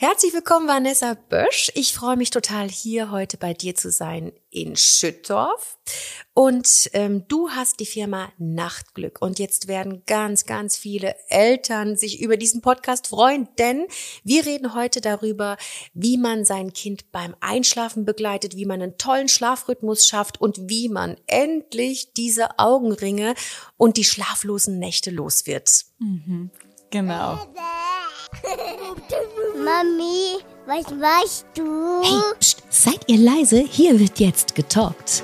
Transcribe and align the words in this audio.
Herzlich 0.00 0.32
willkommen, 0.32 0.68
Vanessa 0.68 1.14
Bösch. 1.14 1.72
Ich 1.74 1.92
freue 1.92 2.16
mich 2.16 2.30
total, 2.30 2.68
hier 2.68 3.10
heute 3.10 3.36
bei 3.36 3.52
dir 3.52 3.74
zu 3.74 3.90
sein 3.90 4.30
in 4.48 4.76
Schüttorf. 4.76 5.76
Und 6.34 6.88
ähm, 6.92 7.26
du 7.26 7.50
hast 7.50 7.80
die 7.80 7.84
Firma 7.84 8.30
Nachtglück. 8.38 9.20
Und 9.20 9.40
jetzt 9.40 9.66
werden 9.66 10.04
ganz, 10.06 10.46
ganz 10.46 10.76
viele 10.76 11.16
Eltern 11.30 11.96
sich 11.96 12.20
über 12.20 12.36
diesen 12.36 12.60
Podcast 12.60 13.08
freuen, 13.08 13.48
denn 13.58 13.88
wir 14.22 14.46
reden 14.46 14.72
heute 14.72 15.00
darüber, 15.00 15.56
wie 15.94 16.16
man 16.16 16.44
sein 16.44 16.72
Kind 16.72 17.10
beim 17.10 17.34
Einschlafen 17.40 18.04
begleitet, 18.04 18.54
wie 18.54 18.66
man 18.66 18.80
einen 18.80 18.98
tollen 18.98 19.26
Schlafrhythmus 19.26 20.06
schafft 20.06 20.40
und 20.40 20.68
wie 20.70 20.88
man 20.88 21.16
endlich 21.26 22.12
diese 22.12 22.60
Augenringe 22.60 23.34
und 23.76 23.96
die 23.96 24.04
schlaflosen 24.04 24.78
Nächte 24.78 25.10
los 25.10 25.48
wird. 25.48 25.86
Mhm, 25.98 26.52
genau. 26.90 27.40
Mami, 29.68 30.38
was 30.64 30.90
machst 30.94 31.44
du? 31.54 32.00
Hey, 32.02 32.34
pst, 32.40 32.62
seid 32.70 33.00
ihr 33.06 33.18
leise? 33.18 33.60
Hier 33.60 34.00
wird 34.00 34.18
jetzt 34.18 34.54
getalkt. 34.54 35.22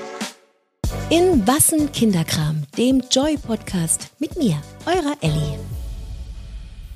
In 1.09 1.46
Wassen 1.46 1.91
Kinderkram, 1.92 2.66
dem 2.77 3.02
Joy-Podcast 3.10 4.10
mit 4.18 4.37
mir, 4.37 4.62
eurer 4.84 5.16
Ellie. 5.23 5.59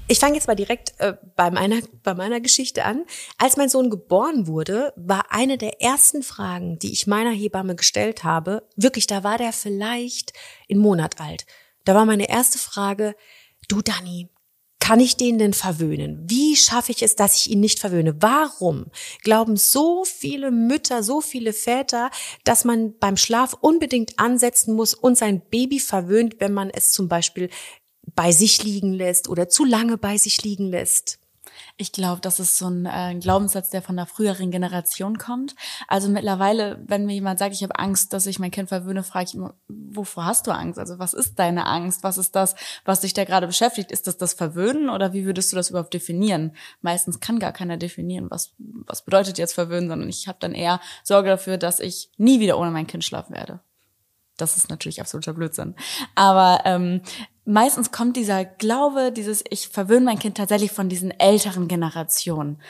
Ich 0.09 0.19
fange 0.19 0.35
jetzt 0.35 0.47
mal 0.47 0.57
direkt 0.57 0.93
äh, 0.99 1.15
bei, 1.37 1.51
meiner, 1.51 1.81
bei 2.03 2.13
meiner 2.13 2.41
Geschichte 2.43 2.85
an. 2.85 3.07
Als 3.39 3.57
mein 3.57 3.71
Sohn 3.71 3.89
geboren 3.89 4.47
wurde, 4.47 4.93
war 4.97 5.33
eine 5.33 5.57
der 5.57 5.81
ersten 5.81 6.23
Fragen, 6.23 6.79
die 6.79 6.93
ich 6.93 7.07
meiner 7.07 7.33
Hebamme 7.33 7.77
gestellt 7.77 8.25
habe, 8.25 8.69
wirklich, 8.77 9.07
da 9.07 9.25
war 9.25 9.39
der 9.39 9.55
vielleicht 9.55 10.35
in 10.67 10.77
Monat 10.77 11.19
alt. 11.19 11.47
Da 11.87 11.95
war 11.95 12.05
meine 12.05 12.29
erste 12.29 12.59
Frage, 12.59 13.15
du 13.69 13.81
Dani, 13.81 14.29
kann 14.89 15.01
ich 15.01 15.19
den 15.19 15.37
denn 15.37 15.53
verwöhnen? 15.53 16.19
Wie 16.31 16.57
schaffe 16.57 16.93
ich 16.93 17.03
es, 17.03 17.15
dass 17.15 17.37
ich 17.37 17.51
ihn 17.51 17.61
nicht 17.61 17.79
verwöhne? 17.79 18.23
Warum 18.23 18.87
glauben 19.23 19.59
so 19.59 20.07
viele 20.07 20.51
Mütter, 20.51 21.03
so 21.03 21.21
viele 21.21 21.53
Väter, 21.53 22.11
dass 22.45 22.65
man 22.65 22.99
beim 22.99 23.19
Schlaf 23.19 23.55
unbedingt 23.61 24.19
ansetzen 24.19 24.75
muss 24.75 24.95
und 24.95 25.19
sein 25.19 25.43
Baby 25.51 25.79
verwöhnt, 25.79 26.37
wenn 26.39 26.55
man 26.55 26.71
es 26.71 26.91
zum 26.91 27.07
Beispiel 27.07 27.51
bei 28.15 28.33
sich 28.33 28.65
liegen 28.65 28.95
lässt 28.95 29.29
oder 29.29 29.51
zu 29.51 29.67
lange 29.67 29.99
bei 29.99 30.17
sich 30.17 30.43
liegen 30.43 30.71
lässt? 30.71 31.19
Ich 31.81 31.93
glaube, 31.93 32.21
das 32.21 32.41
ist 32.41 32.59
so 32.59 32.69
ein 32.69 32.87
äh, 32.87 33.15
Glaubenssatz, 33.21 33.71
der 33.71 33.83
von 33.83 33.95
der 33.95 34.07
früheren 34.07 34.51
Generation 34.51 35.17
kommt. 35.17 35.55
Also 35.87 36.09
mittlerweile, 36.09 36.83
wenn 36.85 37.07
mir 37.07 37.15
jemand 37.15 37.39
sagt, 37.39 37.55
ich 37.55 37.63
habe 37.63 37.79
Angst, 37.79 38.13
dass 38.13 38.27
ich 38.27 38.41
mein 38.41 38.51
Kind 38.51 38.69
verwöhne, 38.69 39.05
frage 39.05 39.27
ich 39.27 39.35
immer, 39.35 39.55
wovor 39.69 40.25
hast 40.25 40.49
du 40.49 40.51
Angst? 40.51 40.81
Also 40.81 40.99
was 40.99 41.15
ist 41.15 41.39
deine 41.39 41.67
Angst? 41.67 42.03
Was 42.03 42.19
ist 42.19 42.35
das, 42.35 42.57
was 42.85 43.03
dich 43.03 43.15
da 43.15 43.23
gerade 43.23 43.47
beschäftigt? 43.47 43.93
Ist 43.93 44.09
das 44.09 44.17
das 44.17 44.35
Verwöhnen 44.35 44.91
oder 44.91 45.13
wie 45.13 45.25
würdest 45.25 45.53
du 45.53 45.57
das 45.57 45.71
überhaupt 45.71 45.95
definieren? 45.95 46.57
Meistens 46.81 47.21
kann 47.21 47.39
gar 47.39 47.53
keiner 47.53 47.77
definieren, 47.77 48.29
was, 48.29 48.55
was 48.59 49.05
bedeutet 49.05 49.39
jetzt 49.39 49.55
verwöhnen, 49.55 49.89
sondern 49.89 50.09
ich 50.09 50.27
habe 50.27 50.39
dann 50.41 50.55
eher 50.55 50.81
Sorge 51.05 51.29
dafür, 51.29 51.59
dass 51.59 51.79
ich 51.79 52.11
nie 52.17 52.41
wieder 52.41 52.59
ohne 52.59 52.73
mein 52.73 52.89
Kind 52.89 53.05
schlafen 53.05 53.37
werde. 53.37 53.61
Das 54.39 54.57
ist 54.57 54.71
natürlich 54.71 55.01
absoluter 55.01 55.35
Blödsinn. 55.35 55.75
Aber 56.15 56.61
ähm, 56.65 57.03
meistens 57.49 57.91
kommt 57.91 58.17
dieser 58.17 58.45
Glaube, 58.45 59.11
dieses 59.11 59.43
ich 59.49 59.69
verwöhne 59.69 60.05
mein 60.05 60.19
Kind 60.19 60.37
tatsächlich 60.37 60.71
von 60.71 60.89
diesen 60.89 61.11
älteren 61.19 61.67
Generationen. 61.67 62.61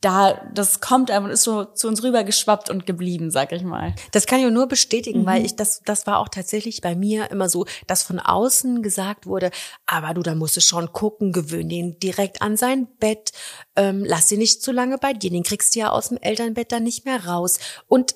Da, 0.00 0.40
das 0.54 0.80
kommt 0.80 1.10
einfach 1.10 1.24
und 1.24 1.32
ist 1.32 1.42
so 1.42 1.64
zu 1.64 1.86
uns 1.86 2.02
rüber 2.02 2.24
geschwappt 2.24 2.70
und 2.70 2.86
geblieben, 2.86 3.30
sag 3.30 3.52
ich 3.52 3.64
mal. 3.64 3.94
Das 4.12 4.24
kann 4.24 4.40
ich 4.40 4.50
nur 4.50 4.66
bestätigen, 4.66 5.22
mhm. 5.22 5.26
weil 5.26 5.44
ich 5.44 5.56
das, 5.56 5.82
das 5.84 6.06
war 6.06 6.20
auch 6.20 6.28
tatsächlich 6.28 6.80
bei 6.80 6.94
mir 6.94 7.30
immer 7.30 7.50
so, 7.50 7.66
dass 7.86 8.02
von 8.02 8.18
außen 8.18 8.82
gesagt 8.82 9.26
wurde, 9.26 9.50
aber 9.84 10.14
du, 10.14 10.22
da 10.22 10.34
musst 10.34 10.56
du 10.56 10.62
schon 10.62 10.92
gucken, 10.92 11.32
gewöhn 11.32 11.68
den 11.68 11.98
direkt 11.98 12.40
an 12.40 12.56
sein 12.56 12.86
Bett, 12.98 13.32
ähm, 13.76 14.04
lass 14.06 14.32
ihn 14.32 14.38
nicht 14.38 14.62
zu 14.62 14.72
lange 14.72 14.96
bei 14.96 15.12
dir, 15.12 15.30
den 15.30 15.42
kriegst 15.42 15.74
du 15.74 15.80
ja 15.80 15.90
aus 15.90 16.08
dem 16.08 16.18
Elternbett 16.18 16.72
dann 16.72 16.84
nicht 16.84 17.04
mehr 17.04 17.26
raus. 17.26 17.58
Und 17.86 18.14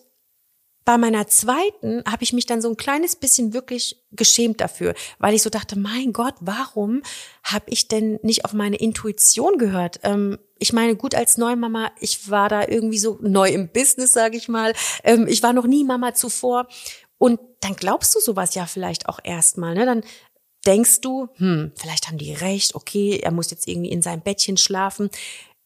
bei 0.85 0.99
meiner 0.99 1.27
zweiten 1.27 2.03
habe 2.07 2.23
ich 2.23 2.33
mich 2.33 2.47
dann 2.47 2.61
so 2.61 2.69
ein 2.69 2.77
kleines 2.77 3.17
bisschen 3.17 3.55
wirklich 3.55 4.05
geschämt 4.13 4.61
dafür, 4.61 4.95
weil 5.19 5.35
ich 5.35 5.43
so 5.43 5.51
dachte, 5.51 5.79
mein 5.79 6.13
Gott, 6.13 6.35
warum 6.41 7.03
habe 7.43 7.65
ich 7.69 7.89
denn 7.89 8.19
nicht 8.23 8.45
auf 8.45 8.53
meine 8.53 8.77
Intuition 8.77 9.57
gehört? 9.57 10.01
Ähm, 10.03 10.39
ich 10.59 10.73
meine, 10.73 10.95
gut 10.97 11.15
als 11.15 11.39
Neumama, 11.39 11.91
ich 12.01 12.31
war 12.31 12.49
da 12.49 12.67
irgendwie 12.69 12.99
so 12.99 13.19
neu 13.23 13.49
im 13.49 13.69
Business, 13.69 14.13
sage 14.13 14.37
ich 14.37 14.49
mal. 14.49 14.75
Ähm, 15.03 15.27
ich 15.27 15.43
war 15.43 15.53
noch 15.53 15.67
nie 15.67 15.85
Mama 15.85 16.15
zuvor. 16.15 16.69
Und 17.19 17.41
dann 17.61 17.77
glaubst 17.77 18.15
du 18.15 18.21
sowas 18.21 18.55
ja 18.55 18.67
vielleicht 18.67 19.09
auch 19.09 19.19
erstmal. 19.23 19.75
Ne? 19.75 19.87
Dann 19.87 20.05
denkst 20.67 21.01
du, 21.01 21.29
hm, 21.37 21.73
vielleicht 21.77 22.09
haben 22.09 22.19
die 22.19 22.33
recht, 22.33 22.75
okay, 22.75 23.21
er 23.23 23.31
muss 23.31 23.51
jetzt 23.51 23.69
irgendwie 23.69 23.91
in 23.91 24.03
seinem 24.03 24.23
Bettchen 24.23 24.57
schlafen. 24.57 25.11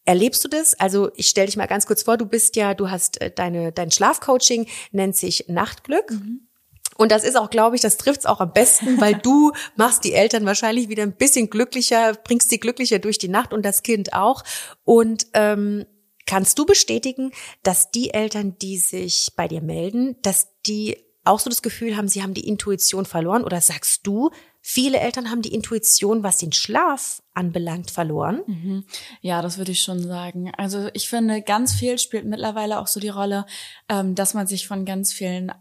Erlebst 0.08 0.42
du 0.42 0.48
das? 0.48 0.72
Also 0.80 1.10
ich 1.16 1.28
stelle 1.28 1.48
dich 1.48 1.58
mal 1.58 1.66
ganz 1.66 1.84
kurz 1.84 2.02
vor, 2.02 2.16
du 2.16 2.24
bist 2.24 2.56
ja, 2.56 2.72
du 2.72 2.88
hast 2.88 3.20
äh, 3.20 3.30
deine, 3.30 3.72
dein 3.72 3.90
Schlafcoaching 3.90 4.66
nennt 4.90 5.14
sich 5.14 5.44
Nachtglück. 5.48 6.10
Mhm. 6.10 6.48
Und 6.96 7.12
das 7.12 7.24
ist 7.24 7.36
auch, 7.36 7.50
glaube 7.50 7.76
ich, 7.76 7.82
das 7.82 7.98
trifft's 7.98 8.24
auch 8.24 8.40
am 8.40 8.54
besten, 8.54 8.98
weil 9.02 9.16
du 9.22 9.52
machst 9.76 10.04
die 10.04 10.14
Eltern 10.14 10.46
wahrscheinlich 10.46 10.88
wieder 10.88 11.02
ein 11.02 11.12
bisschen 11.12 11.50
glücklicher, 11.50 12.14
bringst 12.14 12.48
sie 12.48 12.58
glücklicher 12.58 13.00
durch 13.00 13.18
die 13.18 13.28
Nacht 13.28 13.52
und 13.52 13.66
das 13.66 13.82
Kind 13.82 14.14
auch. 14.14 14.44
Und 14.82 15.26
ähm, 15.34 15.84
kannst 16.24 16.58
du 16.58 16.64
bestätigen, 16.64 17.30
dass 17.62 17.90
die 17.90 18.14
Eltern, 18.14 18.56
die 18.62 18.78
sich 18.78 19.32
bei 19.36 19.46
dir 19.46 19.60
melden, 19.60 20.16
dass 20.22 20.48
die 20.64 20.96
auch 21.24 21.38
so 21.38 21.50
das 21.50 21.60
Gefühl 21.60 21.98
haben, 21.98 22.08
sie 22.08 22.22
haben 22.22 22.32
die 22.32 22.48
Intuition 22.48 23.04
verloren? 23.04 23.44
Oder 23.44 23.60
sagst 23.60 24.06
du, 24.06 24.30
Viele 24.70 24.98
Eltern 24.98 25.30
haben 25.30 25.40
die 25.40 25.54
Intuition, 25.54 26.22
was 26.22 26.36
den 26.36 26.52
Schlaf 26.52 27.22
anbelangt, 27.38 27.90
verloren. 27.90 28.42
Mhm. 28.46 28.84
Ja, 29.20 29.40
das 29.40 29.56
würde 29.56 29.72
ich 29.72 29.82
schon 29.82 30.02
sagen. 30.02 30.52
Also 30.56 30.88
ich 30.92 31.08
finde, 31.08 31.40
ganz 31.40 31.72
viel 31.74 31.98
spielt 31.98 32.26
mittlerweile 32.26 32.80
auch 32.80 32.88
so 32.88 33.00
die 33.00 33.08
Rolle, 33.08 33.46
ähm, 33.88 34.14
dass 34.14 34.34
man 34.34 34.46
sich 34.46 34.66
von 34.66 34.84
ganz 34.84 35.12
vielen 35.12 35.52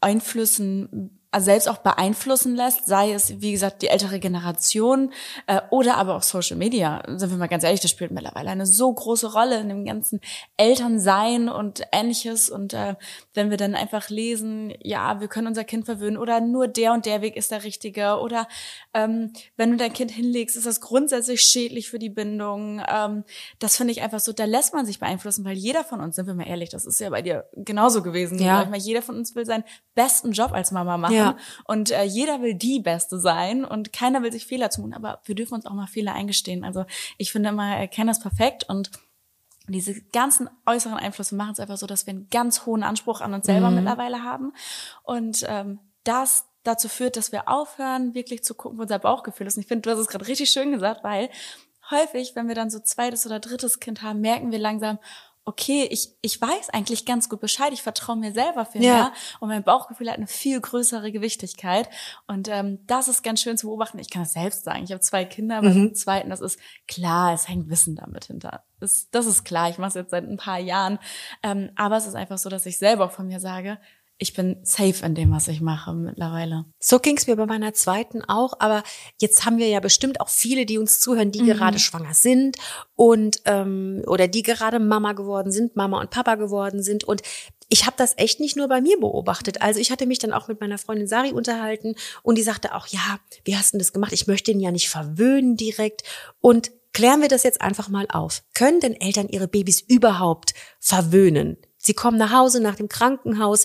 Einflüssen 0.00 1.19
selbst 1.38 1.68
auch 1.68 1.78
beeinflussen 1.78 2.56
lässt, 2.56 2.86
sei 2.86 3.12
es, 3.12 3.40
wie 3.40 3.52
gesagt, 3.52 3.82
die 3.82 3.88
ältere 3.88 4.18
Generation 4.18 5.12
äh, 5.46 5.60
oder 5.70 5.96
aber 5.96 6.16
auch 6.16 6.22
Social 6.22 6.56
Media. 6.56 7.02
Sind 7.06 7.30
wir 7.30 7.38
mal 7.38 7.46
ganz 7.46 7.62
ehrlich, 7.62 7.80
das 7.80 7.92
spielt 7.92 8.10
mittlerweile 8.10 8.50
eine 8.50 8.66
so 8.66 8.92
große 8.92 9.32
Rolle 9.32 9.60
in 9.60 9.68
dem 9.68 9.84
ganzen 9.84 10.20
Elternsein 10.56 11.48
und 11.48 11.82
ähnliches. 11.92 12.50
Und 12.50 12.74
äh, 12.74 12.96
wenn 13.32 13.50
wir 13.50 13.58
dann 13.58 13.76
einfach 13.76 14.08
lesen, 14.08 14.74
ja, 14.80 15.20
wir 15.20 15.28
können 15.28 15.46
unser 15.46 15.62
Kind 15.62 15.84
verwöhnen 15.84 16.16
oder 16.16 16.40
nur 16.40 16.66
der 16.66 16.92
und 16.92 17.06
der 17.06 17.22
Weg 17.22 17.36
ist 17.36 17.52
der 17.52 17.62
richtige 17.62 18.18
oder 18.18 18.48
ähm, 18.92 19.32
wenn 19.56 19.70
du 19.70 19.76
dein 19.76 19.92
Kind 19.92 20.10
hinlegst, 20.10 20.56
ist 20.56 20.66
das 20.66 20.80
grundsätzlich 20.80 21.42
schädlich 21.42 21.90
für 21.90 22.00
die 22.00 22.10
Bindung. 22.10 22.82
Ähm, 22.88 23.22
das 23.60 23.76
finde 23.76 23.92
ich 23.92 24.02
einfach 24.02 24.20
so, 24.20 24.32
da 24.32 24.46
lässt 24.46 24.74
man 24.74 24.84
sich 24.84 24.98
beeinflussen, 24.98 25.44
weil 25.44 25.56
jeder 25.56 25.84
von 25.84 26.00
uns, 26.00 26.16
sind 26.16 26.26
wir 26.26 26.34
mal 26.34 26.48
ehrlich, 26.48 26.70
das 26.70 26.86
ist 26.86 26.98
ja 26.98 27.10
bei 27.10 27.22
dir 27.22 27.48
genauso 27.54 28.02
gewesen. 28.02 28.40
Ja. 28.40 28.64
Mal, 28.64 28.78
jeder 28.78 29.02
von 29.02 29.16
uns 29.16 29.36
will 29.36 29.46
seinen 29.46 29.64
besten 29.94 30.32
Job 30.32 30.52
als 30.52 30.72
Mama 30.72 30.96
machen. 30.96 31.14
Ja 31.14 31.19
ja. 31.20 31.36
Und 31.64 31.90
äh, 31.90 32.04
jeder 32.04 32.42
will 32.42 32.54
die 32.54 32.80
Beste 32.80 33.18
sein 33.18 33.64
und 33.64 33.92
keiner 33.92 34.22
will 34.22 34.32
sich 34.32 34.46
Fehler 34.46 34.70
tun, 34.70 34.92
aber 34.92 35.20
wir 35.24 35.34
dürfen 35.34 35.54
uns 35.54 35.66
auch 35.66 35.72
mal 35.72 35.86
Fehler 35.86 36.14
eingestehen. 36.14 36.64
Also 36.64 36.84
ich 37.18 37.32
finde 37.32 37.50
immer, 37.50 37.76
er 37.76 37.88
kennt 37.88 38.10
das 38.10 38.20
perfekt 38.20 38.64
und 38.68 38.90
diese 39.68 40.00
ganzen 40.12 40.50
äußeren 40.66 40.96
Einflüsse 40.96 41.34
machen 41.34 41.52
es 41.52 41.60
einfach 41.60 41.76
so, 41.76 41.86
dass 41.86 42.06
wir 42.06 42.12
einen 42.12 42.28
ganz 42.30 42.66
hohen 42.66 42.82
Anspruch 42.82 43.20
an 43.20 43.34
uns 43.34 43.46
selber 43.46 43.70
mhm. 43.70 43.76
mittlerweile 43.76 44.24
haben. 44.24 44.52
Und 45.04 45.44
ähm, 45.48 45.78
das 46.04 46.46
dazu 46.62 46.88
führt, 46.88 47.16
dass 47.16 47.32
wir 47.32 47.48
aufhören, 47.48 48.14
wirklich 48.14 48.44
zu 48.44 48.54
gucken, 48.54 48.78
wo 48.78 48.82
unser 48.82 48.98
Bauchgefühl 48.98 49.46
ist. 49.46 49.56
Und 49.56 49.62
ich 49.62 49.68
finde, 49.68 49.82
du 49.82 49.90
hast 49.90 49.98
es 49.98 50.08
gerade 50.08 50.26
richtig 50.26 50.50
schön 50.50 50.72
gesagt, 50.72 51.04
weil 51.04 51.30
häufig, 51.90 52.34
wenn 52.34 52.48
wir 52.48 52.54
dann 52.54 52.70
so 52.70 52.80
zweites 52.80 53.26
oder 53.26 53.40
drittes 53.40 53.80
Kind 53.80 54.02
haben, 54.02 54.20
merken 54.20 54.52
wir 54.52 54.58
langsam, 54.58 54.98
okay, 55.44 55.88
ich, 55.90 56.10
ich 56.22 56.40
weiß 56.40 56.70
eigentlich 56.70 57.06
ganz 57.06 57.28
gut 57.28 57.40
Bescheid, 57.40 57.72
ich 57.72 57.82
vertraue 57.82 58.16
mir 58.16 58.32
selber 58.32 58.64
viel 58.64 58.82
ja. 58.82 58.94
mehr 58.94 59.12
und 59.40 59.48
mein 59.48 59.64
Bauchgefühl 59.64 60.08
hat 60.08 60.16
eine 60.16 60.26
viel 60.26 60.60
größere 60.60 61.10
Gewichtigkeit 61.12 61.88
und 62.26 62.48
ähm, 62.48 62.80
das 62.86 63.08
ist 63.08 63.22
ganz 63.22 63.40
schön 63.40 63.56
zu 63.56 63.66
beobachten. 63.66 63.98
Ich 63.98 64.10
kann 64.10 64.22
es 64.22 64.34
selbst 64.34 64.64
sagen, 64.64 64.84
ich 64.84 64.92
habe 64.92 65.00
zwei 65.00 65.24
Kinder, 65.24 65.58
aber 65.58 65.70
mhm. 65.70 65.94
zweiten, 65.94 66.30
das 66.30 66.40
ist 66.40 66.60
klar, 66.86 67.32
es 67.32 67.48
hängt 67.48 67.68
Wissen 67.68 67.96
damit 67.96 68.26
hinter. 68.26 68.64
Das, 68.78 69.08
das 69.10 69.26
ist 69.26 69.44
klar, 69.44 69.70
ich 69.70 69.78
mache 69.78 69.88
es 69.88 69.94
jetzt 69.94 70.10
seit 70.10 70.24
ein 70.24 70.36
paar 70.36 70.58
Jahren, 70.58 70.98
ähm, 71.42 71.70
aber 71.76 71.96
es 71.96 72.06
ist 72.06 72.14
einfach 72.14 72.38
so, 72.38 72.48
dass 72.48 72.66
ich 72.66 72.78
selber 72.78 73.06
auch 73.06 73.12
von 73.12 73.26
mir 73.26 73.40
sage, 73.40 73.78
ich 74.20 74.34
bin 74.34 74.58
safe 74.62 75.04
in 75.04 75.14
dem, 75.14 75.32
was 75.32 75.48
ich 75.48 75.62
mache 75.62 75.94
mittlerweile. 75.94 76.66
So 76.78 76.98
ging's 76.98 77.26
mir 77.26 77.36
bei 77.36 77.46
meiner 77.46 77.72
zweiten 77.72 78.22
auch, 78.22 78.52
aber 78.58 78.82
jetzt 79.18 79.46
haben 79.46 79.56
wir 79.56 79.66
ja 79.68 79.80
bestimmt 79.80 80.20
auch 80.20 80.28
viele, 80.28 80.66
die 80.66 80.76
uns 80.76 81.00
zuhören, 81.00 81.32
die 81.32 81.42
mhm. 81.42 81.46
gerade 81.46 81.78
schwanger 81.78 82.12
sind 82.12 82.58
und 82.96 83.40
ähm, 83.46 84.02
oder 84.06 84.28
die 84.28 84.42
gerade 84.42 84.78
Mama 84.78 85.14
geworden 85.14 85.50
sind, 85.50 85.74
Mama 85.74 86.00
und 86.00 86.10
Papa 86.10 86.34
geworden 86.34 86.82
sind 86.82 87.02
und 87.02 87.22
ich 87.70 87.86
habe 87.86 87.94
das 87.96 88.14
echt 88.18 88.40
nicht 88.40 88.56
nur 88.56 88.68
bei 88.68 88.80
mir 88.80 88.98
beobachtet. 89.00 89.62
Also 89.62 89.80
ich 89.80 89.90
hatte 89.90 90.06
mich 90.06 90.18
dann 90.18 90.32
auch 90.32 90.48
mit 90.48 90.60
meiner 90.60 90.76
Freundin 90.76 91.06
Sari 91.06 91.32
unterhalten 91.32 91.94
und 92.22 92.36
die 92.36 92.42
sagte 92.42 92.74
auch, 92.74 92.88
ja, 92.88 93.20
wie 93.44 93.56
hast 93.56 93.72
du 93.72 93.78
das 93.78 93.92
gemacht? 93.92 94.12
Ich 94.12 94.26
möchte 94.26 94.50
ihn 94.50 94.60
ja 94.60 94.70
nicht 94.70 94.90
verwöhnen 94.90 95.56
direkt 95.56 96.02
und 96.40 96.72
klären 96.92 97.22
wir 97.22 97.28
das 97.28 97.42
jetzt 97.42 97.62
einfach 97.62 97.88
mal 97.88 98.06
auf. 98.10 98.42
Können 98.54 98.80
denn 98.80 99.00
Eltern 99.00 99.28
ihre 99.28 99.48
Babys 99.48 99.80
überhaupt 99.80 100.52
verwöhnen? 100.78 101.56
Sie 101.82 101.94
kommen 101.94 102.18
nach 102.18 102.32
Hause 102.32 102.60
nach 102.60 102.74
dem 102.74 102.88
Krankenhaus. 102.88 103.64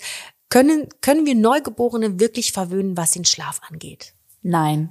Können, 0.49 0.87
können 1.01 1.25
wir 1.25 1.35
Neugeborene 1.35 2.19
wirklich 2.19 2.51
verwöhnen, 2.51 2.97
was 2.97 3.11
den 3.11 3.25
Schlaf 3.25 3.61
angeht? 3.69 4.13
Nein. 4.41 4.89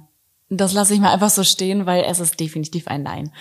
Das 0.49 0.73
lasse 0.73 0.93
ich 0.93 0.99
mal 0.99 1.11
einfach 1.11 1.29
so 1.29 1.43
stehen, 1.43 1.85
weil 1.85 2.03
es 2.03 2.19
ist 2.19 2.39
definitiv 2.39 2.87
ein 2.87 3.03
Nein. 3.03 3.31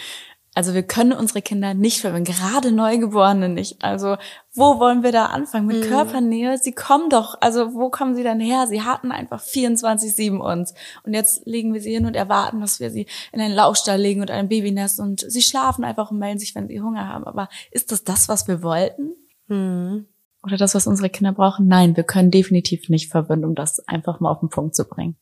Also 0.57 0.73
wir 0.73 0.85
können 0.85 1.13
unsere 1.13 1.43
Kinder 1.43 1.75
nicht 1.75 2.01
verwöhnen, 2.01 2.25
gerade 2.25 2.71
Neugeborene 2.71 3.49
nicht. 3.49 3.83
Also 3.83 4.17
wo 4.53 4.79
wollen 4.79 5.03
wir 5.03 5.11
da 5.11 5.27
anfangen 5.27 5.67
mit 5.67 5.85
mhm. 5.85 5.89
Körpernähe? 5.89 6.59
Sie 6.59 6.73
kommen 6.73 7.11
doch, 7.11 7.37
also 7.41 7.75
wo 7.75 7.91
kommen 7.91 8.15
sie 8.15 8.23
denn 8.23 8.39
her? 8.39 8.69
Sie 8.69 8.83
hatten 8.83 9.11
einfach 9.11 9.43
24-7 9.43 10.39
uns. 10.39 10.73
Und 11.03 11.13
jetzt 11.13 11.45
legen 11.45 11.75
wir 11.75 11.81
sie 11.81 11.93
hin 11.93 12.07
und 12.07 12.15
erwarten, 12.15 12.61
dass 12.61 12.79
wir 12.79 12.93
sie 12.93 13.07
in 13.33 13.41
einen 13.41 13.55
Lauchstall 13.55 14.01
legen 14.01 14.21
und 14.21 14.31
ein 14.31 14.49
Babynest 14.49 15.01
und 15.01 15.25
sie 15.29 15.43
schlafen 15.43 15.85
einfach 15.85 16.13
und 16.13 16.19
melden 16.19 16.39
sich, 16.39 16.55
wenn 16.55 16.69
sie 16.69 16.81
Hunger 16.81 17.09
haben. 17.09 17.25
Aber 17.25 17.49
ist 17.73 17.91
das 17.91 18.05
das, 18.05 18.29
was 18.29 18.47
wir 18.47 18.63
wollten? 18.63 19.13
Mhm. 19.49 20.07
Oder 20.45 20.57
das, 20.57 20.75
was 20.75 20.87
unsere 20.87 21.09
Kinder 21.09 21.33
brauchen? 21.33 21.67
Nein, 21.67 21.97
wir 21.97 22.05
können 22.05 22.31
definitiv 22.31 22.89
nicht 22.89 23.11
verwöhnen, 23.11 23.45
um 23.45 23.55
das 23.55 23.81
einfach 23.89 24.21
mal 24.21 24.31
auf 24.31 24.41
den 24.41 24.51
Punkt 24.51 24.75
zu 24.75 24.85
bringen. 24.85 25.17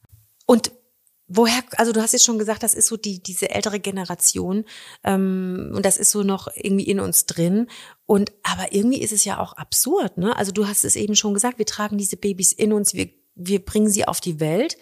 Und 0.47 0.73
Woher, 1.35 1.63
also 1.79 1.93
du 1.93 2.03
hast 2.03 2.13
jetzt 2.13 2.27
schon 2.27 2.39
gesagt, 2.39 2.63
das 2.63 2.75
ist 2.75 2.89
so 2.89 2.99
die, 2.99 3.23
diese 3.23 3.49
ältere 3.49 3.81
Generation 3.81 4.65
ähm, 5.03 5.73
und 5.75 5.87
das 5.87 5.97
ist 5.97 6.11
so 6.11 6.23
noch 6.25 6.49
irgendwie 6.55 6.85
in 6.85 7.01
uns 7.01 7.25
drin. 7.25 7.69
Und 8.05 8.33
aber 8.43 8.75
irgendwie 8.75 9.01
ist 9.01 9.13
es 9.13 9.25
ja 9.25 9.39
auch 9.39 9.55
absurd, 9.55 10.19
ne? 10.19 10.37
Also 10.37 10.53
du 10.53 10.67
hast 10.67 10.85
es 10.85 10.95
eben 10.95 11.15
schon 11.15 11.33
gesagt, 11.33 11.57
wir 11.57 11.65
tragen 11.65 11.97
diese 11.97 12.19
Babys 12.19 12.53
in 12.53 12.75
uns, 12.75 12.93
wir, 12.93 13.09
wir 13.35 13.65
bringen 13.65 13.89
sie 13.89 14.07
auf 14.07 14.21
die 14.21 14.41
Welt 14.41 14.77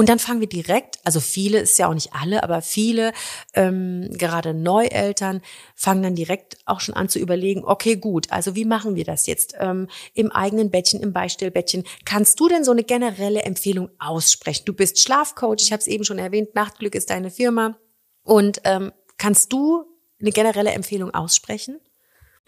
und 0.00 0.08
dann 0.08 0.18
fangen 0.18 0.40
wir 0.40 0.48
direkt, 0.48 0.98
also 1.04 1.20
viele, 1.20 1.58
ist 1.58 1.78
ja 1.78 1.86
auch 1.86 1.92
nicht 1.92 2.14
alle, 2.14 2.42
aber 2.42 2.62
viele, 2.62 3.12
ähm, 3.52 4.08
gerade 4.12 4.54
Neueltern, 4.54 5.42
fangen 5.74 6.02
dann 6.02 6.14
direkt 6.14 6.56
auch 6.64 6.80
schon 6.80 6.94
an 6.94 7.10
zu 7.10 7.18
überlegen, 7.18 7.64
okay, 7.66 7.96
gut, 7.96 8.32
also 8.32 8.56
wie 8.56 8.64
machen 8.64 8.94
wir 8.94 9.04
das 9.04 9.26
jetzt? 9.26 9.56
Ähm, 9.60 9.88
Im 10.14 10.32
eigenen 10.32 10.70
Bettchen, 10.70 11.02
im 11.02 11.12
Beistellbettchen. 11.12 11.84
Kannst 12.06 12.40
du 12.40 12.48
denn 12.48 12.64
so 12.64 12.70
eine 12.70 12.82
generelle 12.82 13.42
Empfehlung 13.42 13.90
aussprechen? 13.98 14.62
Du 14.64 14.72
bist 14.72 15.02
Schlafcoach, 15.02 15.60
ich 15.60 15.70
habe 15.70 15.80
es 15.80 15.86
eben 15.86 16.04
schon 16.04 16.18
erwähnt, 16.18 16.54
Nachtglück 16.54 16.94
ist 16.94 17.10
deine 17.10 17.30
Firma. 17.30 17.76
Und 18.24 18.62
ähm, 18.64 18.92
kannst 19.18 19.52
du 19.52 19.84
eine 20.18 20.30
generelle 20.30 20.70
Empfehlung 20.70 21.12
aussprechen? 21.12 21.78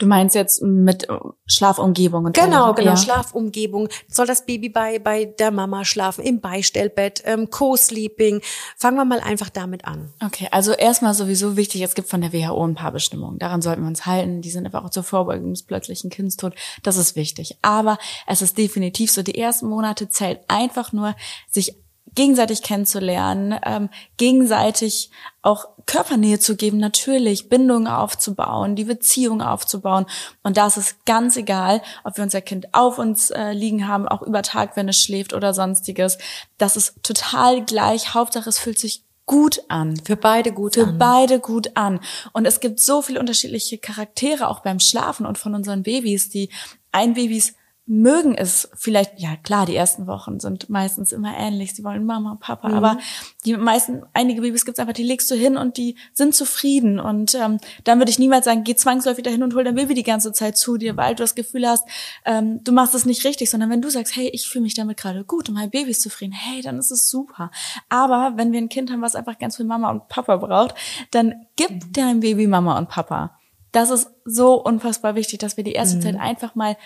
Du 0.03 0.09
meinst 0.09 0.35
jetzt 0.35 0.61
mit 0.65 1.07
Schlafumgebung 1.47 2.25
und 2.25 2.35
Genau, 2.35 2.65
allem. 2.65 2.75
genau, 2.75 2.91
ja. 2.91 2.97
Schlafumgebung. 2.97 3.89
Soll 4.09 4.27
das 4.27 4.45
Baby 4.45 4.69
bei, 4.69 4.99
bei 4.99 5.27
der 5.27 5.53
Mama 5.53 5.85
schlafen, 5.85 6.25
im 6.25 6.41
Beistellbett, 6.41 7.23
ähm, 7.25 7.51
Co-Sleeping? 7.51 8.41
Fangen 8.77 8.97
wir 8.97 9.05
mal 9.05 9.21
einfach 9.21 9.49
damit 9.49 9.85
an. 9.85 10.13
Okay, 10.21 10.49
also 10.51 10.73
erstmal 10.73 11.15
sowieso 11.15 11.57
wichtig, 11.57 11.83
es 11.83 11.95
gibt 11.95 12.09
von 12.09 12.21
der 12.21 12.33
WHO 12.33 12.67
ein 12.67 12.75
paar 12.75 12.91
Bestimmungen. 12.91 13.39
Daran 13.39 13.63
sollten 13.63 13.83
wir 13.83 13.87
uns 13.89 14.05
halten. 14.05 14.43
Die 14.43 14.51
sind 14.51 14.67
einfach 14.67 14.85
auch 14.85 14.91
zur 14.91 15.05
Vorbeugung 15.05 15.51
des 15.51 15.63
plötzlichen 15.63 16.11
Kindstod. 16.11 16.57
Das 16.83 16.97
ist 16.97 17.15
wichtig. 17.15 17.59
Aber 17.63 17.97
es 18.27 18.43
ist 18.43 18.59
definitiv 18.59 19.13
so, 19.13 19.23
die 19.23 19.39
ersten 19.39 19.69
Monate 19.69 20.09
zählt 20.09 20.41
einfach 20.49 20.93
nur, 20.93 21.15
sich 21.49 21.77
gegenseitig 22.15 22.63
kennenzulernen, 22.63 23.59
ähm, 23.65 23.89
gegenseitig 24.17 25.11
auch 25.41 25.69
Körpernähe 25.87 26.39
zu 26.39 26.57
geben, 26.57 26.79
natürlich 26.79 27.49
Bindungen 27.49 27.87
aufzubauen, 27.87 28.77
die 28.77 28.85
Beziehung 28.85 29.41
aufzubauen. 29.41 30.07
Und 30.43 30.57
da 30.57 30.67
ist 30.67 30.77
es 30.77 30.97
ganz 31.07 31.37
egal, 31.37 31.83
ob 32.05 32.17
wir 32.17 32.25
unser 32.25 32.41
Kind 32.41 32.75
auf 32.75 32.99
uns 32.99 33.31
äh, 33.31 33.53
liegen 33.53 33.89
haben, 33.89 34.07
auch 34.07 34.23
über 34.23 34.43
Tag, 34.43 34.77
wenn 34.77 34.89
es 34.89 34.99
schläft 34.99 35.33
oder 35.33 35.55
sonstiges. 35.55 36.19
Das 36.59 36.77
ist 36.77 37.03
total 37.03 37.65
gleich. 37.65 38.15
Hauptsache, 38.15 38.49
es 38.49 38.59
fühlt 38.59 38.79
sich 38.79 39.05
gut 39.25 39.63
an. 39.69 39.97
Für 39.97 40.17
beide 40.17 40.53
gut 40.53 40.75
Für 40.75 40.83
an. 40.83 40.91
Für 40.91 40.95
beide 40.95 41.41
gut 41.41 41.71
an. 41.75 42.01
Und 42.33 42.45
es 42.45 42.61
gibt 42.61 42.81
so 42.81 43.03
viele 43.03 43.21
unterschiedliche 43.21 43.79
Charaktere 43.79 44.49
auch 44.49 44.61
beim 44.61 44.81
Schlafen 44.81 45.27
und 45.27 45.39
von 45.39 45.55
unseren 45.55 45.83
Babys, 45.83 46.29
die 46.29 46.51
ein 46.93 47.15
Babys 47.15 47.55
mögen 47.85 48.37
es 48.37 48.71
vielleicht, 48.75 49.19
ja 49.19 49.35
klar, 49.37 49.67
die 49.67 49.75
ersten 49.75 50.07
Wochen 50.07 50.39
sind 50.39 50.71
meistens 50.71 51.11
immer 51.11 51.37
ähnlich. 51.37 51.75
Sie 51.75 51.83
wollen 51.83 52.07
Mama, 52.07 52.39
Papa, 52.41 52.69
mhm. 52.69 52.75
aber 52.75 52.99
die 53.45 53.57
meisten, 53.57 54.03
einige 54.13 54.41
Babys 54.41 54.65
gibt's 54.65 54.79
einfach, 54.79 54.93
die 54.93 55.03
legst 55.03 55.29
du 55.31 55.35
hin 55.35 55.57
und 55.57 55.77
die 55.77 55.97
sind 56.13 56.35
zufrieden. 56.35 57.01
Und 57.01 57.35
ähm, 57.35 57.59
dann 57.83 57.99
würde 57.99 58.11
ich 58.11 58.21
niemals 58.21 58.45
sagen, 58.45 58.63
geh 58.63 58.77
zwangsläufig 58.77 59.25
dahin 59.25 59.43
und 59.43 59.55
hol 59.55 59.65
dein 59.65 59.75
Baby 59.75 59.95
die 59.95 60.05
ganze 60.05 60.33
Zeit 60.33 60.57
zu 60.57 60.77
dir, 60.77 60.97
weil 60.97 61.17
du 61.17 61.25
das 61.25 61.35
Gefühl 61.35 61.67
hast, 61.67 61.87
ähm, 62.25 62.63
du 62.63 62.71
machst 62.71 62.95
es 62.95 63.05
nicht 63.05 63.25
richtig, 63.25 63.51
sondern 63.51 63.69
wenn 63.69 63.83
du 63.83 63.91
sagst, 63.91 64.15
hey, 64.15 64.29
ich 64.29 64.49
fühle 64.49 64.63
mich 64.63 64.75
damit 64.75 64.97
gerade 64.97 65.25
gut 65.25 65.49
und 65.49 65.57
mein 65.57 65.71
Baby 65.71 65.91
ist 65.91 66.03
zufrieden, 66.03 66.33
hey, 66.33 66.63
dann 66.63 66.79
ist 66.79 66.93
es 66.93 67.11
super. 67.11 67.51
Aber 67.89 68.35
wenn 68.37 68.53
wir 68.53 68.61
ein 68.61 68.69
Kind 68.69 68.93
haben, 68.93 69.03
was 69.03 69.17
einfach 69.17 69.39
ganz 69.39 69.57
viel 69.57 69.67
Mama 69.67 69.91
und 69.91 70.07
Papa 70.07 70.37
braucht, 70.37 70.77
dann 71.11 71.47
gib 71.57 71.93
deinem 71.93 72.21
Baby 72.21 72.47
Mama 72.47 72.79
und 72.79 72.89
Papa. 72.89 73.39
Das 73.73 73.91
ist 73.91 74.09
so 74.25 74.63
unfassbar 74.63 75.15
wichtig, 75.15 75.41
dass 75.41 75.57
wir 75.57 75.65
die 75.65 75.73
erste 75.73 75.97
mhm. 75.97 76.03
Zeit 76.03 76.21
einfach 76.21 76.55
mal 76.55 76.77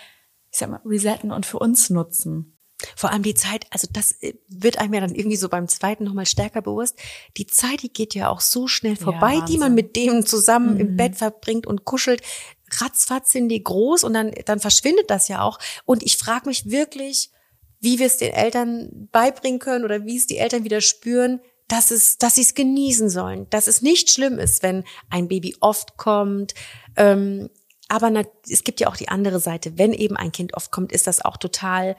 ich 0.57 0.59
sag 0.59 0.71
mal, 0.71 0.81
resetten 0.83 1.31
und 1.31 1.45
für 1.45 1.59
uns 1.59 1.91
nutzen. 1.91 2.57
Vor 2.95 3.11
allem 3.11 3.21
die 3.21 3.35
Zeit, 3.35 3.67
also 3.69 3.87
das 3.91 4.11
äh, 4.23 4.33
wird 4.47 4.79
einem 4.79 4.93
ja 4.95 5.01
dann 5.01 5.13
irgendwie 5.13 5.37
so 5.37 5.49
beim 5.49 5.67
zweiten 5.67 6.03
nochmal 6.03 6.25
stärker 6.25 6.63
bewusst. 6.63 6.97
Die 7.37 7.45
Zeit, 7.45 7.83
die 7.83 7.93
geht 7.93 8.15
ja 8.15 8.29
auch 8.29 8.41
so 8.41 8.67
schnell 8.67 8.95
vorbei, 8.95 9.35
ja, 9.35 9.45
die 9.45 9.59
man 9.59 9.75
mit 9.75 9.95
dem 9.95 10.25
zusammen 10.25 10.75
mhm. 10.75 10.79
im 10.79 10.95
Bett 10.95 11.15
verbringt 11.15 11.67
und 11.67 11.85
kuschelt. 11.85 12.21
Ratzfatz 12.71 13.29
sind 13.29 13.49
die 13.49 13.63
groß 13.63 14.03
und 14.03 14.13
dann, 14.13 14.31
dann 14.45 14.59
verschwindet 14.59 15.11
das 15.11 15.27
ja 15.27 15.43
auch. 15.43 15.59
Und 15.85 16.01
ich 16.01 16.17
frage 16.17 16.49
mich 16.49 16.71
wirklich, 16.71 17.29
wie 17.79 17.99
wir 17.99 18.07
es 18.07 18.17
den 18.17 18.33
Eltern 18.33 19.09
beibringen 19.11 19.59
können 19.59 19.85
oder 19.85 20.05
wie 20.05 20.17
es 20.17 20.25
die 20.25 20.37
Eltern 20.37 20.63
wieder 20.63 20.81
spüren, 20.81 21.39
dass 21.67 21.91
es, 21.91 22.17
dass 22.17 22.35
sie 22.35 22.41
es 22.41 22.55
genießen 22.55 23.09
sollen, 23.09 23.47
dass 23.51 23.67
es 23.67 23.83
nicht 23.83 24.09
schlimm 24.09 24.39
ist, 24.39 24.63
wenn 24.63 24.85
ein 25.11 25.27
Baby 25.27 25.55
oft 25.59 25.97
kommt, 25.97 26.55
ähm, 26.95 27.49
aber 27.89 28.09
na, 28.09 28.23
es 28.49 28.63
gibt 28.63 28.79
ja 28.79 28.87
auch 28.87 28.97
die 28.97 29.09
andere 29.09 29.39
Seite. 29.39 29.77
Wenn 29.77 29.93
eben 29.93 30.17
ein 30.17 30.31
Kind 30.31 30.53
oft 30.55 30.71
kommt, 30.71 30.91
ist 30.91 31.07
das 31.07 31.23
auch 31.23 31.37
total 31.37 31.95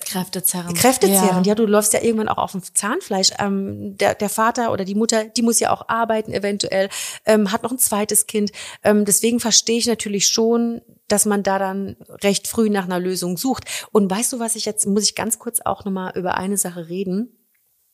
Kräftezerrend. 0.00 0.76
Kräftezerrend, 0.76 1.46
ja. 1.46 1.52
ja. 1.52 1.54
Du 1.54 1.66
läufst 1.66 1.92
ja 1.92 2.02
irgendwann 2.02 2.28
auch 2.28 2.38
auf 2.38 2.52
dem 2.52 2.62
Zahnfleisch. 2.62 3.30
Ähm, 3.38 3.96
der, 3.96 4.14
der 4.14 4.28
Vater 4.28 4.72
oder 4.72 4.84
die 4.84 4.94
Mutter, 4.94 5.24
die 5.24 5.42
muss 5.42 5.60
ja 5.60 5.72
auch 5.72 5.88
arbeiten 5.88 6.32
eventuell, 6.32 6.88
ähm, 7.24 7.52
hat 7.52 7.62
noch 7.62 7.70
ein 7.70 7.78
zweites 7.78 8.26
Kind. 8.26 8.52
Ähm, 8.82 9.04
deswegen 9.04 9.40
verstehe 9.40 9.78
ich 9.78 9.86
natürlich 9.86 10.28
schon, 10.28 10.82
dass 11.08 11.26
man 11.26 11.42
da 11.42 11.58
dann 11.58 11.96
recht 12.22 12.48
früh 12.48 12.70
nach 12.70 12.84
einer 12.84 13.00
Lösung 13.00 13.36
sucht. 13.36 13.64
Und 13.92 14.10
weißt 14.10 14.32
du, 14.32 14.40
was 14.40 14.56
ich 14.56 14.64
jetzt, 14.64 14.86
muss 14.86 15.04
ich 15.04 15.14
ganz 15.14 15.38
kurz 15.38 15.60
auch 15.60 15.84
nochmal 15.84 16.12
über 16.16 16.36
eine 16.36 16.58
Sache 16.58 16.88
reden, 16.88 17.38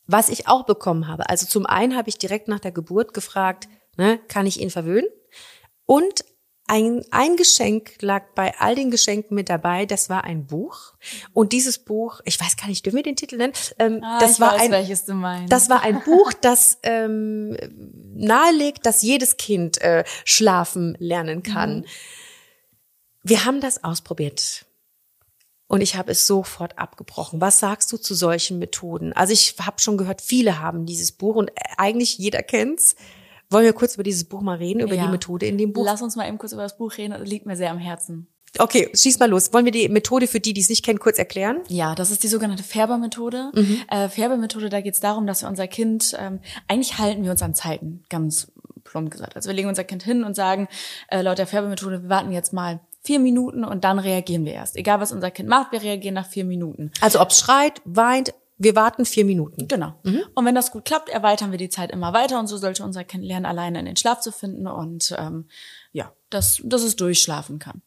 was 0.07 0.29
ich 0.29 0.49
auch 0.49 0.65
bekommen 0.65 1.07
habe. 1.07 1.29
Also 1.29 1.47
zum 1.47 1.67
einen 1.67 1.97
habe 1.97 2.09
ich 2.09 2.19
direkt 2.19 2.49
nach 2.49 2.61
der 2.61 2.73
Geburt 2.73 3.15
gefragt, 3.15 3.69
ne, 3.97 4.19
kann 4.27 4.47
ich 4.47 4.61
ihn 4.61 4.71
verwöhnen? 4.71 5.09
Und 5.87 6.25
ein, 6.71 7.05
ein 7.11 7.37
Geschenk 7.37 8.01
lag 8.01 8.27
bei 8.37 8.55
all 8.61 8.77
den 8.77 8.93
Geschenken 8.93 9.35
mit 9.35 9.49
dabei. 9.49 9.87
Das 9.87 10.09
war 10.09 10.23
ein 10.23 10.47
Buch. 10.47 10.95
Und 11.33 11.53
dieses 11.53 11.81
Buch, 11.81 12.21
ich 12.25 12.41
weiß 12.41 12.57
gar 12.57 12.69
nicht, 12.69 12.87
dürfen 12.87 12.97
wir 12.97 13.03
den 13.03 13.17
Titel 13.17 13.39
nennen? 13.39 13.55
Ähm, 13.81 14.01
ah, 14.05 14.21
das 14.21 14.39
war 14.39 14.55
weiß, 14.55 14.63
ein, 14.63 14.71
welches 14.71 15.05
du 15.05 15.15
meinst. 15.15 15.53
Das 15.53 15.69
war 15.69 15.83
ein 15.83 16.01
Buch, 16.05 16.33
das 16.33 16.79
ähm, 16.85 17.57
nahelegt, 18.15 18.87
dass 18.87 19.03
jedes 19.03 19.37
Kind 19.37 19.81
äh, 19.81 20.05
schlafen 20.25 20.97
lernen 21.01 21.43
kann. 21.43 21.79
Mhm. 21.79 21.85
Wir 23.25 23.45
haben 23.45 23.61
das 23.61 23.83
ausprobiert. 23.83 24.65
Und 25.67 25.81
ich 25.81 25.97
habe 25.97 26.13
es 26.13 26.25
sofort 26.25 26.79
abgebrochen. 26.79 27.41
Was 27.41 27.59
sagst 27.59 27.91
du 27.91 27.97
zu 27.97 28.15
solchen 28.15 28.61
Methoden? 28.61 29.13
Also 29.13 29.33
ich 29.33 29.57
habe 29.61 29.81
schon 29.81 29.99
gehört, 29.99 30.21
viele 30.21 30.61
haben 30.61 30.87
dieses 30.87 31.11
Buch 31.11 31.35
und 31.35 31.51
eigentlich 31.77 32.17
jeder 32.19 32.45
kennt's. 32.45 32.95
Wollen 33.51 33.65
wir 33.65 33.73
kurz 33.73 33.95
über 33.95 34.05
dieses 34.05 34.25
Buch 34.25 34.41
mal 34.41 34.57
reden, 34.57 34.81
über 34.81 34.95
ja. 34.95 35.05
die 35.05 35.11
Methode 35.11 35.47
in 35.47 35.59
dem 35.59 35.73
Buch? 35.73 35.85
Lass 35.85 36.03
uns 36.03 36.17
mal 36.17 36.29
eben 36.29 36.39
kurz 36.39 36.53
über 36.53 36.63
das 36.63 36.77
Buch 36.77 36.97
reden, 36.97 37.13
das 37.19 37.29
liegt 37.29 37.47
mir 37.47 37.57
sehr 37.57 37.71
am 37.71 37.79
Herzen. 37.79 38.29
Okay, 38.59 38.91
schieß 38.93 39.19
mal 39.21 39.29
los. 39.29 39.53
Wollen 39.53 39.65
wir 39.65 39.73
die 39.73 39.89
Methode 39.89 40.27
für 40.27 40.41
die, 40.41 40.53
die 40.53 40.61
es 40.61 40.69
nicht 40.69 40.85
kennen, 40.85 40.99
kurz 40.99 41.19
erklären? 41.19 41.61
Ja, 41.69 41.95
das 41.95 42.11
ist 42.11 42.25
die 42.25 42.29
sogenannte 42.29 42.65
Färbermethode. 42.65 43.53
Mhm. 43.55 43.83
Äh, 43.89 44.09
Färbermethode, 44.09 44.69
da 44.69 44.81
geht 44.81 44.95
es 44.95 45.01
darum, 45.01 45.27
dass 45.27 45.43
wir 45.43 45.49
unser 45.49 45.69
Kind, 45.69 46.17
ähm, 46.19 46.41
eigentlich 46.67 46.99
halten 46.99 47.23
wir 47.23 47.31
uns 47.31 47.43
an 47.43 47.55
Zeiten, 47.55 48.03
ganz 48.09 48.51
plump 48.83 49.11
gesagt. 49.11 49.37
Also 49.37 49.49
wir 49.49 49.55
legen 49.55 49.69
unser 49.69 49.85
Kind 49.85 50.03
hin 50.03 50.25
und 50.25 50.35
sagen, 50.35 50.69
äh, 51.09 51.23
laut 51.23 51.39
der 51.39 51.47
Färbermethode, 51.47 52.03
wir 52.03 52.09
warten 52.09 52.33
jetzt 52.33 52.53
mal 52.53 52.81
vier 53.03 53.19
Minuten 53.19 53.65
und 53.65 53.85
dann 53.85 53.99
reagieren 53.99 54.45
wir 54.45 54.53
erst. 54.53 54.77
Egal, 54.77 55.01
was 55.01 55.13
unser 55.13 55.31
Kind 55.31 55.49
macht, 55.49 55.73
wir 55.73 55.83
reagieren 55.83 56.15
nach 56.15 56.27
vier 56.27 56.45
Minuten. 56.45 56.91
Also 57.01 57.21
ob 57.21 57.31
es 57.31 57.39
schreit, 57.39 57.81
weint, 57.85 58.35
wir 58.61 58.77
warten 58.77 59.07
vier 59.07 59.25
Minuten. 59.25 59.69
Genau. 59.69 59.95
Mhm. 60.03 60.23
Und 60.35 60.45
wenn 60.45 60.55
das 60.55 60.71
gut 60.71 60.85
klappt, 60.85 61.09
erweitern 61.09 61.51
wir 61.51 61.59
die 61.59 61.71
Zeit 61.71 61.91
immer 61.91 62.13
weiter 62.13 62.39
und 62.39 62.47
so 62.47 62.59
sollte 62.59 62.85
unser 62.85 63.05
Kind 63.05 63.25
lernen, 63.25 63.47
alleine 63.47 63.81
in 63.81 63.87
den 63.87 63.97
Schlaf 63.97 64.21
zu 64.21 64.33
finden 64.33 64.67
und 64.67 65.17
ähm, 65.19 65.49
ja, 65.93 66.13
dass, 66.29 66.61
dass 66.63 66.83
es 66.83 66.95
durchschlafen 66.95 67.59
kann. 67.59 67.81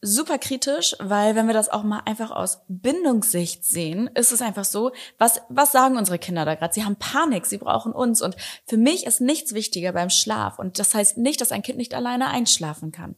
Super 0.00 0.38
kritisch, 0.38 0.96
weil 0.98 1.36
wenn 1.36 1.46
wir 1.46 1.52
das 1.52 1.68
auch 1.68 1.82
mal 1.82 2.00
einfach 2.06 2.30
aus 2.30 2.62
Bindungssicht 2.68 3.66
sehen, 3.66 4.08
ist 4.14 4.32
es 4.32 4.40
einfach 4.40 4.64
so, 4.64 4.92
was, 5.18 5.42
was 5.50 5.72
sagen 5.72 5.98
unsere 5.98 6.18
Kinder 6.18 6.46
da 6.46 6.54
gerade? 6.54 6.72
Sie 6.72 6.86
haben 6.86 6.96
Panik, 6.96 7.44
sie 7.44 7.58
brauchen 7.58 7.92
uns. 7.92 8.22
Und 8.22 8.34
für 8.66 8.78
mich 8.78 9.04
ist 9.04 9.20
nichts 9.20 9.52
wichtiger 9.52 9.92
beim 9.92 10.08
Schlaf. 10.08 10.58
Und 10.58 10.78
das 10.78 10.94
heißt 10.94 11.18
nicht, 11.18 11.42
dass 11.42 11.52
ein 11.52 11.60
Kind 11.60 11.76
nicht 11.76 11.92
alleine 11.92 12.28
einschlafen 12.28 12.90
kann 12.90 13.16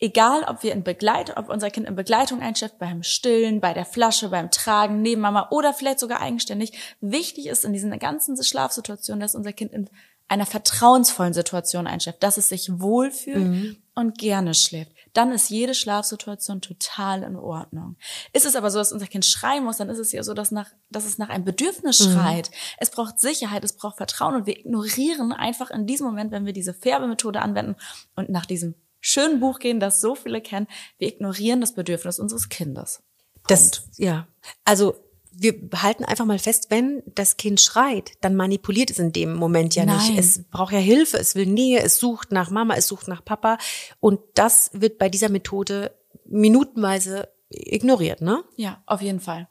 egal 0.00 0.44
ob 0.44 0.62
wir 0.62 0.72
in 0.72 0.82
Begleitung, 0.82 1.36
ob 1.36 1.48
unser 1.48 1.70
Kind 1.70 1.86
in 1.86 1.94
Begleitung 1.94 2.40
einschläft, 2.40 2.78
beim 2.78 3.02
Stillen, 3.02 3.60
bei 3.60 3.74
der 3.74 3.84
Flasche, 3.84 4.30
beim 4.30 4.50
Tragen, 4.50 5.02
neben 5.02 5.20
Mama 5.20 5.48
oder 5.50 5.72
vielleicht 5.74 6.00
sogar 6.00 6.20
eigenständig, 6.20 6.72
wichtig 7.00 7.46
ist 7.46 7.64
in 7.64 7.72
diesen 7.72 7.96
ganzen 7.98 8.42
Schlafsituationen, 8.42 9.20
dass 9.20 9.34
unser 9.34 9.52
Kind 9.52 9.72
in 9.72 9.88
einer 10.26 10.46
vertrauensvollen 10.46 11.34
Situation 11.34 11.86
einschläft, 11.86 12.22
dass 12.22 12.38
es 12.38 12.48
sich 12.48 12.80
wohlfühlt 12.80 13.48
mhm. 13.48 13.76
und 13.94 14.16
gerne 14.16 14.54
schläft. 14.54 14.92
dann 15.12 15.32
ist 15.32 15.50
jede 15.50 15.74
Schlafsituation 15.74 16.60
total 16.60 17.24
in 17.24 17.34
Ordnung. 17.34 17.96
Ist 18.32 18.46
es 18.46 18.54
aber 18.54 18.70
so, 18.70 18.78
dass 18.78 18.92
unser 18.92 19.08
Kind 19.08 19.26
schreien 19.26 19.64
muss, 19.64 19.78
dann 19.78 19.88
ist 19.88 19.98
es 19.98 20.12
ja 20.12 20.22
so, 20.22 20.34
dass, 20.34 20.52
nach, 20.52 20.70
dass 20.88 21.04
es 21.04 21.18
nach 21.18 21.30
einem 21.30 21.44
Bedürfnis 21.44 21.98
Mhm. 21.98 22.12
schreit. 22.12 22.50
Es 22.78 22.90
braucht 22.90 23.18
Sicherheit, 23.18 23.64
es 23.64 23.72
braucht 23.72 23.96
Vertrauen 23.96 24.36
und 24.36 24.46
wir 24.46 24.56
ignorieren 24.56 25.32
einfach 25.32 25.72
in 25.72 25.84
diesem 25.84 26.06
Moment, 26.06 26.30
wenn 26.30 26.46
wir 26.46 26.52
diese 26.52 26.72
Färbemethode 26.74 27.42
anwenden 27.42 27.74
und 28.14 28.28
nach 28.28 28.46
diesem 28.46 28.76
schönen 29.00 29.40
Buch 29.40 29.58
gehen, 29.58 29.80
das 29.80 30.00
so 30.00 30.14
viele 30.14 30.40
kennen, 30.40 30.66
wir 30.98 31.08
ignorieren 31.08 31.60
das 31.60 31.74
Bedürfnis 31.74 32.18
unseres 32.18 32.48
Kindes. 32.48 33.02
Das, 33.46 33.88
ja. 33.96 34.28
Also, 34.64 34.94
wir 35.32 35.54
halten 35.76 36.04
einfach 36.04 36.26
mal 36.26 36.38
fest, 36.38 36.66
wenn 36.70 37.02
das 37.14 37.36
Kind 37.36 37.60
schreit, 37.60 38.12
dann 38.20 38.36
manipuliert 38.36 38.90
es 38.90 38.98
in 38.98 39.12
dem 39.12 39.34
Moment 39.34 39.74
ja 39.74 39.84
Nein. 39.84 39.96
nicht. 39.96 40.18
Es 40.18 40.42
braucht 40.44 40.72
ja 40.72 40.78
Hilfe, 40.78 41.18
es 41.18 41.34
will 41.34 41.46
Nähe, 41.46 41.80
es 41.80 41.98
sucht 41.98 42.32
nach 42.32 42.50
Mama, 42.50 42.74
es 42.74 42.88
sucht 42.88 43.08
nach 43.08 43.24
Papa. 43.24 43.58
Und 44.00 44.20
das 44.34 44.70
wird 44.74 44.98
bei 44.98 45.08
dieser 45.08 45.28
Methode 45.28 45.96
minutenweise 46.26 47.28
ignoriert, 47.48 48.20
ne? 48.20 48.44
Ja, 48.56 48.82
auf 48.86 49.02
jeden 49.02 49.20
Fall. 49.20 49.48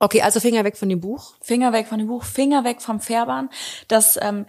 Okay, 0.00 0.22
also 0.22 0.40
Finger 0.40 0.64
weg 0.64 0.76
von 0.76 0.88
dem 0.88 1.00
Buch. 1.00 1.34
Finger 1.40 1.72
weg 1.72 1.86
von 1.86 1.98
dem 1.98 2.08
Buch, 2.08 2.24
Finger 2.24 2.64
weg 2.64 2.80
vom 2.82 3.00
Färbern. 3.00 3.50
Das 3.88 4.18
ähm, 4.20 4.46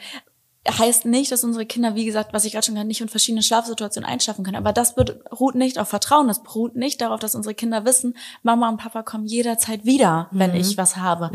heißt 0.70 1.06
nicht, 1.06 1.32
dass 1.32 1.44
unsere 1.44 1.66
Kinder, 1.66 1.96
wie 1.96 2.06
gesagt, 2.06 2.34
was 2.34 2.46
ich 2.46 2.54
gerade 2.54 2.66
schon 2.66 2.76
gesagt, 2.76 2.88
nicht 2.88 3.02
in 3.02 3.10
verschiedenen 3.10 3.44
Schlafsituationen 3.44 4.10
einschlafen 4.10 4.46
können. 4.46 4.56
Aber 4.58 4.72
das 4.72 4.96
beruht 4.96 5.56
nicht 5.56 5.78
auf 5.78 5.90
Vertrauen. 5.90 6.28
Das 6.28 6.42
beruht 6.42 6.76
nicht 6.76 7.02
darauf, 7.02 7.20
dass 7.20 7.36
unsere 7.36 7.54
Kinder 7.54 7.84
wissen, 7.86 8.16
Mama 8.44 8.70
und 8.70 8.78
Papa 8.78 9.04
kommen 9.04 9.26
jederzeit 9.26 9.86
wieder, 9.86 10.28
wenn 10.32 10.56
ich 10.56 10.78
was 10.78 10.96
habe. 10.98 11.32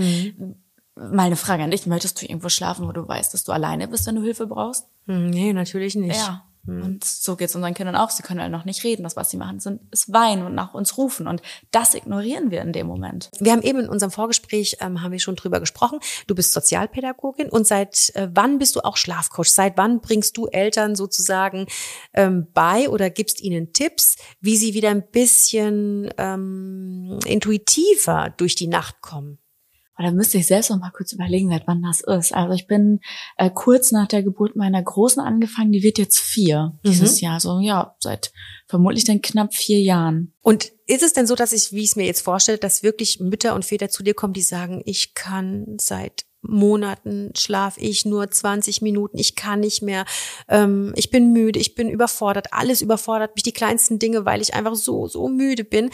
Mal 0.95 1.27
eine 1.27 1.37
Frage 1.37 1.63
an 1.63 1.71
dich. 1.71 1.87
Möchtest 1.87 2.21
du 2.21 2.27
irgendwo 2.27 2.49
schlafen, 2.49 2.89
wo 2.89 2.93
du 2.93 3.07
weißt, 3.07 3.33
dass 3.35 3.45
du 3.45 3.53
alleine 3.53 3.87
bist, 3.87 4.07
wenn 4.07 4.17
du 4.17 4.23
Hilfe 4.23 4.47
brauchst? 4.47 4.87
Hm, 5.07 5.31
Nee, 5.31 5.53
natürlich 5.53 5.95
nicht. 5.95 6.17
Ja. 6.17 6.45
Und 6.69 7.05
so 7.05 7.37
geht's 7.37 7.55
unseren 7.55 7.75
Kindern 7.75 7.97
auch. 7.97 8.11
Sie 8.11 8.23
können 8.23 8.41
halt 8.41 8.53
noch 8.53 8.65
nicht 8.65 8.85
reden. 8.85 9.03
Das, 9.03 9.17
was 9.17 9.31
sie 9.31 9.37
machen, 9.37 9.61
sind, 9.61 9.81
ist 9.91 10.13
weinen 10.13 10.45
und 10.45 10.55
nach 10.55 10.75
uns 10.75 10.97
rufen. 10.99 11.27
Und 11.27 11.43
das 11.71 11.95
ignorieren 11.95 12.51
wir 12.51 12.63
in 12.63 12.73
dem 12.73 12.87
Moment. 12.87 13.31
Wir 13.39 13.53
haben 13.53 13.63
eben 13.63 13.81
in 13.81 13.89
unserem 13.89 14.11
Vorgespräch, 14.11 14.77
ähm, 14.81 15.03
haben 15.03 15.13
wir 15.13 15.19
schon 15.19 15.37
drüber 15.37 15.61
gesprochen, 15.61 16.01
du 16.27 16.35
bist 16.35 16.53
Sozialpädagogin 16.53 17.49
und 17.49 17.67
seit 17.67 18.11
äh, 18.15 18.29
wann 18.33 18.59
bist 18.59 18.77
du 18.77 18.81
auch 18.81 18.97
Schlafcoach? 18.97 19.51
Seit 19.51 19.77
wann 19.77 20.01
bringst 20.01 20.37
du 20.37 20.47
Eltern 20.47 20.95
sozusagen 20.97 21.67
ähm, 22.15 22.49
bei 22.53 22.89
oder 22.89 23.11
gibst 23.11 23.41
ihnen 23.41 23.73
Tipps, 23.73 24.17
wie 24.41 24.57
sie 24.57 24.75
wieder 24.75 24.91
ein 24.91 25.09
bisschen 25.11 26.11
ähm, 26.19 27.19
intuitiver 27.27 28.35
durch 28.37 28.55
die 28.55 28.69
Nacht 28.69 29.01
kommen? 29.01 29.39
Aber 29.99 30.07
da 30.07 30.15
müsste 30.15 30.39
ich 30.39 30.47
selbst 30.47 30.71
noch 30.71 30.79
mal 30.79 30.93
kurz 30.93 31.13
überlegen, 31.13 31.51
seit 31.51 31.67
wann 31.67 31.83
das 31.83 32.03
ist. 32.03 32.33
Also 32.33 32.55
ich 32.55 32.69
bin 32.69 33.01
äh, 33.37 33.51
kurz 33.53 33.91
nach 33.91 34.07
der 34.07 34.23
Geburt 34.23 34.55
meiner 34.55 34.81
Großen 34.81 35.21
angefangen. 35.21 35.73
Die 35.73 35.83
wird 35.83 35.99
jetzt 35.99 36.21
vier 36.21 36.79
dieses 36.85 37.21
Jahr. 37.21 37.41
So 37.41 37.59
ja, 37.59 37.97
seit 37.99 38.31
vermutlich 38.69 39.03
dann 39.03 39.23
knapp 39.23 39.55
vier 39.55 39.81
Jahren. 39.81 40.35
Und 40.41 40.71
ist 40.87 41.03
es 41.03 41.15
denn 41.15 41.27
so, 41.27 41.35
dass 41.35 41.53
ich, 41.53 41.73
wie 41.73 41.83
ich 41.83 41.91
es 41.91 41.97
mir 41.97 42.07
jetzt 42.07 42.21
vorstelle, 42.21 42.59
dass 42.59 42.85
wirklich 42.85 43.19
Mütter 43.19 43.57
und 43.57 43.65
Väter 43.65 43.89
zu 43.89 44.05
dir 44.05 44.15
kommen, 44.15 44.35
die 44.35 44.43
sagen, 44.43 44.83
ich 44.85 45.15
kann 45.15 45.77
seit 45.81 46.28
Monaten 46.43 47.33
schlafe 47.37 47.81
ich 47.81 48.05
nur 48.05 48.31
20 48.31 48.81
Minuten, 48.81 49.19
ich 49.19 49.35
kann 49.35 49.61
nicht 49.61 49.83
mehr, 49.83 50.05
ähm, 50.49 50.93
ich 50.97 51.11
bin 51.11 51.33
müde, 51.33 51.59
ich 51.59 51.75
bin 51.75 51.89
überfordert, 51.89 52.53
alles 52.53 52.81
überfordert 52.81 53.35
mich, 53.35 53.43
die 53.43 53.53
kleinsten 53.53 53.99
Dinge, 53.99 54.25
weil 54.25 54.41
ich 54.41 54.55
einfach 54.55 54.77
so, 54.77 55.09
so 55.09 55.29
müde 55.29 55.65
bin. 55.65 55.91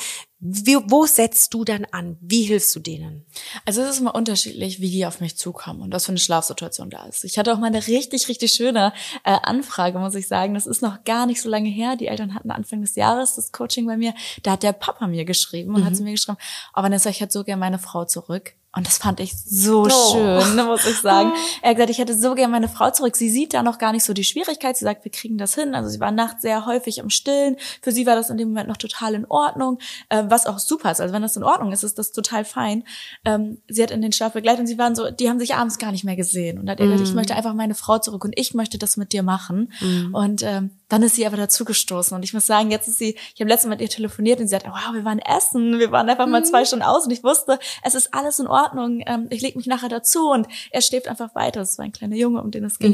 Wie, 0.47 0.77
wo 0.77 1.07
setzt 1.07 1.55
du 1.55 1.65
dann 1.65 1.87
an? 1.87 2.19
Wie 2.21 2.43
hilfst 2.43 2.77
du 2.77 2.81
denen? 2.81 3.25
Also 3.65 3.81
es 3.81 3.93
ist 3.93 4.01
immer 4.01 4.15
unterschiedlich, 4.15 4.79
wie 4.79 4.91
die 4.91 5.07
auf 5.07 5.21
mich 5.21 5.39
zukommen 5.39 5.81
und 5.81 5.95
was 5.95 6.05
für 6.05 6.13
eine 6.13 6.19
Schlafsituation 6.19 6.91
da 6.91 7.07
ist. 7.07 7.25
Ich 7.25 7.39
hatte 7.39 7.55
auch 7.55 7.59
mal 7.59 7.69
eine 7.69 7.87
richtig, 7.87 8.29
richtig 8.29 8.53
schöne 8.53 8.93
äh, 9.25 9.39
Anfrage, 9.43 9.99
muss 9.99 10.15
ich 10.15 10.29
sagen. 10.29 10.53
Das 10.53 10.67
ist 10.67 10.83
noch 10.83 11.05
gar 11.05 11.25
nicht 11.25 11.41
so 11.41 11.49
lange 11.49 11.71
her. 11.71 11.97
Die 11.97 12.09
Eltern 12.09 12.35
hatten 12.35 12.51
Anfang 12.51 12.83
des 12.83 12.95
Jahres 12.95 13.37
das 13.37 13.53
Coaching 13.53 13.87
bei 13.87 13.97
mir. 13.97 14.13
Da 14.43 14.53
hat 14.53 14.63
der 14.63 14.75
Papa 14.75 15.07
mir 15.07 15.25
geschrieben 15.25 15.75
und 15.75 15.87
hat 15.87 15.97
zu 15.97 16.03
mir 16.03 16.13
geschrieben, 16.13 16.37
oh 16.77 16.83
Vanessa, 16.83 17.09
ich 17.09 17.23
hätte 17.23 17.33
so 17.33 17.43
gerne 17.43 17.61
meine 17.61 17.79
Frau 17.79 18.05
zurück. 18.05 18.55
Und 18.77 18.87
das 18.87 18.99
fand 18.99 19.21
ich 19.21 19.35
so 19.37 19.87
Oh. 19.89 20.13
schön, 20.13 20.57
ne, 20.57 20.65
muss 20.65 20.87
ich 20.87 20.97
sagen. 20.99 21.33
Er 21.63 21.71
hat 21.71 21.77
gesagt, 21.77 21.91
ich 21.91 21.99
hätte 21.99 22.17
so 22.19 22.35
gerne 22.35 22.51
meine 22.51 22.69
Frau 22.69 22.91
zurück. 22.91 23.17
Sie 23.17 23.31
sieht 23.31 23.55
da 23.55 23.63
noch 23.63 23.79
gar 23.79 23.93
nicht 23.93 24.05
so 24.05 24.13
die 24.13 24.25
Schwierigkeit. 24.25 24.77
Sie 24.77 24.85
sagt, 24.85 25.05
wir 25.05 25.13
kriegen 25.13 25.39
das 25.39 25.55
hin. 25.55 25.75
Also 25.75 25.89
sie 25.89 26.01
war 26.01 26.11
nachts 26.11 26.43
sehr 26.43 26.67
häufig 26.67 26.99
im 26.99 27.09
Stillen. 27.11 27.57
Für 27.83 27.93
sie 27.93 28.07
war 28.07 28.15
das 28.17 28.31
in 28.31 28.37
dem 28.37 28.49
Moment 28.49 28.69
noch 28.69 28.77
total 28.77 29.15
in 29.15 29.25
Ordnung, 29.27 29.79
äh, 30.09 30.25
was 30.27 30.47
auch 30.47 30.59
super 30.59 30.91
ist. 30.91 31.01
Also 31.01 31.15
wenn 31.15 31.23
das 31.23 31.37
in 31.37 31.45
Ordnung 31.45 31.73
ist, 31.73 31.83
ist 31.85 31.99
das 31.99 32.13
total 32.13 32.45
fein. 32.45 32.85
Ähm, 33.25 33.59
sie 33.69 33.83
hat 33.83 33.91
in 33.91 34.03
den 34.03 34.13
Schlaf 34.13 34.33
begleitet 34.33 34.61
und 34.61 34.67
sie 34.67 34.79
waren 34.79 34.95
so, 34.95 35.11
die 35.11 35.29
haben 35.31 35.39
sich 35.39 35.55
abends 35.55 35.79
gar 35.79 35.93
nicht 35.93 36.05
mehr 36.05 36.17
gesehen. 36.17 36.59
Und 36.59 36.69
hat 36.69 36.81
er 36.81 36.87
gesagt, 36.87 37.09
ich 37.09 37.15
möchte 37.15 37.35
einfach 37.35 37.55
meine 37.55 37.75
Frau 37.75 37.99
zurück 37.99 38.25
und 38.25 38.39
ich 38.39 38.55
möchte 38.55 38.79
das 38.79 38.97
mit 38.97 39.13
dir 39.13 39.23
machen. 39.23 39.73
Und 40.13 40.43
ähm, 40.43 40.71
dann 40.95 41.03
ist 41.03 41.17
sie 41.17 41.27
aber 41.27 41.37
dazu 41.37 41.65
gestoßen. 41.65 42.17
Und 42.17 42.23
ich 42.23 42.33
muss 42.35 42.47
sagen, 42.47 42.71
jetzt 42.71 42.87
ist 42.87 42.99
sie, 42.99 43.17
ich 43.35 43.41
habe 43.41 43.51
letztens 43.51 43.71
mit 43.71 43.81
ihr 43.81 43.89
telefoniert 43.89 44.39
und 44.39 44.47
sie 44.47 44.55
hat, 44.55 44.65
wow, 44.65 44.93
wir 44.93 45.05
waren 45.05 45.19
essen, 45.19 45.81
wir 45.81 45.91
waren 45.91 46.09
einfach 46.09 46.29
mal 46.29 46.45
zwei 46.45 46.65
Stunden 46.65 46.85
aus 46.85 47.05
und 47.05 47.11
ich 47.11 47.25
wusste, 47.25 47.59
es 47.83 47.97
ist 47.97 48.15
alles 48.15 48.39
in 48.39 48.47
Ordnung. 48.47 49.03
Ähm, 49.05 49.27
ich 49.31 49.43
leg 49.43 49.57
mich 49.57 49.67
nachher 49.67 49.89
dazu 49.89 50.31
und 50.31 50.47
er 50.71 50.83
schläft 50.83 51.09
einfach 51.09 51.35
weiter. 51.35 51.59
Das 51.61 51.79
war 51.79 51.85
ein 51.85 51.91
kleiner 51.91 52.15
Junge, 52.15 52.41
um 52.41 52.53
den 52.53 52.65
es 52.65 52.79
ging. 52.79 52.93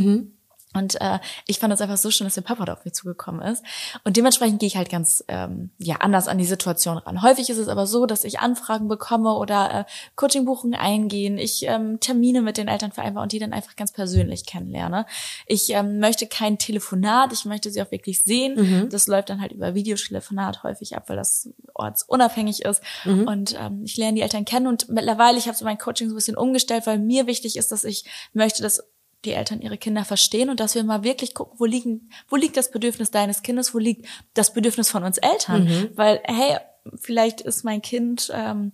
Und 0.73 1.01
äh, 1.01 1.19
ich 1.47 1.59
fand 1.59 1.73
es 1.73 1.81
einfach 1.81 1.97
so 1.97 2.11
schön, 2.11 2.27
dass 2.27 2.35
der 2.35 2.43
Papa 2.43 2.65
da 2.65 2.75
auf 2.75 2.85
mich 2.85 2.95
zugekommen 2.95 3.43
ist. 3.43 3.65
Und 4.05 4.17
dementsprechend 4.17 4.61
gehe 4.61 4.69
ich 4.69 4.77
halt 4.77 4.89
ganz 4.89 5.25
ähm, 5.27 5.71
ja 5.79 5.97
anders 5.97 6.29
an 6.29 6.39
die 6.39 6.45
Situation 6.45 6.99
ran. 6.99 7.23
Häufig 7.23 7.51
ist 7.51 7.59
es 7.59 7.69
aber 7.69 7.87
so, 7.87 8.07
dass 8.07 8.25
ich 8.25 8.39
Anfragen 8.39 8.87
bekomme 8.87 9.35
oder 9.35 9.81
äh, 9.81 9.85
Coachingbuchungen 10.15 10.79
eingehen, 10.79 11.39
ich 11.39 11.65
ähm, 11.67 11.99
Termine 11.99 12.41
mit 12.41 12.57
den 12.57 12.69
Eltern 12.69 12.93
vereinbare 12.93 13.25
und 13.25 13.33
die 13.33 13.41
dann 13.41 13.53
einfach 13.53 13.75
ganz 13.75 13.93
persönlich 13.93 14.47
kennenlerne. 14.47 15.07
Ich 15.47 15.71
ähm, 15.71 15.99
möchte 15.99 16.27
kein 16.27 16.59
Telefonat, 16.59 17.33
ich 17.33 17.45
möchte 17.45 17.71
sie 17.71 17.83
auch 17.83 17.91
wirklich 17.91 18.23
sehen. 18.23 18.89
Das 18.91 19.07
läuft 19.09 19.31
dann 19.31 19.41
halt 19.41 19.53
über 19.53 19.75
Videotelefonat 19.75 20.63
häufig 20.63 20.97
ab, 20.97 21.09
weil 21.09 21.17
das 21.17 21.49
ortsunabhängig 21.75 22.65
ist. 22.65 22.83
Und 23.27 23.57
ähm, 23.59 23.83
ich 23.85 23.97
lerne 23.97 24.15
die 24.15 24.23
Eltern 24.23 24.45
kennen 24.45 24.67
und 24.67 24.89
mittlerweile, 24.89 25.39
ich 25.39 25.47
habe 25.47 25.57
so 25.57 25.65
mein 25.65 25.79
Coaching 25.79 26.09
so 26.09 26.15
ein 26.15 26.17
bisschen 26.17 26.37
umgestellt, 26.37 26.87
weil 26.87 26.99
mir 26.99 27.27
wichtig 27.27 27.57
ist, 27.57 27.73
dass 27.73 27.85
ich 27.85 28.05
möchte, 28.33 28.63
dass 28.63 28.85
die 29.25 29.33
Eltern 29.33 29.61
ihre 29.61 29.79
Kinder 29.79 30.05
verstehen 30.05 30.51
und 30.51 30.61
dass 30.61 30.75
wir 30.75 30.85
mal 30.85 31.05
wirklich 31.05 31.35
gucken, 31.35 31.59
wo 31.59 31.65
liegen, 31.65 32.11
wo 32.29 32.37
liegt 32.37 32.57
das 32.57 32.71
Bedürfnis 32.71 33.11
deines 33.11 33.43
Kindes, 33.43 33.75
wo 33.75 33.79
liegt 33.79 34.07
das 34.35 34.53
Bedürfnis 34.53 34.91
von 34.91 35.05
uns 35.05 35.19
Eltern? 35.19 35.67
Weil, 35.95 36.21
hey, 36.25 36.59
vielleicht 36.97 37.41
ist 37.41 37.65
mein 37.65 37.83
Kind, 37.83 38.31
ähm, 38.35 38.73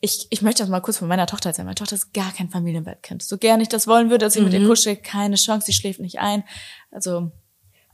ich, 0.00 0.26
ich 0.30 0.42
möchte 0.42 0.62
das 0.62 0.70
mal 0.70 0.80
kurz 0.80 0.98
von 0.98 1.06
meiner 1.08 1.26
Tochter 1.26 1.50
erzählen. 1.50 1.66
Meine 1.66 1.76
Tochter 1.76 1.94
ist 1.94 2.12
gar 2.12 2.32
kein 2.32 2.48
Familienbettkind. 2.48 3.22
So 3.22 3.38
gern 3.38 3.60
ich 3.60 3.68
das 3.68 3.86
wollen 3.86 4.10
würde, 4.10 4.24
dass 4.24 4.34
ich 4.34 4.42
mit 4.42 4.52
ihr 4.52 4.66
kuschel, 4.66 4.96
keine 4.96 5.36
Chance, 5.36 5.66
sie 5.66 5.72
schläft 5.72 6.00
nicht 6.00 6.18
ein. 6.18 6.42
Also, 6.90 7.30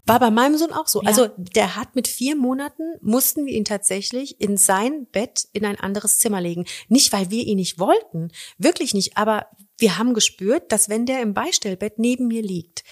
War 0.08 0.20
bei 0.20 0.30
meinem 0.30 0.56
Sohn 0.56 0.72
auch 0.72 0.88
so. 0.88 1.02
Ja. 1.02 1.08
Also 1.08 1.28
der 1.36 1.76
hat 1.76 1.94
mit 1.94 2.08
vier 2.08 2.34
Monaten, 2.34 2.94
mussten 3.00 3.46
wir 3.46 3.52
ihn 3.52 3.64
tatsächlich 3.64 4.40
in 4.40 4.56
sein 4.56 5.06
Bett 5.06 5.48
in 5.52 5.64
ein 5.64 5.78
anderes 5.78 6.18
Zimmer 6.18 6.40
legen. 6.40 6.64
Nicht, 6.88 7.12
weil 7.12 7.30
wir 7.30 7.44
ihn 7.44 7.56
nicht 7.56 7.78
wollten, 7.78 8.32
wirklich 8.56 8.94
nicht, 8.94 9.16
aber 9.16 9.46
wir 9.76 9.98
haben 9.98 10.14
gespürt, 10.14 10.72
dass 10.72 10.88
wenn 10.88 11.06
der 11.06 11.22
im 11.22 11.34
Beistellbett 11.34 11.98
neben 11.98 12.26
mir 12.26 12.42
liegt, 12.42 12.84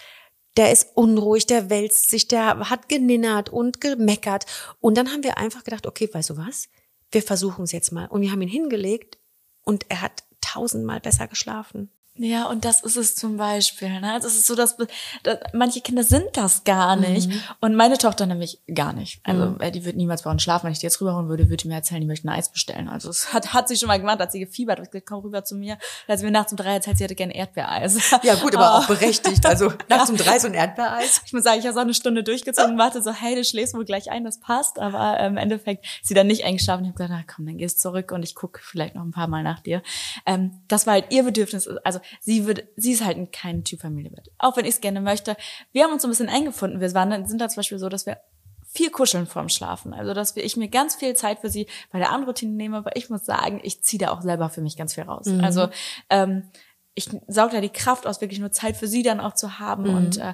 der 0.56 0.72
ist 0.72 0.88
unruhig, 0.94 1.46
der 1.46 1.68
wälzt 1.68 2.10
sich, 2.10 2.28
der 2.28 2.70
hat 2.70 2.88
geninnert 2.88 3.50
und 3.50 3.80
gemeckert. 3.80 4.46
Und 4.80 4.96
dann 4.96 5.12
haben 5.12 5.22
wir 5.22 5.36
einfach 5.38 5.64
gedacht, 5.64 5.86
okay, 5.86 6.08
weißt 6.10 6.30
du 6.30 6.36
was? 6.36 6.68
Wir 7.10 7.22
versuchen 7.22 7.64
es 7.64 7.72
jetzt 7.72 7.92
mal. 7.92 8.06
Und 8.06 8.22
wir 8.22 8.32
haben 8.32 8.42
ihn 8.42 8.48
hingelegt 8.48 9.18
und 9.64 9.84
er 9.90 10.00
hat 10.00 10.24
tausendmal 10.40 11.00
besser 11.00 11.28
geschlafen. 11.28 11.90
Ja, 12.18 12.46
und 12.48 12.64
das 12.64 12.82
ist 12.82 12.96
es 12.96 13.14
zum 13.14 13.36
Beispiel. 13.36 14.00
Ne? 14.00 14.12
Also 14.12 14.26
es 14.28 14.36
ist 14.36 14.46
so, 14.46 14.54
dass, 14.54 14.76
dass 15.22 15.38
manche 15.52 15.80
Kinder 15.80 16.02
sind 16.02 16.24
das 16.34 16.64
gar 16.64 16.96
nicht. 16.96 17.30
Und 17.60 17.74
meine 17.74 17.98
Tochter 17.98 18.26
nämlich 18.26 18.60
gar 18.74 18.92
nicht. 18.92 19.20
Also 19.22 19.56
äh, 19.60 19.70
die 19.70 19.84
wird 19.84 19.96
niemals 19.96 20.22
bei 20.22 20.30
uns 20.30 20.42
schlafen. 20.42 20.64
Wenn 20.64 20.72
ich 20.72 20.78
die 20.78 20.86
jetzt 20.86 21.00
rüberholen 21.00 21.28
würde, 21.28 21.44
würde 21.44 21.56
die 21.56 21.68
mir 21.68 21.74
erzählen, 21.74 22.00
die 22.00 22.06
möchte 22.06 22.26
ein 22.28 22.30
Eis 22.38 22.50
bestellen. 22.50 22.88
Also 22.88 23.10
es 23.10 23.32
hat, 23.32 23.52
hat 23.52 23.68
sie 23.68 23.76
schon 23.76 23.88
mal 23.88 23.98
gemacht, 23.98 24.18
hat 24.18 24.32
sie 24.32 24.40
gefiebert, 24.40 24.80
hat 24.80 24.90
gesagt, 24.90 25.06
komm 25.06 25.20
rüber 25.20 25.44
zu 25.44 25.56
mir. 25.56 25.78
Sie 26.08 26.24
mir 26.24 26.30
nachts 26.30 26.52
um 26.52 26.56
drei 26.56 26.74
erzählt, 26.74 26.96
sie 26.98 27.04
hätte 27.04 27.14
gerne 27.14 27.34
Erdbeereis. 27.34 28.10
Ja 28.22 28.34
gut, 28.36 28.56
aber 28.56 28.76
auch 28.76 28.86
berechtigt. 28.88 29.44
Also 29.44 29.72
nachts 29.88 30.10
um 30.10 30.16
drei 30.16 30.38
so 30.38 30.46
ein 30.46 30.54
Erdbeereis. 30.54 31.22
Ich 31.26 31.32
muss 31.32 31.44
sagen, 31.44 31.60
ich 31.60 31.66
habe 31.66 31.74
so 31.74 31.80
eine 31.80 31.94
Stunde 31.94 32.22
durchgezogen, 32.22 32.78
warte 32.78 33.02
so, 33.02 33.12
hey, 33.12 33.34
du 33.34 33.44
schläfst 33.44 33.74
wohl 33.74 33.84
gleich 33.84 34.10
ein, 34.10 34.24
das 34.24 34.40
passt. 34.40 34.78
Aber 34.78 35.18
ähm, 35.20 35.32
im 35.32 35.36
Endeffekt 35.36 35.84
ist 35.84 36.08
sie 36.08 36.14
dann 36.14 36.26
nicht 36.26 36.44
eingeschlafen. 36.44 36.84
Ich 36.84 36.88
habe 36.88 36.96
gesagt, 36.96 37.12
na 37.14 37.34
komm, 37.34 37.46
dann 37.46 37.58
gehst 37.58 37.80
zurück 37.80 38.10
und 38.12 38.22
ich 38.22 38.34
gucke 38.34 38.60
vielleicht 38.62 38.94
noch 38.94 39.02
ein 39.02 39.10
paar 39.10 39.28
Mal 39.28 39.42
nach 39.42 39.60
dir. 39.60 39.82
Ähm, 40.24 40.62
das 40.68 40.86
war 40.86 40.94
halt 40.94 41.06
ihr 41.10 41.22
Bedürfnis. 41.22 41.68
Also 41.84 42.00
sie 42.20 42.46
würde, 42.46 42.68
sie 42.76 42.92
ist 42.92 43.04
halt 43.04 43.32
kein 43.32 43.64
Typ 43.64 43.80
Familienbett. 43.80 44.30
Auch 44.38 44.56
wenn 44.56 44.64
ich 44.64 44.74
es 44.74 44.80
gerne 44.80 45.00
möchte. 45.00 45.36
Wir 45.72 45.84
haben 45.84 45.92
uns 45.92 46.02
so 46.02 46.08
ein 46.08 46.10
bisschen 46.10 46.28
eingefunden. 46.28 46.80
Wir 46.80 46.92
waren, 46.94 47.26
sind 47.26 47.40
da 47.40 47.48
zum 47.48 47.56
Beispiel 47.56 47.78
so, 47.78 47.88
dass 47.88 48.06
wir 48.06 48.18
viel 48.64 48.90
kuscheln 48.90 49.26
vorm 49.26 49.48
Schlafen. 49.48 49.94
Also, 49.94 50.12
dass 50.12 50.36
wir, 50.36 50.44
ich 50.44 50.56
mir 50.56 50.68
ganz 50.68 50.94
viel 50.96 51.14
Zeit 51.14 51.40
für 51.40 51.48
sie 51.48 51.66
bei 51.90 51.98
der 51.98 52.10
Abendroutine 52.10 52.52
nehme, 52.52 52.76
aber 52.76 52.96
ich 52.96 53.08
muss 53.08 53.24
sagen, 53.24 53.60
ich 53.62 53.82
ziehe 53.82 53.98
da 53.98 54.10
auch 54.10 54.22
selber 54.22 54.50
für 54.50 54.60
mich 54.60 54.76
ganz 54.76 54.94
viel 54.94 55.04
raus. 55.04 55.26
Also, 55.42 55.68
ähm, 56.10 56.50
ich 56.94 57.10
saug 57.28 57.50
da 57.50 57.60
die 57.60 57.68
Kraft 57.68 58.06
aus, 58.06 58.22
wirklich 58.22 58.40
nur 58.40 58.52
Zeit 58.52 58.76
für 58.76 58.86
sie 58.88 59.02
dann 59.02 59.20
auch 59.20 59.34
zu 59.34 59.58
haben. 59.58 59.84
Und 59.96 60.16
äh, 60.16 60.32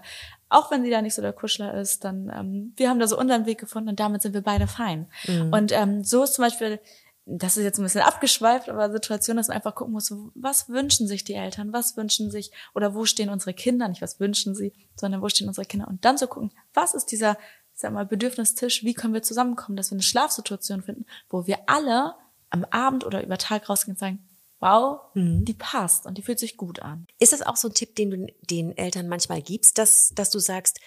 auch 0.48 0.70
wenn 0.70 0.84
sie 0.84 0.90
da 0.90 1.02
nicht 1.02 1.14
so 1.14 1.20
der 1.20 1.32
Kuschler 1.32 1.74
ist, 1.74 2.04
dann 2.04 2.30
ähm, 2.32 2.72
wir 2.76 2.88
haben 2.88 3.00
da 3.00 3.08
so 3.08 3.18
unseren 3.18 3.46
Weg 3.46 3.58
gefunden 3.58 3.88
und 3.88 3.98
damit 3.98 4.22
sind 4.22 4.32
wir 4.32 4.42
beide 4.42 4.68
fein. 4.68 5.08
Und 5.50 5.72
ähm, 5.72 6.04
so 6.04 6.22
ist 6.22 6.34
zum 6.34 6.44
Beispiel, 6.44 6.78
das 7.24 7.56
ist 7.56 7.64
jetzt 7.64 7.78
ein 7.78 7.84
bisschen 7.84 8.02
abgeschweift, 8.02 8.68
aber 8.68 8.90
Situation, 8.90 9.36
dass 9.36 9.48
man 9.48 9.56
einfach 9.56 9.74
gucken 9.74 9.92
muss, 9.92 10.12
was 10.34 10.68
wünschen 10.68 11.06
sich 11.06 11.22
die 11.24 11.34
Eltern, 11.34 11.72
was 11.72 11.96
wünschen 11.96 12.30
sich 12.30 12.50
oder 12.74 12.94
wo 12.94 13.04
stehen 13.04 13.28
unsere 13.28 13.54
Kinder, 13.54 13.88
nicht 13.88 14.02
was 14.02 14.18
wünschen 14.18 14.54
sie, 14.54 14.72
sondern 14.96 15.22
wo 15.22 15.28
stehen 15.28 15.48
unsere 15.48 15.66
Kinder 15.66 15.86
und 15.88 16.04
dann 16.04 16.18
zu 16.18 16.26
gucken, 16.26 16.50
was 16.74 16.94
ist 16.94 17.06
dieser 17.06 17.38
sag 17.74 17.92
mal, 17.92 18.06
Bedürfnistisch, 18.06 18.84
wie 18.84 18.94
können 18.94 19.14
wir 19.14 19.22
zusammenkommen, 19.22 19.76
dass 19.76 19.90
wir 19.90 19.96
eine 19.96 20.02
Schlafsituation 20.02 20.82
finden, 20.82 21.06
wo 21.28 21.46
wir 21.46 21.58
alle 21.66 22.14
am 22.50 22.64
Abend 22.70 23.04
oder 23.06 23.24
über 23.24 23.38
Tag 23.38 23.68
rausgehen 23.68 23.94
und 23.94 23.98
sagen, 23.98 24.28
wow, 24.60 25.00
Mhm. 25.14 25.44
die 25.44 25.54
passt 25.54 26.06
und 26.06 26.18
die 26.18 26.22
fühlt 26.22 26.38
sich 26.38 26.56
gut 26.56 26.80
an. 26.80 27.06
Ist 27.18 27.32
das 27.32 27.42
auch 27.42 27.56
so 27.56 27.68
ein 27.68 27.74
Tipp, 27.74 27.96
den 27.96 28.10
du 28.10 28.26
den 28.42 28.76
Eltern 28.76 29.08
manchmal 29.08 29.42
gibst, 29.42 29.78
dass, 29.78 30.12
dass 30.14 30.30
du 30.30 30.38
sagst, 30.38 30.78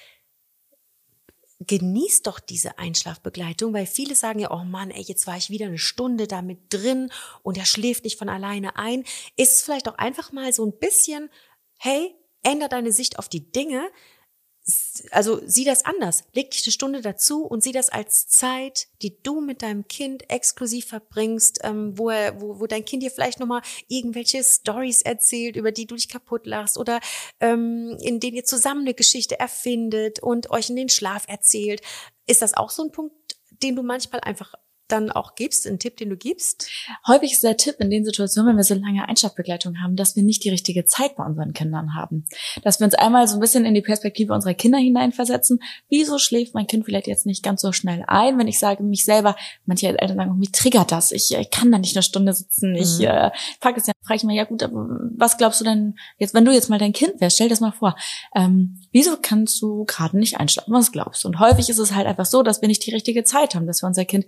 genieß 1.60 2.24
doch 2.24 2.40
diese 2.40 2.78
Einschlafbegleitung, 2.78 3.74
weil 3.74 3.86
viele 3.86 4.16
sagen 4.16 4.40
ja, 4.40 4.52
oh 4.52 4.64
Mann, 4.64 4.92
ey, 4.92 5.02
jetzt 5.02 5.26
war 5.26 5.38
ich 5.38 5.50
wieder 5.50 5.68
eine 5.68 5.78
Stunde 5.78 6.28
damit 6.28 6.60
drin 6.70 7.12
und 7.44 7.58
er 7.58 7.66
schläft 7.66 8.04
nicht 8.04 8.20
von 8.20 8.30
alleine 8.30 8.78
ein. 8.78 9.04
Ist 9.38 9.58
es 9.58 9.62
vielleicht 9.64 9.88
auch 9.88 9.98
einfach 9.98 10.32
mal 10.32 10.52
so 10.52 10.66
ein 10.66 10.78
bisschen, 10.78 11.30
hey, 11.78 12.14
änder 12.44 12.68
deine 12.68 12.92
Sicht 12.92 13.20
auf 13.20 13.30
die 13.30 13.52
Dinge. 13.52 13.90
Also 15.12 15.42
sieh 15.46 15.64
das 15.64 15.86
anders. 15.86 16.24
Leg 16.34 16.50
dich 16.50 16.66
eine 16.66 16.72
Stunde 16.72 17.02
dazu 17.02 17.46
und 17.46 17.62
sieh 17.62 17.72
das 17.72 17.90
als 17.90 18.28
Zeit, 18.28 18.88
die 19.04 19.22
du 19.22 19.40
mit 19.40 19.62
deinem 19.62 19.88
Kind 19.88 20.28
exklusiv 20.32 20.88
verbringst, 20.88 21.60
ähm, 21.64 21.96
wo, 21.98 22.10
er, 22.10 22.42
wo, 22.42 22.60
wo 22.60 22.66
dein 22.66 22.84
Kind 22.84 23.04
dir 23.04 23.12
vielleicht 23.12 23.40
nochmal 23.40 23.62
irgendwelche 23.88 24.44
Stories 24.44 25.04
erzählt, 25.04 25.56
über 25.56 25.72
die 25.72 25.86
du 25.86 25.94
dich 25.94 26.10
kaputt 26.10 26.48
lachst 26.48 26.80
oder 26.80 27.00
ähm, 27.40 27.96
in 28.02 28.20
denen 28.20 28.38
ihr 28.38 28.46
zusammen 28.46 28.82
eine 28.82 28.96
Geschichte 28.96 29.40
erfindet 29.40 30.20
und 30.20 30.50
euch 30.50 30.72
in 30.72 30.76
den 30.76 30.90
Schlaf 30.90 31.26
erzählt. 31.28 31.82
Ist 32.26 32.42
das 32.42 32.56
auch 32.56 32.72
so 32.72 32.84
ein 32.84 32.92
Punkt, 32.92 33.14
den 33.62 33.76
du 33.76 33.84
manchmal 33.84 34.22
einfach 34.22 34.56
dann 34.88 35.12
auch 35.12 35.36
gibst, 35.36 35.66
ein 35.68 35.80
Tipp, 35.80 35.98
den 35.98 36.10
du 36.10 36.18
gibst? 36.18 36.70
Häufig 37.08 37.34
ist 37.34 37.44
der 37.44 37.58
Tipp 37.58 37.76
in 37.80 37.90
den 37.90 38.06
Situationen, 38.06 38.50
wenn 38.50 38.58
wir 38.58 38.64
so 38.64 38.76
lange 38.76 39.08
Einschlafbegleitung 39.08 39.82
haben, 39.82 39.96
dass 39.96 40.16
wir 40.16 40.24
nicht 40.24 40.44
die 40.44 40.50
richtige 40.50 40.86
Zeit 40.86 41.16
bei 41.16 41.26
unseren 41.26 41.54
Kindern 41.54 41.96
haben. 41.96 42.26
Dass 42.64 42.80
wir 42.80 42.86
uns 42.86 42.96
einmal 42.96 43.28
so 43.28 43.36
ein 43.36 43.40
bisschen 43.40 43.66
in 43.66 43.74
die 43.74 43.82
Perspektive 43.82 44.34
unserer 44.34 44.54
Kinder 44.54 44.78
hineinversetzen. 44.78 45.60
Wieso 45.90 46.18
schläft 46.18 46.54
mein 46.54 46.68
Kind 46.68 46.86
vielleicht 46.86 47.08
jetzt 47.08 47.26
nicht 47.26 47.44
ganz 47.44 47.62
so 47.62 47.72
schnell 47.72 48.04
ein, 48.08 48.38
wenn 48.38 48.48
ich 48.48 48.60
sage, 48.60 48.84
mich 48.84 49.06
selber, 49.06 49.36
manche 49.66 49.88
Eltern 49.88 50.18
sagen, 50.18 50.38
mich 50.38 50.52
triggert 50.52 50.92
das, 50.92 51.12
ich 51.12 51.36
äh, 51.36 51.46
kann 51.46 51.72
da 51.72 51.78
nicht 51.78 51.96
eine 51.96 52.04
Stunde 52.04 52.34
sitzen, 52.34 52.76
ich 52.76 53.00
Mhm. 53.00 53.06
äh, 53.06 53.32
frage 53.62 53.80
es 53.80 53.88
ja, 53.88 53.94
frage 54.04 54.18
ich 54.18 54.24
mal, 54.24 54.36
ja 54.36 54.44
gut, 54.44 54.64
aber 54.64 54.88
was 55.18 55.38
glaubst 55.38 55.60
du 55.62 55.66
denn, 55.66 55.96
jetzt, 56.18 56.34
wenn 56.34 56.46
du 56.46 56.52
jetzt 56.52 56.70
mal 56.70 56.80
dein 56.80 56.94
Kind 56.94 57.20
wärst, 57.20 57.36
stell 57.38 57.50
das 57.50 57.60
mal 57.60 57.72
vor, 57.72 57.96
ähm, 58.36 58.82
wieso 58.92 59.18
kannst 59.22 59.62
du 59.62 59.86
gerade 59.86 60.18
nicht 60.18 60.40
einschlafen, 60.40 60.74
was 60.74 60.92
glaubst 60.92 61.24
du? 61.24 61.28
Und 61.28 61.40
häufig 61.40 61.70
ist 61.70 61.80
es 61.80 61.94
halt 61.94 62.08
einfach 62.08 62.26
so, 62.26 62.44
dass 62.44 62.62
wir 62.62 62.68
nicht 62.68 62.86
die 62.86 62.92
richtige 62.92 63.24
Zeit 63.24 63.56
haben, 63.56 63.68
dass 63.68 63.82
wir 63.82 63.88
unser 63.88 64.06
Kind 64.06 64.26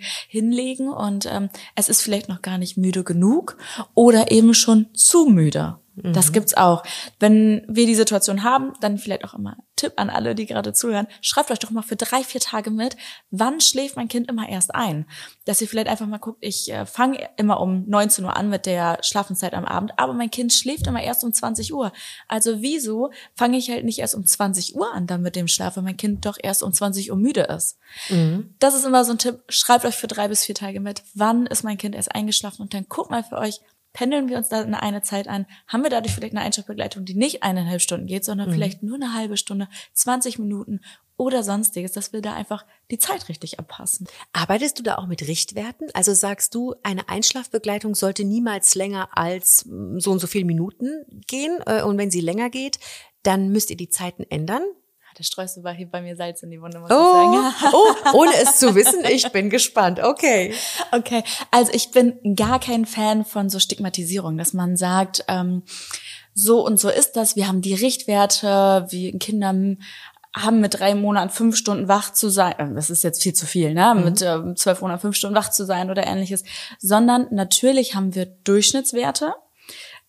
hinlegen 0.48 0.90
und 0.90 1.26
ähm, 1.26 1.50
es 1.76 1.90
ist 1.90 2.02
vielleicht 2.02 2.30
noch 2.30 2.42
gar 2.42 2.58
nicht 2.58 2.78
müde 2.78 3.04
genug 3.04 3.58
oder 3.94 4.32
eben 4.32 4.54
schon 4.54 4.88
zu 4.94 5.26
müde. 5.26 5.78
Das 6.04 6.32
gibt's 6.32 6.56
auch. 6.56 6.84
Wenn 7.20 7.64
wir 7.68 7.88
die 7.88 7.96
Situation 7.96 8.44
haben, 8.44 8.74
dann 8.82 8.98
vielleicht 8.98 9.26
auch 9.26 9.34
immer 9.34 9.58
Tipp 9.76 9.94
an 9.96 10.10
alle, 10.10 10.36
die 10.36 10.46
gerade 10.46 10.74
zuhören. 10.74 11.08
Schreibt 11.22 11.50
euch 11.50 11.60
doch 11.60 11.72
mal 11.72 11.82
für 11.82 11.96
drei, 11.96 12.24
vier 12.24 12.42
Tage 12.42 12.72
mit, 12.72 12.98
wann 13.32 13.62
schläft 13.62 13.96
mein 13.96 14.08
Kind 14.08 14.30
immer 14.30 14.48
erst 14.50 14.76
ein? 14.76 15.06
Dass 15.46 15.62
ihr 15.62 15.68
vielleicht 15.68 15.88
einfach 15.88 16.08
mal 16.08 16.18
guckt, 16.18 16.40
ich 16.42 16.72
äh, 16.72 16.86
fange 16.86 17.30
immer 17.38 17.60
um 17.62 17.86
19 17.88 18.26
Uhr 18.26 18.36
an 18.36 18.50
mit 18.50 18.66
der 18.66 19.00
Schlafenszeit 19.02 19.54
am 19.54 19.66
Abend, 19.66 19.94
aber 19.98 20.14
mein 20.14 20.32
Kind 20.32 20.54
schläft 20.54 20.88
immer 20.88 21.02
erst 21.02 21.24
um 21.24 21.34
20 21.34 21.74
Uhr. 21.74 21.92
Also 22.28 22.62
wieso 22.62 23.12
fange 23.36 23.58
ich 23.58 23.70
halt 23.70 23.86
nicht 23.86 24.00
erst 24.00 24.16
um 24.16 24.26
20 24.26 24.76
Uhr 24.76 24.94
an 24.94 25.08
dann 25.08 25.22
mit 25.22 25.36
dem 25.36 25.48
Schlaf, 25.48 25.78
wenn 25.78 25.84
mein 25.84 25.98
Kind 25.98 26.26
doch 26.26 26.38
erst 26.42 26.64
um 26.64 26.74
20 26.74 27.12
Uhr 27.12 27.18
müde 27.18 27.42
ist? 27.42 27.78
Das 28.60 28.76
ist 28.76 28.86
immer 28.86 29.06
so 29.06 29.12
ein 29.12 29.20
Tipp. 29.20 29.40
Schreibt 29.48 29.86
euch 29.86 29.96
für 29.96 30.08
drei 30.08 30.28
bis 30.28 30.44
vier 30.46 30.56
Tage 30.56 30.80
mit, 30.80 31.04
wann 31.14 31.46
ist 31.48 31.64
mein 31.64 31.78
Kind 31.78 31.96
erst 31.96 32.14
eingeschlafen 32.14 32.62
und 32.64 32.74
dann 32.74 32.86
guckt 32.88 33.12
mal 33.12 33.24
für 33.24 33.38
euch, 33.38 33.62
pendeln 33.98 34.30
wir 34.30 34.38
uns 34.38 34.50
da 34.50 34.62
in 34.62 34.76
eine 34.76 35.02
Zeit 35.02 35.28
ein, 35.28 35.48
haben 35.68 35.82
wir 35.82 35.90
dadurch 35.90 36.14
vielleicht 36.14 36.36
eine 36.36 36.46
Einschlafbegleitung, 36.46 37.04
die 37.04 37.16
nicht 37.16 37.42
eineinhalb 37.42 37.82
Stunden 37.82 38.06
geht, 38.06 38.24
sondern 38.24 38.54
vielleicht 38.54 38.84
nur 38.84 38.94
eine 38.94 39.16
halbe 39.16 39.38
Stunde, 39.38 39.68
20 39.94 40.38
Minuten 40.38 40.82
oder 41.18 41.42
sonstiges, 41.42 41.94
dass 41.94 42.14
wir 42.14 42.22
da 42.22 42.36
einfach 42.36 42.64
die 42.92 43.00
Zeit 43.00 43.28
richtig 43.28 43.58
abpassen. 43.58 44.06
Arbeitest 44.34 44.78
du 44.78 44.84
da 44.84 45.00
auch 45.00 45.08
mit 45.08 45.28
Richtwerten? 45.28 45.88
Also 45.96 46.14
sagst 46.14 46.54
du, 46.54 46.76
eine 46.84 47.10
Einschlafbegleitung 47.10 47.96
sollte 47.96 48.24
niemals 48.24 48.76
länger 48.76 49.10
als 49.18 49.66
mm, 49.66 49.98
so 49.98 50.12
und 50.12 50.20
so 50.20 50.28
viele 50.28 50.46
Minuten 50.46 51.04
gehen 51.26 51.58
äh, 51.66 51.82
und 51.82 51.98
wenn 51.98 52.12
sie 52.12 52.22
länger 52.22 52.52
geht, 52.52 52.78
dann 53.24 53.50
müsst 53.50 53.72
ihr 53.72 53.78
die 53.78 53.90
Zeiten 53.90 54.26
ändern? 54.30 54.62
Da 55.18 55.24
streust 55.24 55.58
du 55.58 55.64
bei 55.64 55.74
hier 55.74 55.90
bei 55.90 56.00
mir 56.00 56.16
Salz 56.16 56.44
in 56.44 56.52
die 56.52 56.62
Wunde, 56.62 56.78
muss 56.78 56.92
Oh, 56.92 56.94
ich 56.94 57.60
sagen. 57.60 57.74
oh, 58.14 58.18
ohne 58.20 58.34
es 58.36 58.58
zu 58.58 58.76
wissen, 58.76 59.04
ich 59.10 59.32
bin 59.32 59.50
gespannt. 59.50 60.00
Okay. 60.00 60.54
Okay, 60.92 61.24
also 61.50 61.72
ich 61.74 61.90
bin 61.90 62.36
gar 62.36 62.60
kein 62.60 62.86
Fan 62.86 63.26
von 63.26 63.50
so 63.50 63.58
Stigmatisierung, 63.58 64.38
dass 64.38 64.54
man 64.54 64.78
sagt, 64.78 65.26
ähm, 65.28 65.64
so 66.36 66.64
und 66.64 66.80
so 66.80 66.90
ist 66.90 67.14
das, 67.16 67.36
wir 67.36 67.48
haben 67.48 67.62
die 67.62 67.74
Richtwerte, 67.74 68.86
wir 68.92 69.18
Kinder 69.18 69.56
haben 70.36 70.60
mit 70.62 70.80
drei 70.80 70.94
Monaten 70.94 71.32
fünf 71.32 71.56
Stunden 71.56 71.88
wach 71.88 72.14
zu 72.14 72.30
sein, 72.30 72.54
äh, 72.60 72.76
das 72.76 72.92
ist 72.92 73.04
jetzt 73.04 73.24
viel 73.24 73.34
zu 73.34 73.48
viel, 73.48 73.74
ne? 73.74 73.96
Mit 73.96 74.22
ähm, 74.22 74.56
zwölf 74.56 74.82
Monaten 74.82 75.02
fünf 75.02 75.16
Stunden 75.16 75.36
wach 75.36 75.50
zu 75.50 75.66
sein 75.66 75.90
oder 75.90 76.06
ähnliches, 76.06 76.44
sondern 76.78 77.26
natürlich 77.32 77.96
haben 77.96 78.14
wir 78.14 78.28
Durchschnittswerte. 78.28 79.34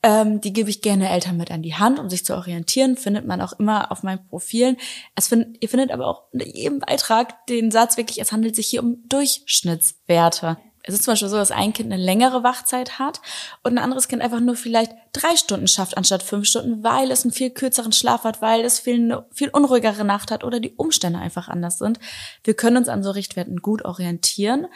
Ähm, 0.02 0.40
die 0.40 0.52
gebe 0.52 0.70
ich 0.70 0.80
gerne 0.80 1.10
Eltern 1.10 1.36
mit 1.36 1.50
an 1.50 1.62
die 1.62 1.74
Hand, 1.74 1.98
um 1.98 2.08
sich 2.08 2.24
zu 2.24 2.36
orientieren. 2.36 2.96
Findet 2.96 3.26
man 3.26 3.40
auch 3.40 3.52
immer 3.54 3.90
auf 3.90 4.02
meinen 4.04 4.24
Profilen. 4.28 4.76
Es 5.16 5.28
find, 5.28 5.56
ihr 5.60 5.68
findet 5.68 5.90
aber 5.90 6.06
auch 6.06 6.24
unter 6.32 6.46
jedem 6.46 6.78
Beitrag 6.78 7.46
den 7.46 7.70
Satz 7.70 7.96
wirklich, 7.96 8.20
es 8.20 8.30
handelt 8.30 8.54
sich 8.54 8.68
hier 8.68 8.82
um 8.82 9.02
Durchschnittswerte. 9.08 10.58
Es 10.88 10.94
ist 10.94 11.02
zum 11.02 11.12
Beispiel 11.12 11.28
so, 11.28 11.36
dass 11.36 11.50
ein 11.50 11.74
Kind 11.74 11.92
eine 11.92 12.02
längere 12.02 12.42
Wachzeit 12.44 12.98
hat 12.98 13.20
und 13.62 13.72
ein 13.72 13.84
anderes 13.84 14.08
Kind 14.08 14.22
einfach 14.22 14.40
nur 14.40 14.56
vielleicht 14.56 14.92
drei 15.12 15.36
Stunden 15.36 15.68
schafft 15.68 15.98
anstatt 15.98 16.22
fünf 16.22 16.46
Stunden, 16.46 16.82
weil 16.82 17.10
es 17.10 17.24
einen 17.24 17.32
viel 17.32 17.50
kürzeren 17.50 17.92
Schlaf 17.92 18.24
hat, 18.24 18.40
weil 18.40 18.62
es 18.62 18.78
viel, 18.78 18.94
eine 18.94 19.26
viel 19.30 19.50
unruhigere 19.50 20.04
Nacht 20.04 20.30
hat 20.30 20.44
oder 20.44 20.60
die 20.60 20.74
Umstände 20.76 21.18
einfach 21.18 21.48
anders 21.48 21.76
sind. 21.76 21.98
Wir 22.42 22.54
können 22.54 22.78
uns 22.78 22.88
an 22.88 23.02
so 23.02 23.10
Richtwerten 23.10 23.58
gut 23.58 23.84
orientieren. 23.84 24.66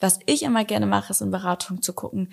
Was 0.00 0.18
ich 0.26 0.42
immer 0.42 0.64
gerne 0.64 0.84
mache, 0.84 1.12
ist 1.12 1.22
in 1.22 1.30
Beratung 1.30 1.80
zu 1.80 1.94
gucken, 1.94 2.30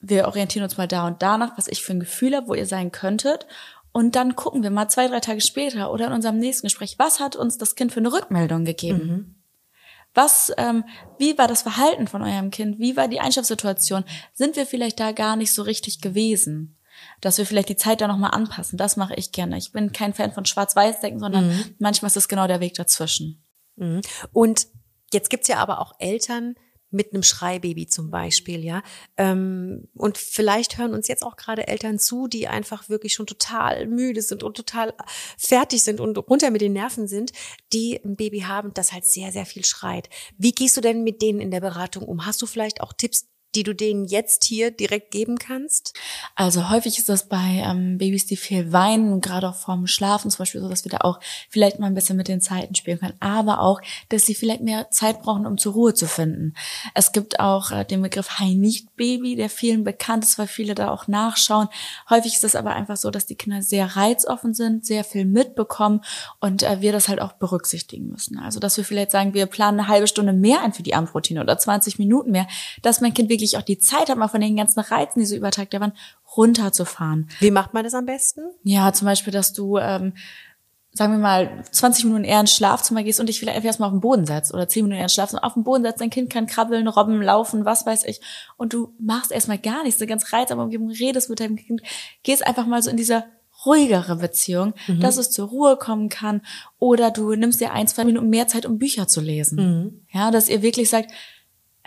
wir 0.00 0.26
orientieren 0.26 0.64
uns 0.64 0.76
mal 0.76 0.88
da 0.88 1.06
und 1.06 1.22
danach, 1.22 1.56
was 1.56 1.68
ich 1.68 1.82
für 1.82 1.92
ein 1.92 2.00
Gefühl 2.00 2.34
habe, 2.34 2.48
wo 2.48 2.54
ihr 2.54 2.66
sein 2.66 2.90
könntet. 2.90 3.46
Und 3.92 4.16
dann 4.16 4.36
gucken 4.36 4.62
wir 4.62 4.70
mal 4.70 4.88
zwei, 4.88 5.08
drei 5.08 5.20
Tage 5.20 5.40
später 5.40 5.92
oder 5.92 6.06
in 6.06 6.12
unserem 6.12 6.38
nächsten 6.38 6.66
Gespräch, 6.66 6.98
was 6.98 7.20
hat 7.20 7.36
uns 7.36 7.58
das 7.58 7.74
Kind 7.74 7.92
für 7.92 8.00
eine 8.00 8.12
Rückmeldung 8.12 8.64
gegeben? 8.64 9.42
Was, 10.14 10.52
ähm, 10.56 10.84
wie 11.18 11.38
war 11.38 11.46
das 11.46 11.62
Verhalten 11.62 12.08
von 12.08 12.22
eurem 12.22 12.50
Kind? 12.50 12.78
Wie 12.78 12.96
war 12.96 13.08
die 13.08 13.20
Einschlafsituation? 13.20 14.04
Sind 14.32 14.56
wir 14.56 14.66
vielleicht 14.66 14.98
da 14.98 15.12
gar 15.12 15.36
nicht 15.36 15.52
so 15.52 15.62
richtig 15.62 16.00
gewesen? 16.00 16.76
Dass 17.20 17.38
wir 17.38 17.46
vielleicht 17.46 17.68
die 17.68 17.76
Zeit 17.76 18.00
da 18.00 18.08
nochmal 18.08 18.32
anpassen. 18.32 18.76
Das 18.76 18.96
mache 18.96 19.14
ich 19.14 19.32
gerne. 19.32 19.56
Ich 19.56 19.72
bin 19.72 19.92
kein 19.92 20.12
Fan 20.12 20.32
von 20.32 20.44
Schwarz-Weiß-Denken, 20.44 21.20
sondern 21.20 21.74
manchmal 21.78 22.08
ist 22.08 22.16
es 22.16 22.28
genau 22.28 22.46
der 22.46 22.60
Weg 22.60 22.74
dazwischen. 22.74 23.44
Mhm. 23.76 24.02
Und 24.32 24.66
jetzt 25.12 25.30
gibt's 25.30 25.48
ja 25.48 25.58
aber 25.58 25.80
auch 25.80 25.94
Eltern 25.98 26.56
mit 26.90 27.12
einem 27.12 27.22
Schreibaby 27.22 27.86
zum 27.86 28.10
Beispiel, 28.10 28.64
ja. 28.64 28.82
Ähm, 29.16 29.88
und 29.94 30.18
vielleicht 30.18 30.78
hören 30.78 30.94
uns 30.94 31.08
jetzt 31.08 31.22
auch 31.22 31.36
gerade 31.36 31.68
Eltern 31.68 31.98
zu, 31.98 32.26
die 32.26 32.48
einfach 32.48 32.88
wirklich 32.88 33.14
schon 33.14 33.26
total 33.26 33.86
müde 33.86 34.22
sind 34.22 34.42
und 34.42 34.56
total 34.56 34.94
fertig 35.38 35.82
sind 35.82 36.00
und 36.00 36.16
runter 36.18 36.50
mit 36.50 36.60
den 36.60 36.72
Nerven 36.72 37.08
sind, 37.08 37.32
die 37.72 38.00
ein 38.04 38.16
Baby 38.16 38.40
haben, 38.40 38.74
das 38.74 38.92
halt 38.92 39.04
sehr, 39.04 39.32
sehr 39.32 39.46
viel 39.46 39.64
schreit. 39.64 40.08
Wie 40.36 40.52
gehst 40.52 40.76
du 40.76 40.80
denn 40.80 41.04
mit 41.04 41.22
denen 41.22 41.40
in 41.40 41.50
der 41.50 41.60
Beratung 41.60 42.04
um? 42.04 42.26
Hast 42.26 42.42
du 42.42 42.46
vielleicht 42.46 42.80
auch 42.80 42.92
Tipps, 42.92 43.29
die 43.54 43.62
du 43.62 43.74
denen 43.74 44.04
jetzt 44.04 44.44
hier 44.44 44.70
direkt 44.70 45.10
geben 45.10 45.38
kannst? 45.38 45.94
Also 46.34 46.70
häufig 46.70 46.98
ist 46.98 47.08
das 47.08 47.28
bei 47.28 47.62
ähm, 47.64 47.98
Babys, 47.98 48.26
die 48.26 48.36
viel 48.36 48.72
weinen, 48.72 49.20
gerade 49.20 49.48
auch 49.48 49.54
vorm 49.54 49.86
Schlafen 49.86 50.30
zum 50.30 50.38
Beispiel 50.38 50.60
so, 50.60 50.68
dass 50.68 50.84
wir 50.84 50.90
da 50.90 50.98
auch 50.98 51.20
vielleicht 51.48 51.78
mal 51.78 51.86
ein 51.86 51.94
bisschen 51.94 52.16
mit 52.16 52.28
den 52.28 52.40
Zeiten 52.40 52.74
spielen 52.74 52.98
können, 52.98 53.16
aber 53.20 53.60
auch, 53.60 53.80
dass 54.08 54.26
sie 54.26 54.34
vielleicht 54.34 54.62
mehr 54.62 54.90
Zeit 54.90 55.22
brauchen, 55.22 55.46
um 55.46 55.58
zur 55.58 55.72
Ruhe 55.72 55.94
zu 55.94 56.06
finden. 56.06 56.54
Es 56.94 57.12
gibt 57.12 57.40
auch 57.40 57.70
äh, 57.70 57.84
den 57.84 58.02
Begriff 58.02 58.38
High-Need-Baby, 58.38 59.36
der 59.36 59.50
vielen 59.50 59.84
bekannt 59.84 60.24
ist, 60.24 60.38
weil 60.38 60.46
viele 60.46 60.74
da 60.74 60.90
auch 60.90 61.08
nachschauen. 61.08 61.68
Häufig 62.08 62.34
ist 62.34 62.44
es 62.44 62.56
aber 62.56 62.72
einfach 62.72 62.96
so, 62.96 63.10
dass 63.10 63.26
die 63.26 63.34
Kinder 63.34 63.62
sehr 63.62 63.96
reizoffen 63.96 64.54
sind, 64.54 64.86
sehr 64.86 65.04
viel 65.04 65.24
mitbekommen 65.24 66.02
und 66.40 66.62
äh, 66.62 66.80
wir 66.80 66.92
das 66.92 67.08
halt 67.08 67.20
auch 67.20 67.32
berücksichtigen 67.32 68.08
müssen. 68.08 68.38
Also 68.38 68.60
dass 68.60 68.76
wir 68.76 68.84
vielleicht 68.84 69.10
sagen, 69.10 69.34
wir 69.34 69.46
planen 69.46 69.80
eine 69.80 69.88
halbe 69.88 70.06
Stunde 70.06 70.32
mehr 70.32 70.62
ein 70.62 70.72
für 70.72 70.82
die 70.82 70.94
Abendroutine 70.94 71.40
oder 71.40 71.58
20 71.58 71.98
Minuten 71.98 72.30
mehr, 72.30 72.46
dass 72.82 73.00
mein 73.00 73.14
Kind 73.14 73.28
wirklich 73.28 73.39
auch 73.56 73.62
die 73.62 73.78
Zeit 73.78 74.08
hat, 74.08 74.18
mal 74.18 74.28
von 74.28 74.40
den 74.40 74.56
ganzen 74.56 74.80
Reizen, 74.80 75.20
die 75.20 75.26
so 75.26 75.36
über 75.36 75.50
Tag 75.50 75.70
da 75.70 75.80
waren, 75.80 75.92
runterzufahren. 76.36 77.28
Wie 77.40 77.50
macht 77.50 77.74
man 77.74 77.84
das 77.84 77.94
am 77.94 78.06
besten? 78.06 78.42
Ja, 78.62 78.92
zum 78.92 79.06
Beispiel, 79.06 79.32
dass 79.32 79.52
du, 79.52 79.78
ähm, 79.78 80.14
sagen 80.92 81.12
wir 81.12 81.18
mal, 81.18 81.62
20 81.70 82.04
Minuten 82.04 82.24
eher 82.24 82.40
ins 82.40 82.54
Schlafzimmer 82.54 83.02
gehst 83.02 83.20
und 83.20 83.28
dich 83.28 83.38
vielleicht 83.38 83.64
erstmal 83.64 83.88
auf 83.88 83.94
den 83.94 84.00
Boden 84.00 84.26
setzt 84.26 84.52
oder 84.52 84.68
10 84.68 84.84
Minuten 84.84 84.98
eher 84.98 85.04
ins 85.04 85.14
Schlafzimmer 85.14 85.44
auf 85.44 85.54
den 85.54 85.64
Boden 85.64 85.84
setzt, 85.84 86.00
dein 86.00 86.10
Kind 86.10 86.30
kann 86.30 86.46
krabbeln, 86.46 86.88
robben, 86.88 87.22
laufen, 87.22 87.64
was 87.64 87.86
weiß 87.86 88.04
ich. 88.04 88.20
Und 88.56 88.72
du 88.72 88.94
machst 88.98 89.32
erstmal 89.32 89.58
gar 89.58 89.82
nichts, 89.84 90.00
eine 90.00 90.08
ganz 90.08 90.32
reizame 90.32 90.62
Umgebung, 90.62 90.90
redest 90.90 91.30
mit 91.30 91.40
deinem 91.40 91.56
Kind, 91.56 91.82
gehst 92.22 92.46
einfach 92.46 92.66
mal 92.66 92.82
so 92.82 92.90
in 92.90 92.96
diese 92.96 93.24
ruhigere 93.66 94.16
Beziehung, 94.16 94.72
dass 95.00 95.18
es 95.18 95.30
zur 95.30 95.48
Ruhe 95.48 95.76
kommen 95.76 96.08
kann 96.08 96.40
oder 96.78 97.10
du 97.10 97.34
nimmst 97.34 97.60
dir 97.60 97.72
ein, 97.72 97.86
zwei 97.88 98.04
Minuten 98.04 98.30
mehr 98.30 98.48
Zeit, 98.48 98.64
um 98.64 98.78
Bücher 98.78 99.06
zu 99.06 99.20
lesen. 99.20 99.58
Ja, 100.12 100.30
dass 100.30 100.48
ihr 100.48 100.62
wirklich 100.62 100.88
sagt, 100.88 101.12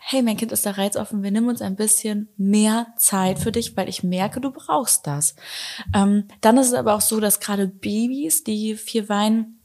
hey, 0.06 0.22
mein 0.22 0.38
Kind 0.38 0.52
ist 0.52 0.66
da 0.66 0.72
reizoffen, 0.72 1.24
wir 1.24 1.32
nehmen 1.32 1.48
uns 1.48 1.62
ein 1.62 1.78
bisschen 1.78 2.28
mehr 2.36 2.88
Zeit 2.98 3.40
für 3.40 3.52
dich, 3.52 3.78
weil 3.78 3.88
ich 3.88 4.04
merke, 4.04 4.42
du 4.42 4.52
brauchst 4.52 5.08
das. 5.08 5.36
Ähm, 5.96 6.28
dann 6.42 6.58
ist 6.58 6.68
es 6.68 6.74
aber 6.74 6.94
auch 6.96 7.02
so, 7.02 7.20
dass 7.20 7.40
gerade 7.40 7.68
Babys, 7.68 8.44
die 8.44 8.76
viel 8.76 9.08
weinen, 9.08 9.64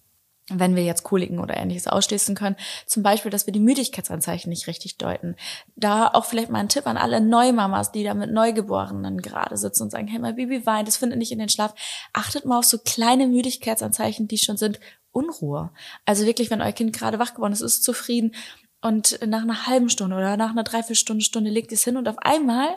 wenn 0.48 0.77
wir 0.77 0.85
jetzt 0.85 1.03
Koliken 1.03 1.40
oder 1.40 1.57
ähnliches 1.57 1.88
ausschließen 1.88 2.35
können. 2.35 2.57
Zum 2.87 3.03
Beispiel, 3.03 3.31
dass 3.31 3.46
wir 3.46 3.53
die 3.53 3.61
Müdigkeitsanzeichen 3.61 4.48
nicht 4.48 4.66
richtig 4.66 4.96
deuten. 4.96 5.35
Da 5.77 6.09
auch 6.09 6.24
vielleicht 6.24 6.51
mal 6.51 6.61
ein 6.61 6.70
Tipp 6.70 6.87
an 6.87 6.96
alle 6.96 7.20
Neumamas, 7.20 7.92
die 7.92 8.05
da 8.05 8.14
mit 8.14 8.33
Neugeborenen 8.33 9.20
gerade 9.20 9.57
sitzen 9.57 9.83
und 9.83 9.90
sagen, 9.90 10.07
hey, 10.07 10.20
mein 10.20 10.37
Baby 10.37 10.64
weint, 10.64 10.88
das 10.88 10.96
findet 10.96 11.18
nicht 11.18 11.33
in 11.33 11.38
den 11.38 11.51
Schlaf. 11.51 11.74
Achtet 12.14 12.46
mal 12.46 12.59
auf 12.59 12.64
so 12.64 12.79
kleine 12.79 13.27
Müdigkeitsanzeichen, 13.27 14.29
die 14.29 14.38
schon 14.38 14.57
sind. 14.57 14.81
Unruhe. 15.11 15.70
Also 16.05 16.27
wirklich, 16.27 16.51
wenn 16.51 16.62
euer 16.62 16.72
Kind 16.72 16.96
gerade 16.96 17.18
wach 17.18 17.35
geworden 17.35 17.53
ist, 17.53 17.61
ist 17.61 17.83
zufrieden 17.83 18.35
und 18.80 19.18
nach 19.26 19.42
einer 19.42 19.66
halben 19.66 19.88
Stunde 19.88 20.16
oder 20.16 20.36
nach 20.36 20.50
einer 20.50 20.64
Dreiviertelstunde, 20.64 21.24
Stunde 21.24 21.50
legt 21.50 21.72
es 21.72 21.84
hin 21.84 21.96
und 21.96 22.08
auf 22.08 22.18
einmal 22.18 22.68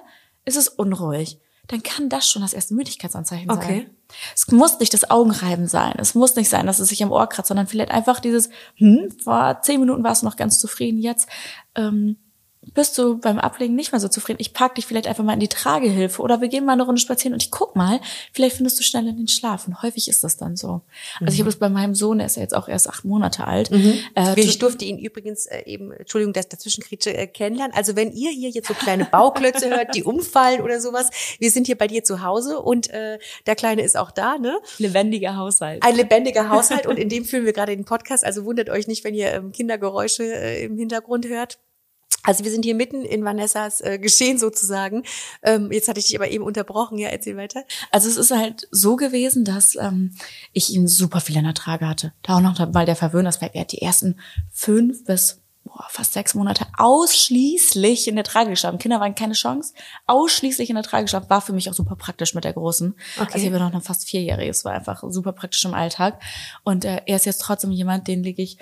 ist 0.46 0.58
es 0.58 0.68
unruhig 0.68 1.40
dann 1.72 1.84
kann 1.84 2.10
das 2.10 2.30
schon 2.30 2.42
das 2.42 2.54
erste 2.54 2.74
Müdigkeitsanzeichen 2.74 3.48
sein. 3.48 3.58
Okay. 3.58 3.90
Es 4.36 4.52
muss 4.52 4.80
nicht 4.80 4.94
das 4.94 5.10
Augenreiben 5.10 5.68
sein. 5.68 5.94
Es 5.98 6.16
muss 6.16 6.36
nicht 6.36 6.50
sein, 6.50 6.66
dass 6.66 6.80
es 6.80 6.90
sich 6.90 7.02
am 7.02 7.12
Ohr 7.12 7.28
kratzt, 7.28 7.48
sondern 7.48 7.68
vielleicht 7.68 7.92
einfach 7.92 8.20
dieses, 8.20 8.50
hm, 8.76 9.10
vor 9.24 9.60
zehn 9.62 9.80
Minuten 9.80 10.04
warst 10.04 10.22
du 10.22 10.26
noch 10.26 10.36
ganz 10.36 10.60
zufrieden, 10.60 11.00
jetzt 11.00 11.30
ähm, 11.76 12.18
bist 12.74 12.98
du 12.98 13.18
beim 13.18 13.40
Ablegen 13.40 13.76
nicht 13.76 13.92
mehr 13.92 14.00
so 14.00 14.08
zufrieden. 14.08 14.40
Ich 14.40 14.54
pack 14.54 14.76
dich 14.76 14.86
vielleicht 14.86 15.08
einfach 15.08 15.24
mal 15.24 15.34
in 15.34 15.40
die 15.40 15.48
Tragehilfe 15.48 16.22
oder 16.22 16.42
wir 16.42 16.48
gehen 16.48 16.64
mal 16.64 16.74
eine 16.74 16.84
Runde 16.84 17.02
spazieren 17.02 17.34
und 17.34 17.42
ich 17.42 17.50
guck 17.50 17.76
mal, 17.76 18.00
vielleicht 18.34 18.58
findest 18.58 18.80
du 18.80 18.84
schnell 18.84 19.08
in 19.08 19.18
den 19.18 19.28
Schlaf. 19.28 19.68
Und 19.68 19.82
häufig 19.82 20.08
ist 20.08 20.24
das 20.24 20.38
dann 20.38 20.56
so. 20.56 20.82
Also 21.20 21.22
mhm. 21.22 21.28
ich 21.30 21.40
habe 21.40 21.50
das 21.50 21.56
bei 21.56 21.70
meinem 21.70 21.96
Sohn, 21.96 22.20
der 22.20 22.28
ist 22.28 22.36
ja 22.36 22.44
jetzt 22.44 22.56
auch 22.56 22.68
erst 22.68 22.88
acht 22.88 23.04
Monate 23.04 23.48
alt. 23.48 23.72
Mhm. 23.72 24.00
Äh, 24.16 24.40
ich 24.40 24.60
durfte 24.60 24.86
ihn 24.86 25.00
übrigens 25.00 25.48
äh, 25.48 25.64
eben, 25.66 25.92
Entschuldigung, 25.92 26.34
dass 26.34 26.50
dazwischen 26.50 26.84
äh, 26.90 27.28
kennenlernen. 27.28 27.76
Also 27.76 27.96
wenn 27.96 28.12
ihr 28.12 28.30
hier 28.30 28.50
jetzt 28.50 28.68
so 28.68 28.76
kleine 28.76 29.06
Bauklötze 29.06 29.70
hört, 29.70 29.96
die 29.96 30.04
umfallen 30.04 30.62
oder 30.62 30.80
sowas, 30.80 31.10
wir 31.40 31.50
sind 31.50 31.66
hier 31.66 31.78
bei 31.78 31.88
dir 31.88 32.04
zu 32.04 32.24
Hause 32.24 32.60
und 32.60 32.92
äh, 32.92 33.18
der 33.48 33.56
Kleine 33.56 33.82
ist 33.82 33.98
auch 33.98 34.12
da, 34.12 34.38
ne? 34.38 34.60
Lebendiger 34.78 35.36
Haushalt. 35.36 35.84
Ein 35.84 35.96
lebendiger 35.96 36.50
Haushalt 36.50 36.86
und 36.86 36.98
in 36.98 37.10
dem 37.10 37.26
fühlen 37.26 37.46
wir 37.46 37.54
gerade 37.54 37.76
den 37.76 37.86
Podcast. 37.86 38.24
Also 38.24 38.46
wundert 38.46 38.70
euch 38.70 38.88
nicht, 38.88 39.04
wenn 39.04 39.16
ihr 39.16 39.34
ähm, 39.34 39.52
Kindergeräusche 39.52 40.24
äh, 40.24 40.64
im 40.64 40.78
Hintergrund 40.78 41.28
hört. 41.28 41.58
Also 42.24 42.44
wir 42.44 42.52
sind 42.52 42.66
hier 42.66 42.76
mitten 42.76 43.04
in 43.04 43.24
Vanessas 43.24 43.82
äh, 43.82 43.98
Geschehen 44.00 44.38
sozusagen. 44.38 45.04
Ähm, 45.44 45.72
jetzt 45.72 45.88
hatte 45.88 46.00
ich 46.00 46.08
dich 46.08 46.16
aber 46.16 46.30
eben 46.30 46.44
unterbrochen. 46.44 46.98
Ja, 46.98 47.10
erzähl 47.10 47.38
weiter. 47.38 47.64
Also 47.90 48.10
es 48.10 48.18
ist 48.18 48.32
halt 48.32 48.68
so 48.72 48.96
gewesen, 48.96 49.46
dass 49.46 49.76
ähm, 49.76 50.16
ich 50.54 50.72
ihn 50.72 50.88
super 50.88 51.20
viel 51.20 51.38
in 51.38 51.44
der 51.44 51.54
Trage 51.54 51.88
hatte. 51.88 52.14
Da 52.24 52.38
auch 52.38 52.42
noch 52.42 52.60
mal 52.74 52.86
der 52.86 52.96
Verwöhnersberg. 52.96 53.56
Er 53.56 53.62
hat 53.62 53.72
die 53.72 53.82
ersten 53.82 54.20
fünf 54.52 55.06
bis 55.06 55.42
boah, 55.64 55.86
fast 55.90 56.14
sechs 56.14 56.36
Monate 56.36 56.66
ausschließlich 56.78 58.08
in 58.08 58.16
der 58.16 58.24
Trage 58.24 58.52
geschlafen. 58.52 58.78
Kinder 58.78 59.00
waren 59.00 59.16
keine 59.16 59.34
Chance. 59.34 59.74
Ausschließlich 60.06 60.70
in 60.70 60.76
der 60.76 60.84
Trage 60.84 61.06
geschlafen. 61.06 61.30
War 61.30 61.42
für 61.42 61.54
mich 61.54 61.70
auch 61.70 61.74
super 61.74 61.96
praktisch 61.96 62.36
mit 62.36 62.44
der 62.44 62.54
Großen. 62.54 62.94
Okay. 63.16 63.32
Also 63.34 63.38
ich 63.38 63.46
habe 63.52 63.64
noch 63.64 63.72
eine 63.72 63.82
fast 63.82 64.08
vierjährige. 64.08 64.50
Es 64.50 64.66
war 64.66 64.74
einfach 64.74 65.04
super 65.10 65.32
praktisch 65.32 65.66
im 65.66 65.74
Alltag. 65.74 66.22
Und 66.64 66.86
äh, 66.86 67.02
er 67.06 67.16
ist 67.16 67.26
jetzt 67.26 67.42
trotzdem 67.42 67.72
jemand, 67.72 68.08
den 68.08 68.24
lege 68.24 68.44
ich 68.44 68.58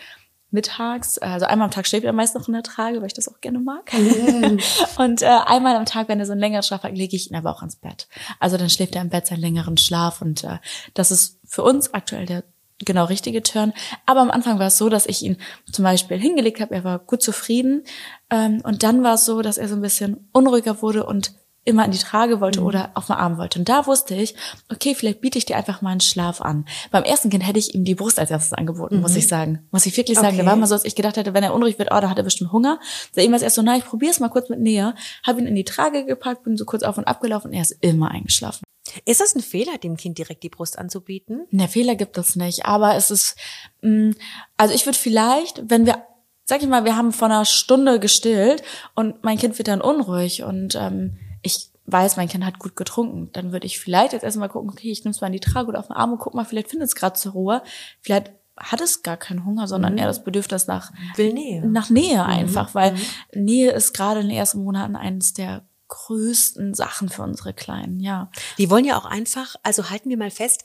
mittags, 0.52 1.18
also 1.18 1.46
einmal 1.46 1.66
am 1.66 1.72
Tag 1.72 1.88
schläft 1.88 2.06
er 2.06 2.14
meist 2.14 2.36
noch 2.36 2.48
in 2.48 2.54
der 2.54 2.64
Trage, 2.64 3.00
weil 3.00 3.08
ich 3.08 3.14
das 3.14 3.28
auch 3.28 3.40
gerne 3.42 3.60
mag. 3.60 3.92
Und 4.98 5.22
äh, 5.22 5.26
einmal 5.26 5.76
am 5.76 5.86
Tag, 5.86 6.08
wenn 6.08 6.20
er 6.20 6.26
so 6.26 6.32
einen 6.32 6.42
längeren 6.42 6.64
Schlaf 6.64 6.84
hat, 6.84 6.96
lege 6.96 7.16
ich 7.16 7.30
ihn 7.30 7.36
aber 7.36 7.52
auch 7.52 7.62
ins 7.62 7.76
Bett. 7.76 8.08
Also 8.40 8.58
dann 8.58 8.70
schläft 8.70 8.96
er 8.96 9.02
im 9.02 9.10
Bett 9.10 9.28
seinen 9.28 9.42
längeren 9.42 9.78
Schlaf 9.78 10.22
und 10.22 10.44
äh, 10.44 10.58
das 10.94 11.12
ist 11.12 11.40
für 11.46 11.64
uns 11.64 11.94
aktuell 11.94 12.26
der 12.26 12.44
genau 12.86 13.06
richtige 13.06 13.44
Turn. 13.44 13.74
Aber 14.06 14.22
am 14.22 14.32
Anfang 14.32 14.60
war 14.60 14.68
es 14.68 14.78
so, 14.78 14.90
dass 14.90 15.06
ich 15.06 15.22
ihn 15.22 15.38
zum 15.72 15.84
Beispiel 15.84 16.18
hingelegt 16.18 16.60
habe, 16.62 16.74
er 16.76 16.84
war 16.84 17.00
gut 17.00 17.22
zufrieden 17.22 17.84
ähm, 18.30 18.62
und 18.64 18.84
dann 18.84 19.04
war 19.04 19.16
es 19.16 19.26
so, 19.26 19.42
dass 19.42 19.58
er 19.58 19.68
so 19.68 19.76
ein 19.76 19.82
bisschen 19.82 20.30
unruhiger 20.32 20.82
wurde 20.82 21.06
und 21.06 21.34
immer 21.66 21.86
in 21.86 21.92
die 21.92 21.98
Trage 21.98 22.42
wollte 22.42 22.62
mhm. 22.62 22.66
oder 22.68 22.92
auf 22.96 23.08
den 23.08 23.16
Arm 23.16 23.38
wollte. 23.38 23.60
Und 23.60 23.70
da 23.70 23.86
wusste 23.86 24.16
ich, 24.16 24.36
okay, 24.72 24.96
vielleicht 24.96 25.22
biete 25.22 25.38
ich 25.38 25.46
dir 25.46 25.58
einfach 25.58 25.82
mal 25.82 25.92
einen 25.92 26.02
Schlaf 26.02 26.42
an. 26.42 26.66
Beim 26.92 27.04
ersten 27.04 27.30
Kind 27.30 27.46
hätte 27.46 27.60
ich 27.60 27.76
ihm 27.76 27.84
die 27.84 27.96
Brust 27.96 28.20
als 28.20 28.32
erstes 28.32 28.54
angeboten, 28.54 28.96
mhm. 28.96 29.02
muss 29.02 29.16
ich 29.16 29.28
sagen. 29.28 29.68
Muss 29.72 29.86
ich 29.86 29.96
wirklich 29.96 30.18
sagen. 30.18 30.36
Okay. 30.36 30.46
Da 30.46 30.46
war 30.46 30.56
mal 30.56 30.68
so, 30.68 30.76
dass 30.76 30.86
ich 30.86 30.96
gedacht 30.96 31.18
hätte, 31.18 31.34
wenn 31.34 31.44
er 31.44 31.54
unruhig 31.54 31.78
wird, 31.78 31.90
oh, 31.92 32.00
da 32.00 32.10
hat 32.10 32.18
er 32.18 32.24
bestimmt 32.24 32.52
Hunger. 32.52 32.80
Da 33.16 33.22
ihm 33.22 33.34
erst 33.34 33.56
so, 33.56 33.62
na, 33.62 33.78
ich 33.78 33.86
probier's 33.86 34.20
mal 34.20 34.30
kurz 34.30 34.50
mit 34.50 34.60
Nähe. 34.60 34.96
Habe 35.26 35.42
ihn 35.42 35.48
in 35.48 35.56
die 35.56 35.66
Trage 35.66 36.06
gepackt, 36.06 36.44
bin 36.44 36.58
so 36.58 36.66
kurz 36.66 36.84
auf 36.84 36.98
und 36.98 37.06
ab 37.06 37.22
gelaufen 37.22 37.48
und 37.48 37.54
er 37.54 37.62
ist 37.62 37.78
immer 37.82 38.12
eingeschlafen. 38.12 38.64
Ist 39.06 39.22
das 39.22 39.36
ein 39.36 39.42
Fehler, 39.42 39.78
dem 39.78 39.98
Kind 39.98 40.18
direkt 40.18 40.42
die 40.42 40.50
Brust 40.50 40.80
anzubieten? 40.80 41.46
Ne, 41.52 41.68
Fehler 41.68 41.96
gibt 41.96 42.18
es 42.18 42.36
nicht. 42.36 42.66
Aber 42.66 42.96
es 42.96 43.12
ist, 43.12 43.36
mh, 43.82 44.10
mm, 44.10 44.16
also 44.58 44.74
ich 44.74 44.86
würde 44.86 44.98
vielleicht, 44.98 45.70
wenn 45.70 45.86
wir 45.86 46.04
sag 46.50 46.64
ich 46.64 46.68
mal, 46.68 46.84
wir 46.84 46.98
haben 46.98 47.14
vor 47.14 47.28
einer 47.28 47.46
Stunde 47.46 48.00
gestillt 48.00 48.64
und 48.96 49.24
mein 49.24 49.38
Kind 49.38 49.60
wird 49.60 49.68
dann 49.68 49.82
unruhig 49.82 50.42
und 50.42 50.76
ähm, 50.76 51.16
ich 51.42 51.70
weiß, 51.86 52.18
mein 52.18 52.28
Kind 52.28 52.46
hat 52.46 52.60
gut 52.60 52.76
getrunken, 52.76 53.30
dann 53.34 53.52
würde 53.52 53.66
ich 53.66 53.80
vielleicht 53.80 54.14
jetzt 54.14 54.24
erstmal 54.24 54.50
gucken, 54.50 54.70
okay, 54.70 54.92
ich 54.92 55.04
nehme 55.04 55.12
es 55.12 55.22
mal 55.22 55.28
in 55.28 55.34
die 55.34 55.40
Trage 55.40 55.70
oder 55.70 55.80
auf 55.80 55.88
den 55.88 55.96
Arm 55.96 56.14
und 56.14 56.20
guck 56.20 56.34
mal, 56.34 56.46
vielleicht 56.46 56.70
findet 56.70 56.88
es 56.88 56.96
gerade 56.96 57.18
zur 57.18 57.32
Ruhe. 57.34 57.64
Vielleicht 58.02 58.32
hat 58.58 58.82
es 58.82 59.04
gar 59.04 59.18
keinen 59.18 59.46
Hunger, 59.46 59.68
sondern 59.68 59.94
mhm. 59.94 60.00
eher 60.00 60.08
das 60.08 60.24
Bedürfnis 60.24 60.68
nach 60.68 60.92
Will 61.16 61.34
Nähe. 61.34 61.66
Nach 61.66 61.90
Nähe 61.90 62.18
mhm. 62.18 62.30
einfach, 62.30 62.76
weil 62.76 62.94
mhm. 62.94 63.00
Nähe 63.34 63.72
ist 63.72 63.94
gerade 63.94 64.20
in 64.20 64.28
den 64.28 64.38
ersten 64.38 64.64
Monaten 64.64 64.96
eines 64.96 65.34
der 65.34 65.66
größten 65.88 66.76
Sachen 66.76 67.10
für 67.10 67.24
unsere 67.24 67.54
Kleinen, 67.54 68.00
ja. 68.00 68.30
Die 68.60 68.70
wollen 68.70 68.86
ja 68.86 68.98
auch 68.98 69.06
einfach, 69.06 69.56
also 69.64 69.90
halten 69.90 70.10
wir 70.10 70.18
mal 70.18 70.30
fest, 70.30 70.64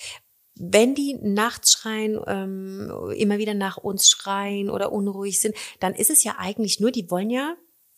wenn 0.56 0.94
die 0.94 1.18
nachts 1.20 1.72
schreien, 1.72 2.20
ähm, 2.26 2.92
immer 3.16 3.38
wieder 3.38 3.54
nach 3.54 3.76
uns 3.76 4.08
schreien 4.08 4.70
oder 4.70 4.92
unruhig 4.92 5.40
sind, 5.40 5.54
dann 5.80 5.94
ist 5.94 6.10
es 6.10 6.22
ja 6.22 6.36
eigentlich 6.38 6.78
nur, 6.78 6.92
die 6.92 7.10
wollen 7.10 7.30
ja 7.30 7.54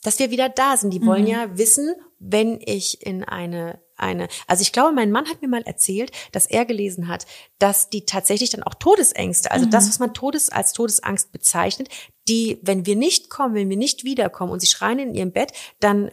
dass 0.06 0.20
wir 0.20 0.30
wieder 0.30 0.48
da 0.48 0.76
sind. 0.76 0.92
Die 0.92 1.04
wollen 1.04 1.22
mhm. 1.22 1.28
ja 1.30 1.58
wissen, 1.58 1.94
wenn 2.18 2.60
ich 2.64 3.04
in 3.04 3.24
eine 3.24 3.80
eine, 3.98 4.28
also 4.46 4.60
ich 4.60 4.72
glaube, 4.72 4.92
mein 4.92 5.10
Mann 5.10 5.26
hat 5.26 5.40
mir 5.40 5.48
mal 5.48 5.62
erzählt, 5.62 6.10
dass 6.30 6.46
er 6.46 6.66
gelesen 6.66 7.08
hat, 7.08 7.24
dass 7.58 7.88
die 7.88 8.04
tatsächlich 8.04 8.50
dann 8.50 8.62
auch 8.62 8.74
Todesängste, 8.74 9.50
also 9.50 9.64
mhm. 9.64 9.70
das, 9.70 9.88
was 9.88 9.98
man 9.98 10.12
Todes 10.12 10.50
als 10.50 10.74
Todesangst 10.74 11.32
bezeichnet, 11.32 11.88
die, 12.28 12.58
wenn 12.60 12.84
wir 12.84 12.94
nicht 12.94 13.30
kommen, 13.30 13.54
wenn 13.54 13.70
wir 13.70 13.78
nicht 13.78 14.04
wiederkommen 14.04 14.52
und 14.52 14.60
sie 14.60 14.66
schreien 14.66 14.98
in 14.98 15.14
ihrem 15.14 15.32
Bett, 15.32 15.52
dann 15.80 16.10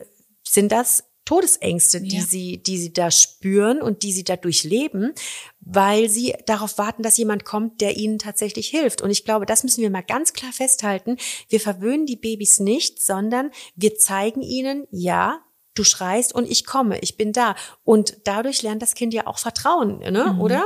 sind 0.48 0.72
das 0.72 1.04
Todesängste, 1.26 2.02
die 2.02 2.18
ja. 2.18 2.24
sie, 2.24 2.58
die 2.58 2.78
sie 2.78 2.92
da 2.92 3.10
spüren 3.10 3.82
und 3.82 4.04
die 4.04 4.12
sie 4.12 4.24
da 4.24 4.36
durchleben, 4.36 5.14
weil 5.62 6.10
sie 6.10 6.36
darauf 6.46 6.78
warten, 6.78 7.02
dass 7.04 7.18
jemand 7.18 7.46
kommt, 7.46 7.80
der 7.82 7.96
ihnen 7.96 8.20
tatsächlich 8.20 8.68
hilft. 8.68 9.02
Und 9.02 9.10
ich 9.10 9.24
glaube, 9.24 9.46
das 9.46 9.64
müssen 9.64 9.82
wir 9.82 9.90
mal 9.90 10.02
ganz 10.02 10.34
klar 10.34 10.52
festhalten. 10.52 11.18
Wir 11.48 11.60
verwöhnen 11.60 12.06
die 12.06 12.18
Babys 12.18 12.60
nicht, 12.60 13.02
sondern 13.02 13.52
wir 13.76 13.96
zeigen 13.96 14.42
ihnen, 14.42 14.86
ja, 14.92 15.42
du 15.74 15.84
schreist 15.84 16.34
und 16.34 16.50
ich 16.50 16.66
komme, 16.66 17.00
ich 17.00 17.18
bin 17.18 17.34
da. 17.34 17.56
Und 17.84 18.18
dadurch 18.26 18.62
lernt 18.62 18.82
das 18.82 18.94
Kind 18.94 19.14
ja 19.14 19.28
auch 19.28 19.40
Vertrauen, 19.40 20.00
ne? 20.00 20.34
Mhm. 20.34 20.42
oder? 20.42 20.64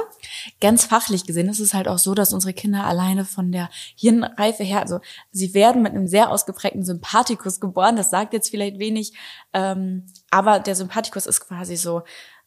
Ganz 0.59 0.85
fachlich 0.85 1.25
gesehen 1.25 1.49
ist 1.49 1.59
es 1.59 1.73
halt 1.73 1.87
auch 1.87 1.97
so, 1.97 2.13
dass 2.13 2.33
unsere 2.33 2.53
Kinder 2.53 2.85
alleine 2.85 3.25
von 3.25 3.51
der 3.51 3.69
Hirnreife 3.95 4.63
her, 4.63 4.81
also 4.81 4.99
sie 5.31 5.53
werden 5.53 5.81
mit 5.81 5.93
einem 5.93 6.07
sehr 6.07 6.29
ausgeprägten 6.29 6.83
Sympathikus 6.83 7.59
geboren. 7.59 7.95
Das 7.95 8.09
sagt 8.09 8.33
jetzt 8.33 8.49
vielleicht 8.49 8.79
wenig, 8.79 9.13
ähm, 9.53 10.05
aber 10.29 10.59
der 10.59 10.75
Sympathikus 10.75 11.25
ist 11.25 11.41
quasi 11.41 11.77
so 11.77 12.03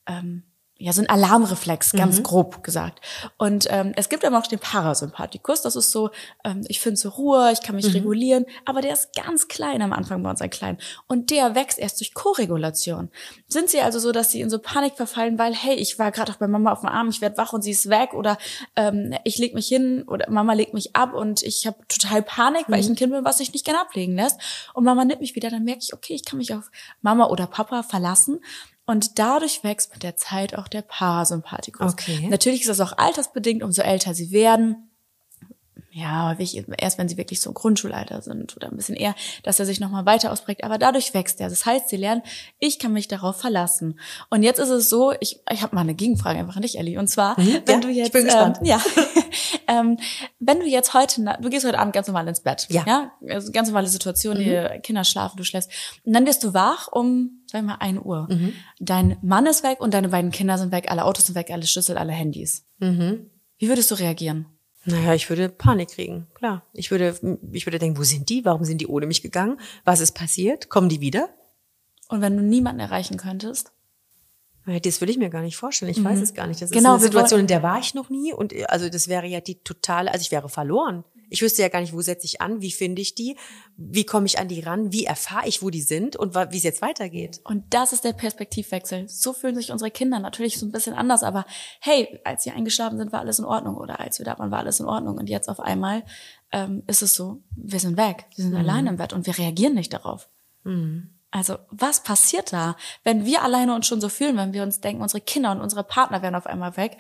ähm, 0.07 0.45
ja, 0.81 0.95
so 0.95 1.03
ein 1.03 1.11
Alarmreflex, 1.11 1.93
ganz 1.93 2.19
mhm. 2.19 2.23
grob 2.23 2.65
gesagt. 2.65 3.01
Und 3.37 3.67
ähm, 3.69 3.93
es 3.97 4.09
gibt 4.09 4.25
aber 4.25 4.39
auch 4.39 4.47
den 4.47 4.59
Parasympathikus, 4.59 5.61
das 5.61 5.77
ist 5.77 5.91
so, 5.91 6.09
ähm, 6.43 6.65
ich 6.69 6.81
finde 6.81 6.97
so 6.97 7.11
Ruhe, 7.11 7.53
ich 7.53 7.61
kann 7.61 7.77
mich 7.77 7.87
mhm. 7.89 7.93
regulieren, 7.93 8.47
aber 8.65 8.81
der 8.81 8.95
ist 8.95 9.15
ganz 9.15 9.47
klein 9.47 9.83
am 9.83 9.93
Anfang 9.93 10.23
bei 10.23 10.31
uns, 10.31 10.41
ein 10.41 10.49
klein. 10.49 10.79
Und 11.07 11.31
der 11.31 11.55
wächst 11.55 11.79
erst 11.79 12.01
durch 12.01 12.15
Koregulation. 12.15 13.11
Sind 13.47 13.69
sie 13.69 13.83
also 13.83 13.99
so, 13.99 14.11
dass 14.11 14.31
sie 14.31 14.41
in 14.41 14.49
so 14.49 14.59
Panik 14.59 14.95
verfallen, 14.97 15.39
weil, 15.39 15.55
hey, 15.55 15.75
ich 15.75 15.99
war 15.99 16.13
gerade 16.13 16.33
auch 16.33 16.37
bei 16.37 16.49
Mama 16.49 16.73
auf 16.73 16.81
dem 16.81 16.89
Arm, 16.89 17.11
ich 17.11 17.21
werde 17.21 17.37
wach 17.37 17.53
und 17.53 17.61
sie 17.61 17.73
ist 17.73 17.91
weg 17.91 18.15
oder 18.15 18.39
ähm, 18.75 19.15
ich 19.25 19.37
leg 19.37 19.53
mich 19.53 19.69
hin 19.69 20.05
oder 20.09 20.31
Mama 20.31 20.55
legt 20.55 20.73
mich 20.73 20.97
ab 20.97 21.13
und 21.13 21.43
ich 21.43 21.67
habe 21.67 21.77
total 21.89 22.23
Panik, 22.23 22.65
weil 22.69 22.79
mhm. 22.79 22.85
ich 22.85 22.89
ein 22.89 22.97
Kind 22.97 23.13
bin, 23.13 23.25
was 23.25 23.37
sich 23.37 23.53
nicht 23.53 23.67
gerne 23.67 23.83
ablegen 23.83 24.17
lässt. 24.17 24.41
Und 24.73 24.85
Mama 24.85 25.05
nimmt 25.05 25.21
mich 25.21 25.35
wieder, 25.35 25.51
dann 25.51 25.65
merke 25.65 25.81
ich, 25.83 25.93
okay, 25.93 26.15
ich 26.15 26.25
kann 26.25 26.39
mich 26.39 26.55
auf 26.55 26.71
Mama 27.03 27.27
oder 27.27 27.47
Papa 27.47 27.83
verlassen 27.83 28.41
und 28.91 29.19
dadurch 29.19 29.65
wächst 29.65 29.93
mit 29.93 30.03
der 30.03 30.17
Zeit 30.17 30.57
auch 30.57 30.69
der 30.69 30.83
Parasympathikus. 30.83 31.93
Okay. 31.93 32.29
Natürlich 32.31 32.63
ist 32.63 32.69
das 32.69 32.81
auch 32.81 32.99
altersbedingt, 32.99 33.63
umso 33.63 33.83
älter 33.83 34.15
sie 34.15 34.31
werden 34.31 34.91
ja, 35.93 36.29
häufig 36.29 36.65
erst 36.79 36.99
wenn 36.99 37.09
sie 37.09 37.17
wirklich 37.17 37.41
so 37.41 37.51
im 37.51 37.55
Grundschulalter 37.55 38.23
sind 38.23 38.57
oder 38.57 38.69
ein 38.69 38.77
bisschen 38.77 38.95
eher, 38.95 39.15
dass 39.43 39.59
er 39.59 39.67
sich 39.67 39.81
nochmal 39.81 40.07
weiter 40.07 40.31
ausprägt. 40.31 40.63
Aber 40.63 40.79
dadurch 40.79 41.15
wächst 41.15 41.41
er. 41.41 41.51
Das 41.51 41.67
heißt, 41.67 41.89
sie 41.89 41.97
lernen, 41.97 42.23
ich 42.61 42.79
kann 42.79 42.93
mich 42.93 43.09
darauf 43.09 43.41
verlassen. 43.41 43.99
Und 44.29 44.45
jetzt 44.45 44.61
ist 44.61 44.69
es 44.69 44.89
so, 44.89 45.13
ich, 45.19 45.41
ich 45.51 45.63
habe 45.63 45.75
mal 45.75 45.81
eine 45.81 45.95
Gegenfrage 45.95 46.39
einfach 46.39 46.55
an 46.55 46.63
dich, 46.63 46.79
Ellie. 46.79 46.99
Und 46.99 47.09
zwar, 47.09 47.39
mhm, 47.41 47.63
wenn 47.67 47.75
ja, 47.75 47.81
du 47.81 47.89
jetzt, 47.89 48.07
ich 48.07 48.13
bin 48.13 48.25
gespannt. 48.25 48.59
Ähm, 48.61 48.67
ja, 48.67 48.81
ähm, 49.67 49.99
wenn 50.39 50.61
du 50.61 50.67
jetzt 50.67 50.95
heute, 50.95 51.25
du 51.41 51.51
gehst 51.51 51.67
heute 51.67 51.79
Abend 51.79 51.93
ganz 51.93 52.07
normal 52.07 52.29
ins 52.29 52.41
Bett, 52.41 52.69
ja, 52.71 52.85
ja? 52.87 53.13
Also 53.29 53.51
ganz 53.51 53.69
normale 53.69 53.89
Situation, 53.89 54.39
mhm. 54.39 54.45
die 54.45 54.81
Kinder 54.83 55.03
schlafen, 55.03 55.39
du 55.39 55.45
schläfst, 55.45 55.71
und 56.05 56.13
dann 56.13 56.25
wirst 56.25 56.45
du 56.45 56.55
wach 56.55 56.87
um, 56.93 57.40
sag 57.51 57.65
mal, 57.65 57.77
ein 57.81 58.03
Uhr. 58.03 58.27
Mhm. 58.31 58.53
Dein 58.79 59.17
Mann 59.23 59.47
ist 59.47 59.63
weg 59.63 59.81
und 59.81 59.93
deine 59.95 60.09
beiden 60.09 60.31
Kinder 60.31 60.57
sind 60.59 60.73
weg, 60.73 60.91
alle 60.91 61.05
Autos 61.05 61.27
sind 61.27 61.35
weg, 61.35 61.51
alle 61.51 61.67
Schlüssel, 61.67 61.99
alle 61.99 62.13
Handys. 62.13 62.65
Mhm. 62.79 63.31
Wie 63.59 63.69
würdest 63.69 63.91
du 63.91 63.97
reagieren? 63.97 64.47
Naja, 64.87 65.15
ich 65.15 65.29
würde 65.29 65.51
Panik 65.51 65.91
kriegen, 65.91 66.27
klar. 66.35 66.65
Ich 66.73 66.91
würde, 66.91 67.15
ich 67.53 67.67
würde 67.67 67.79
denken, 67.79 67.99
wo 67.99 68.03
sind 68.03 68.29
die? 68.31 68.45
Warum 68.47 68.65
sind 68.65 68.81
die 68.81 68.87
ohne 68.87 69.07
mich 69.07 69.21
gegangen? 69.21 69.61
Was 69.85 70.01
ist 70.01 70.13
passiert? 70.13 70.71
Kommen 70.71 70.89
die 70.89 71.01
wieder? 71.01 71.29
Und 72.09 72.23
wenn 72.23 72.37
du 72.37 72.43
niemanden 72.43 72.81
erreichen 72.81 73.19
könntest? 73.19 73.73
Das 74.83 75.01
will 75.01 75.11
ich 75.11 75.19
mir 75.19 75.31
gar 75.31 75.43
nicht 75.43 75.57
vorstellen. 75.57 75.91
Ich 75.91 76.03
weiß 76.03 76.21
es 76.21 76.35
gar 76.35 76.47
nicht. 76.47 76.63
Das 76.63 76.71
Genau, 76.71 76.95
ist 76.95 77.01
wir 77.03 77.07
eine 77.07 77.13
Situation, 77.13 77.41
in 77.41 77.47
der 77.47 77.63
war 77.63 77.79
ich 77.79 77.95
noch 77.95 78.09
nie. 78.11 78.33
Und 78.33 78.53
äh, 78.53 78.65
also 78.65 78.89
das 78.89 79.09
wäre 79.09 79.27
ja 79.27 79.41
die 79.41 79.57
totale, 79.63 80.13
also 80.13 80.23
ich 80.23 80.31
wäre 80.31 80.49
verloren. 80.49 81.05
Ich 81.31 81.43
wüsste 81.43 81.63
ja 81.63 81.69
gar 81.69 81.81
nicht, 81.81 81.93
wo 81.93 82.01
setze 82.01 82.27
ich 82.27 82.41
an, 82.41 82.61
wie 82.61 82.71
finde 82.71 83.01
ich 83.01 83.15
die, 83.15 83.37
wie 83.77 84.05
komme 84.05 84.27
ich 84.27 84.39
an 84.39 84.49
die 84.49 84.61
ran, 84.61 84.93
wie 84.93 85.05
erfahre 85.05 85.49
ich, 85.49 85.63
wo 85.63 85.71
die 85.71 85.83
sind 85.83 86.17
und 86.17 86.35
wie 86.35 86.57
es 86.57 86.63
jetzt 86.63 86.83
weitergeht. 86.83 87.41
Und 87.45 87.73
das 87.73 87.93
ist 87.93 88.05
der 88.05 88.13
Perspektivwechsel. 88.13 89.09
So 89.09 89.33
fühlen 89.33 89.55
sich 89.55 89.73
unsere 89.73 89.91
Kinder 89.91 90.19
natürlich 90.19 90.59
so 90.59 90.67
ein 90.67 90.73
bisschen 90.73 90.95
anders, 90.95 91.23
aber 91.23 91.47
hey, 91.81 92.21
als 92.25 92.43
sie 92.43 92.51
eingeschlafen 92.51 92.99
sind, 92.99 93.13
war 93.13 93.21
alles 93.21 93.39
in 93.39 93.45
Ordnung 93.45 93.77
oder 93.77 94.01
als 94.01 94.19
wir 94.19 94.25
da 94.27 94.39
waren, 94.39 94.51
war 94.51 94.59
alles 94.59 94.81
in 94.81 94.87
Ordnung 94.87 95.17
und 95.17 95.29
jetzt 95.29 95.49
auf 95.49 95.61
einmal 95.61 96.03
ähm, 96.53 96.83
ist 96.87 97.03
es 97.03 97.15
so, 97.15 97.43
wir 97.57 97.81
sind 97.81 97.97
weg, 97.97 98.27
wir 98.35 98.45
sind 98.45 98.55
allein 98.57 98.87
im 98.87 98.97
Bett 98.97 99.13
und 99.13 99.27
wir 99.27 99.39
reagieren 99.39 99.75
nicht 99.75 99.93
darauf. 99.93 100.29
Also 101.33 101.59
was 101.71 102.03
passiert 102.03 102.53
da, 102.53 102.77
wenn 103.05 103.25
wir 103.25 103.43
alleine 103.45 103.73
uns 103.75 103.87
schon 103.87 104.01
so 104.01 104.09
fühlen, 104.09 104.37
wenn 104.37 104.53
wir 104.53 104.65
uns 104.65 104.81
denken, 104.81 105.01
unsere 105.01 105.21
Kinder 105.21 105.53
und 105.53 105.61
unsere 105.61 105.85
Partner 105.85 106.23
werden 106.23 106.35
auf 106.35 106.47
einmal 106.47 106.77
weg? 106.77 106.99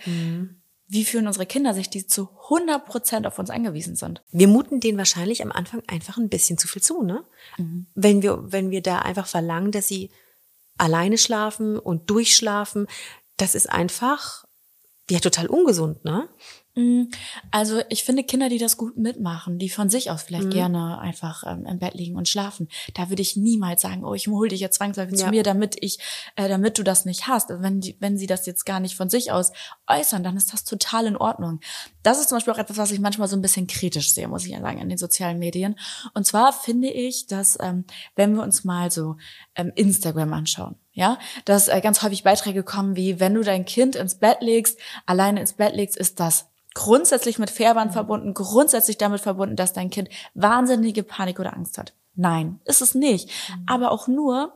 Wie 0.92 1.04
fühlen 1.04 1.28
unsere 1.28 1.46
Kinder 1.46 1.72
sich, 1.72 1.88
die 1.88 2.04
zu 2.04 2.28
100 2.50 2.84
Prozent 2.84 3.24
auf 3.24 3.38
uns 3.38 3.48
angewiesen 3.48 3.94
sind? 3.94 4.24
Wir 4.32 4.48
muten 4.48 4.80
denen 4.80 4.98
wahrscheinlich 4.98 5.40
am 5.40 5.52
Anfang 5.52 5.82
einfach 5.86 6.18
ein 6.18 6.28
bisschen 6.28 6.58
zu 6.58 6.66
viel 6.66 6.82
zu, 6.82 7.04
ne? 7.04 7.24
Wenn 7.94 8.22
wir, 8.22 8.52
wenn 8.52 8.72
wir 8.72 8.82
da 8.82 8.98
einfach 8.98 9.28
verlangen, 9.28 9.70
dass 9.70 9.86
sie 9.86 10.10
alleine 10.78 11.16
schlafen 11.16 11.78
und 11.78 12.10
durchschlafen, 12.10 12.88
das 13.36 13.54
ist 13.54 13.70
einfach, 13.70 14.44
ja, 15.08 15.20
total 15.20 15.46
ungesund, 15.46 16.04
ne? 16.04 16.28
Also 17.50 17.80
ich 17.88 18.04
finde 18.04 18.24
Kinder, 18.24 18.48
die 18.48 18.58
das 18.58 18.76
gut 18.76 18.96
mitmachen, 18.96 19.58
die 19.58 19.68
von 19.68 19.88
sich 19.90 20.10
aus 20.10 20.22
vielleicht 20.22 20.50
gerne 20.50 20.98
einfach 20.98 21.44
ähm, 21.46 21.66
im 21.66 21.78
Bett 21.78 21.94
liegen 21.94 22.16
und 22.16 22.28
schlafen, 22.28 22.68
da 22.94 23.08
würde 23.08 23.22
ich 23.22 23.36
niemals 23.36 23.82
sagen, 23.82 24.04
oh, 24.04 24.14
ich 24.14 24.28
hol 24.28 24.48
dich 24.48 24.60
jetzt 24.60 24.76
zwangsläufig 24.76 25.18
Ja. 25.18 25.26
zu 25.26 25.30
mir, 25.30 25.42
damit 25.42 25.76
ich, 25.80 25.98
äh, 26.36 26.48
damit 26.48 26.78
du 26.78 26.82
das 26.82 27.04
nicht 27.04 27.26
hast. 27.26 27.48
Wenn 27.50 27.80
die, 27.80 27.96
wenn 28.00 28.16
sie 28.18 28.26
das 28.26 28.46
jetzt 28.46 28.64
gar 28.66 28.80
nicht 28.80 28.96
von 28.96 29.08
sich 29.10 29.32
aus 29.32 29.52
äußern, 29.86 30.22
dann 30.22 30.36
ist 30.36 30.52
das 30.52 30.64
total 30.64 31.06
in 31.06 31.16
Ordnung. 31.16 31.60
Das 32.02 32.18
ist 32.20 32.28
zum 32.28 32.36
Beispiel 32.36 32.52
auch 32.52 32.58
etwas, 32.58 32.78
was 32.78 32.90
ich 32.92 33.00
manchmal 33.00 33.28
so 33.28 33.36
ein 33.36 33.42
bisschen 33.42 33.66
kritisch 33.66 34.12
sehe, 34.14 34.28
muss 34.28 34.44
ich 34.44 34.52
ja 34.52 34.60
sagen, 34.60 34.78
in 34.78 34.88
den 34.88 34.98
sozialen 34.98 35.38
Medien. 35.38 35.76
Und 36.14 36.26
zwar 36.26 36.52
finde 36.52 36.88
ich, 36.88 37.26
dass 37.26 37.58
ähm, 37.60 37.84
wenn 38.16 38.34
wir 38.34 38.42
uns 38.42 38.64
mal 38.64 38.90
so 38.90 39.16
ähm, 39.54 39.72
Instagram 39.74 40.32
anschauen, 40.32 40.76
ja, 40.92 41.18
dass 41.44 41.68
äh, 41.68 41.80
ganz 41.80 42.02
häufig 42.02 42.24
Beiträge 42.24 42.62
kommen 42.62 42.96
wie, 42.96 43.20
wenn 43.20 43.34
du 43.34 43.42
dein 43.42 43.64
Kind 43.64 43.96
ins 43.96 44.16
Bett 44.16 44.38
legst, 44.40 44.78
alleine 45.06 45.40
ins 45.40 45.54
Bett 45.54 45.74
legst, 45.74 45.96
ist 45.96 46.20
das 46.20 46.48
grundsätzlich 46.74 47.38
mit 47.38 47.50
Fährwand 47.50 47.92
verbunden, 47.92 48.34
grundsätzlich 48.34 48.98
damit 48.98 49.20
verbunden, 49.20 49.56
dass 49.56 49.72
dein 49.72 49.90
Kind 49.90 50.08
wahnsinnige 50.34 51.02
Panik 51.02 51.40
oder 51.40 51.54
Angst 51.56 51.78
hat. 51.78 51.94
Nein, 52.14 52.60
ist 52.64 52.82
es 52.82 52.94
nicht. 52.94 53.30
Aber 53.66 53.90
auch 53.90 54.08
nur, 54.08 54.52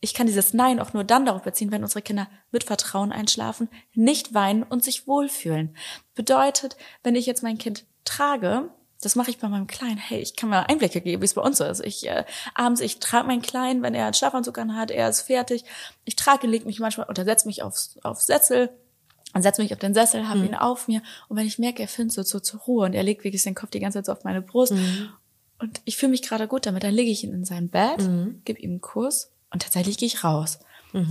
ich 0.00 0.14
kann 0.14 0.26
dieses 0.26 0.52
Nein 0.52 0.80
auch 0.80 0.92
nur 0.92 1.04
dann 1.04 1.26
darauf 1.26 1.42
beziehen, 1.42 1.72
wenn 1.72 1.82
unsere 1.82 2.02
Kinder 2.02 2.28
mit 2.50 2.64
Vertrauen 2.64 3.12
einschlafen, 3.12 3.68
nicht 3.94 4.34
weinen 4.34 4.62
und 4.62 4.84
sich 4.84 5.06
wohlfühlen. 5.06 5.76
Bedeutet, 6.14 6.76
wenn 7.02 7.14
ich 7.14 7.26
jetzt 7.26 7.42
mein 7.42 7.58
Kind 7.58 7.86
trage, 8.04 8.68
das 9.02 9.16
mache 9.16 9.30
ich 9.30 9.38
bei 9.38 9.48
meinem 9.48 9.66
Kleinen. 9.66 9.98
Hey, 9.98 10.20
ich 10.20 10.36
kann 10.36 10.48
mal 10.48 10.62
Einblicke 10.62 11.00
geben, 11.00 11.20
wie 11.20 11.26
es 11.26 11.34
bei 11.34 11.42
uns 11.42 11.60
ist. 11.60 11.84
Ich 11.84 12.08
äh, 12.08 12.24
abends, 12.54 12.80
ich 12.80 13.00
trage 13.00 13.26
meinen 13.26 13.42
Kleinen, 13.42 13.82
wenn 13.82 13.94
er 13.94 14.04
einen 14.04 14.14
Schlafanzug 14.14 14.56
anhat, 14.58 14.90
er 14.90 15.08
ist 15.08 15.22
fertig. 15.22 15.64
Ich 16.04 16.16
trage, 16.16 16.46
leg 16.46 16.64
mich 16.64 16.80
manchmal 16.80 17.08
oder 17.08 17.24
setze 17.24 17.46
mich 17.46 17.62
aufs, 17.62 17.98
aufs 18.02 18.26
Sessel 18.26 18.70
und 19.34 19.42
setze 19.42 19.60
mich 19.60 19.72
auf 19.72 19.78
den 19.78 19.94
Sessel, 19.94 20.28
habe 20.28 20.44
ihn 20.44 20.54
auf 20.54 20.88
mir 20.88 21.02
und 21.28 21.36
wenn 21.36 21.46
ich 21.46 21.58
merke, 21.58 21.82
er 21.82 21.88
findet 21.88 22.14
so, 22.14 22.22
so 22.22 22.38
zur 22.38 22.60
Ruhe 22.60 22.86
und 22.86 22.94
er 22.94 23.02
legt 23.02 23.24
wirklich 23.24 23.42
den 23.42 23.54
Kopf 23.54 23.70
die 23.70 23.80
ganze 23.80 23.98
Zeit 23.98 24.06
so 24.06 24.12
auf 24.12 24.24
meine 24.24 24.42
Brust 24.42 24.72
und 25.58 25.80
ich 25.84 25.96
fühle 25.96 26.10
mich 26.10 26.22
gerade 26.22 26.46
gut 26.48 26.66
damit, 26.66 26.82
dann 26.84 26.94
lege 26.94 27.10
ich 27.10 27.24
ihn 27.24 27.32
in 27.32 27.44
sein 27.44 27.68
Bett, 27.68 28.00
gebe 28.44 28.60
ihm 28.60 28.70
einen 28.70 28.80
Kuss 28.80 29.30
und 29.50 29.62
tatsächlich 29.62 29.96
gehe 29.98 30.06
ich 30.06 30.22
raus. 30.22 30.58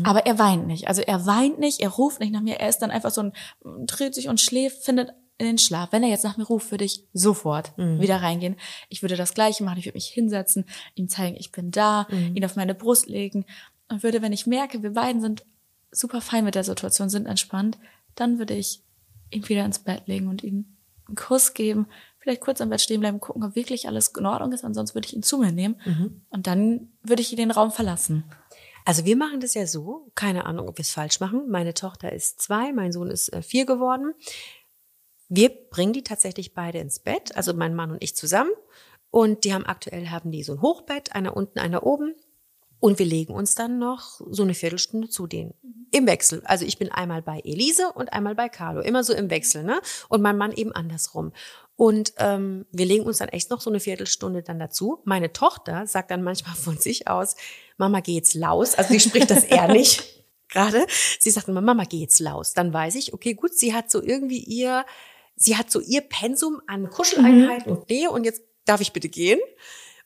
Aber 0.03 0.27
er 0.27 0.37
weint 0.37 0.67
nicht. 0.67 0.87
Also 0.87 1.01
er 1.01 1.25
weint 1.25 1.57
nicht, 1.57 1.79
er 1.79 1.89
ruft 1.89 2.19
nicht 2.19 2.31
nach 2.31 2.41
mir, 2.41 2.59
er 2.59 2.69
ist 2.69 2.79
dann 2.79 2.91
einfach 2.91 3.09
so 3.09 3.21
ein, 3.23 3.33
dreht 3.87 4.13
sich 4.13 4.29
und 4.29 4.39
schläft, 4.39 4.83
findet 4.83 5.13
in 5.41 5.47
den 5.47 5.57
Schlaf. 5.57 5.91
Wenn 5.91 6.03
er 6.03 6.09
jetzt 6.09 6.23
nach 6.23 6.37
mir 6.37 6.45
ruft, 6.45 6.71
würde 6.71 6.85
ich 6.85 7.03
sofort 7.13 7.73
wieder 7.77 8.21
reingehen. 8.21 8.55
Ich 8.89 9.01
würde 9.01 9.15
das 9.15 9.33
Gleiche 9.33 9.63
machen, 9.63 9.79
ich 9.79 9.85
würde 9.85 9.97
mich 9.97 10.07
hinsetzen, 10.07 10.65
ihm 10.95 11.09
zeigen, 11.09 11.35
ich 11.37 11.51
bin 11.51 11.71
da, 11.71 12.07
ihn 12.11 12.45
auf 12.45 12.55
meine 12.55 12.75
Brust 12.75 13.07
legen 13.07 13.45
und 13.89 14.03
würde, 14.03 14.21
wenn 14.21 14.33
ich 14.33 14.47
merke, 14.47 14.83
wir 14.83 14.91
beiden 14.91 15.21
sind 15.21 15.43
super 15.91 16.21
fein 16.21 16.45
mit 16.45 16.55
der 16.55 16.63
Situation, 16.63 17.09
sind 17.09 17.25
entspannt, 17.25 17.77
dann 18.15 18.39
würde 18.39 18.53
ich 18.53 18.81
ihn 19.31 19.47
wieder 19.49 19.65
ins 19.65 19.79
Bett 19.79 20.07
legen 20.07 20.27
und 20.27 20.43
ihm 20.43 20.77
einen 21.07 21.15
Kuss 21.15 21.53
geben, 21.53 21.87
vielleicht 22.19 22.41
kurz 22.41 22.61
am 22.61 22.69
Bett 22.69 22.81
stehen 22.81 22.99
bleiben, 23.01 23.19
gucken, 23.19 23.43
ob 23.43 23.55
wirklich 23.55 23.87
alles 23.87 24.09
in 24.17 24.25
Ordnung 24.25 24.53
ist, 24.53 24.63
ansonsten 24.63 24.95
würde 24.95 25.07
ich 25.07 25.15
ihn 25.15 25.23
zu 25.23 25.39
mir 25.39 25.51
nehmen 25.51 25.75
und 26.29 26.47
dann 26.47 26.91
würde 27.03 27.21
ich 27.21 27.31
ihn 27.31 27.37
den 27.37 27.51
Raum 27.51 27.71
verlassen. 27.71 28.23
Also 28.85 29.05
wir 29.05 29.15
machen 29.15 29.39
das 29.41 29.53
ja 29.53 29.67
so, 29.67 30.09
keine 30.15 30.45
Ahnung, 30.45 30.67
ob 30.67 30.77
wir 30.77 30.83
es 30.83 30.91
falsch 30.91 31.19
machen. 31.19 31.49
Meine 31.49 31.73
Tochter 31.73 32.11
ist 32.11 32.41
zwei, 32.41 32.73
mein 32.73 32.91
Sohn 32.91 33.11
ist 33.11 33.31
äh, 33.31 33.41
vier 33.41 33.65
geworden. 33.65 34.13
Wir 35.33 35.47
bringen 35.47 35.93
die 35.93 36.03
tatsächlich 36.03 36.53
beide 36.53 36.79
ins 36.79 36.99
Bett, 36.99 37.37
also 37.37 37.53
mein 37.53 37.73
Mann 37.73 37.91
und 37.91 38.03
ich 38.03 38.17
zusammen. 38.17 38.51
Und 39.11 39.45
die 39.45 39.53
haben 39.53 39.65
aktuell 39.65 40.09
haben 40.09 40.29
die 40.29 40.43
so 40.43 40.51
ein 40.51 40.61
Hochbett, 40.61 41.15
einer 41.15 41.37
unten, 41.37 41.57
einer 41.57 41.83
oben. 41.83 42.15
Und 42.81 42.99
wir 42.99 43.05
legen 43.05 43.33
uns 43.33 43.55
dann 43.55 43.79
noch 43.79 44.19
so 44.29 44.43
eine 44.43 44.53
Viertelstunde 44.53 45.07
zu 45.07 45.27
denen. 45.27 45.53
Im 45.91 46.05
Wechsel. 46.05 46.41
Also 46.43 46.65
ich 46.65 46.77
bin 46.77 46.91
einmal 46.91 47.21
bei 47.21 47.39
Elise 47.45 47.93
und 47.93 48.11
einmal 48.11 48.35
bei 48.35 48.49
Carlo. 48.49 48.81
Immer 48.81 49.05
so 49.05 49.13
im 49.13 49.29
Wechsel, 49.29 49.63
ne? 49.63 49.79
Und 50.09 50.21
mein 50.21 50.37
Mann 50.37 50.51
eben 50.51 50.73
andersrum. 50.73 51.31
Und 51.77 52.11
ähm, 52.17 52.65
wir 52.73 52.85
legen 52.85 53.05
uns 53.05 53.19
dann 53.19 53.29
echt 53.29 53.51
noch 53.51 53.61
so 53.61 53.69
eine 53.69 53.79
Viertelstunde 53.79 54.43
dann 54.43 54.59
dazu. 54.59 55.01
Meine 55.05 55.31
Tochter 55.31 55.87
sagt 55.87 56.11
dann 56.11 56.23
manchmal 56.23 56.55
von 56.55 56.77
sich 56.77 57.07
aus, 57.07 57.37
Mama, 57.77 58.01
geh 58.01 58.15
jetzt 58.15 58.33
laus. 58.33 58.75
Also 58.75 58.91
sie 58.91 58.99
spricht 58.99 59.31
das 59.31 59.45
eher 59.45 59.67
nicht 59.71 60.25
gerade. 60.49 60.85
Sie 61.19 61.31
sagt 61.31 61.47
immer, 61.47 61.61
Mama, 61.61 61.85
geh 61.85 61.99
jetzt 61.99 62.19
laus. 62.19 62.53
Dann 62.53 62.73
weiß 62.73 62.95
ich, 62.95 63.13
okay, 63.13 63.33
gut, 63.33 63.53
sie 63.53 63.73
hat 63.73 63.89
so 63.89 64.03
irgendwie 64.03 64.39
ihr, 64.39 64.85
sie 65.41 65.57
hat 65.57 65.71
so 65.71 65.79
ihr 65.79 66.01
Pensum 66.01 66.61
an 66.67 66.89
Kuscheleinheiten 66.89 67.71
und 67.71 67.89
Nähe 67.89 68.09
und 68.09 68.23
jetzt 68.23 68.43
darf 68.65 68.81
ich 68.81 68.93
bitte 68.93 69.09
gehen. 69.09 69.39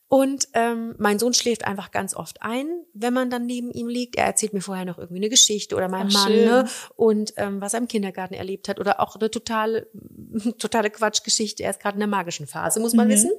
Und 0.07 0.47
ähm, 0.53 0.95
mein 0.99 1.17
Sohn 1.17 1.33
schläft 1.33 1.65
einfach 1.65 1.89
ganz 1.89 2.15
oft 2.15 2.41
ein, 2.43 2.67
wenn 2.93 3.13
man 3.13 3.31
dann 3.31 3.47
neben 3.47 3.71
ihm 3.71 3.87
liegt. 3.87 4.15
Er 4.15 4.25
erzählt 4.25 4.53
mir 4.53 4.61
vorher 4.61 4.85
noch 4.85 4.99
irgendwie 4.99 5.19
eine 5.19 5.29
Geschichte 5.29 5.75
oder 5.75 5.89
mein 5.89 6.07
Ach, 6.09 6.13
Mann 6.13 6.31
schön. 6.31 6.45
ne? 6.45 6.69
und 6.95 7.33
ähm, 7.37 7.59
was 7.59 7.73
er 7.73 7.79
im 7.79 7.87
Kindergarten 7.87 8.35
erlebt 8.35 8.69
hat 8.69 8.79
oder 8.79 8.99
auch 8.99 9.15
eine 9.15 9.31
totale, 9.31 9.89
totale 10.59 10.91
Quatschgeschichte. 10.91 11.63
Er 11.63 11.71
ist 11.71 11.79
gerade 11.79 11.95
in 11.95 12.01
der 12.01 12.07
magischen 12.07 12.45
Phase, 12.45 12.79
muss 12.79 12.93
man 12.93 13.09
wissen. 13.09 13.31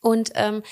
Und 0.00 0.30
ähm, 0.34 0.62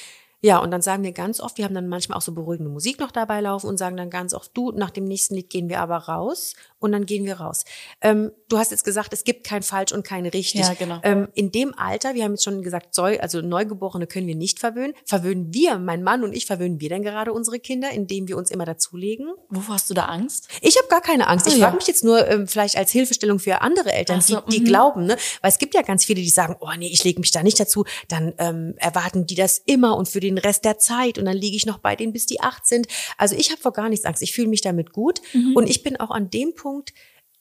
ja, 0.41 0.59
und 0.59 0.71
dann 0.71 0.83
sagen 0.83 1.03
wir 1.03 1.13
ganz 1.13 1.41
oft, 1.41 1.59
wir 1.59 1.65
haben 1.65 1.75
dann 1.75 1.89
manchmal 1.89 2.19
auch 2.19 2.23
so 2.23 2.33
beruhigende 2.33 2.71
Musik 2.71 2.99
noch 2.99 3.13
dabei 3.13 3.41
laufen 3.41 3.67
und 3.67 3.77
sagen 3.77 3.97
dann 3.97 4.11
ganz 4.11 4.35
oft, 4.35 4.51
du, 4.55 4.73
nach 4.73 4.91
dem 4.91 5.05
nächsten 5.05 5.35
Lied 5.35 5.51
gehen 5.51 5.69
wir 5.69 5.81
aber 5.81 5.97
raus 5.97 6.55
und 6.79 6.93
dann 6.93 7.07
gehen 7.07 7.25
wir 7.27 7.41
raus. 7.41 7.65
Ähm, 8.01 8.33
du 8.49 8.59
hast 8.59 8.71
jetzt 8.71 8.85
gesagt, 8.85 9.13
es 9.13 9.25
gibt 9.25 9.45
kein 9.45 9.63
falsch 9.63 9.93
und 9.93 10.05
kein 10.05 10.27
richtig. 10.27 10.63
Ja, 10.63 10.75
genau. 10.75 10.99
Ähm, 11.03 11.29
in 11.35 11.53
dem 11.53 11.75
Alter, 11.79 12.15
wir 12.15 12.25
haben 12.25 12.33
jetzt 12.33 12.45
schon 12.45 12.63
gesagt, 12.63 12.99
also 12.99 13.41
Neugeborene 13.41 14.07
können 14.07 14.27
wir 14.27 14.35
nicht 14.35 14.59
verwöhnen. 14.59 14.95
Verwöhnen 15.05 15.53
wir, 15.55 15.79
mein 15.79 16.03
Mann 16.03 16.25
und 16.25 16.33
ich, 16.33 16.47
verwöhnen 16.47 16.81
wir 16.81 16.89
denn 16.89 17.03
gerade 17.03 17.33
unsere 17.33 17.59
Kinder, 17.59 17.91
indem 17.91 18.29
wir 18.29 18.37
uns 18.37 18.51
immer 18.51 18.65
dazulegen? 18.65 19.29
Wovor 19.49 19.75
hast 19.75 19.91
du 19.91 19.95
da 19.95 20.07
Angst? 20.07 20.49
Ich 20.63 20.77
habe 20.79 20.89
gar 20.89 21.01
keine 21.01 21.29
Angst. 21.29 21.47
Ich 21.47 21.55
Oh 21.55 21.57
ja. 21.57 21.67
frage 21.67 21.77
mich 21.77 21.87
jetzt 21.87 22.05
nur 22.05 22.27
ähm, 22.29 22.47
vielleicht 22.47 22.77
als 22.77 22.91
Hilfestellung 22.91 23.39
für 23.39 23.61
andere 23.61 23.93
Eltern, 23.93 24.21
so, 24.21 24.41
die, 24.41 24.57
die 24.57 24.61
mhm. 24.61 24.65
glauben, 24.65 25.07
ne? 25.07 25.17
Weil 25.43 25.51
es 25.51 25.59
gibt 25.59 25.75
ja 25.75 25.83
ganz 25.83 26.05
viele, 26.05 26.21
die 26.21 26.29
sagen, 26.29 26.57
oh 26.61 26.71
nee, 26.79 26.89
ich 26.89 27.05
lege 27.05 27.21
mich 27.21 27.33
da 27.33 27.43
nicht 27.43 27.59
dazu. 27.59 27.85
Dann 28.09 28.33
ähm, 28.39 28.75
erwarten 28.79 29.27
die 29.27 29.35
das 29.35 29.59
immer 29.59 29.97
und 29.97 30.09
für 30.09 30.21
den 30.21 30.30
Rest 30.39 30.65
der 30.65 30.79
Zeit 30.79 31.19
und 31.19 31.25
dann 31.25 31.37
liege 31.37 31.57
ich 31.57 31.67
noch 31.67 31.79
bei 31.79 31.97
denen, 31.97 32.13
bis 32.13 32.27
die 32.27 32.41
acht 32.41 32.67
sind. 32.67 32.87
Also 33.19 33.35
ich 33.37 33.51
habe 33.51 33.61
vor 33.61 33.73
gar 33.73 33.89
nichts 33.89 34.05
Angst. 34.07 34.23
Ich 34.23 34.33
fühle 34.33 34.49
mich 34.49 34.61
damit 34.61 34.93
gut 34.93 35.21
Mhm. 35.33 35.57
und 35.57 35.69
ich 35.69 35.83
bin 35.83 35.99
auch 35.99 36.11
an 36.11 36.31
dem 36.31 36.55
Punkt, 36.55 36.93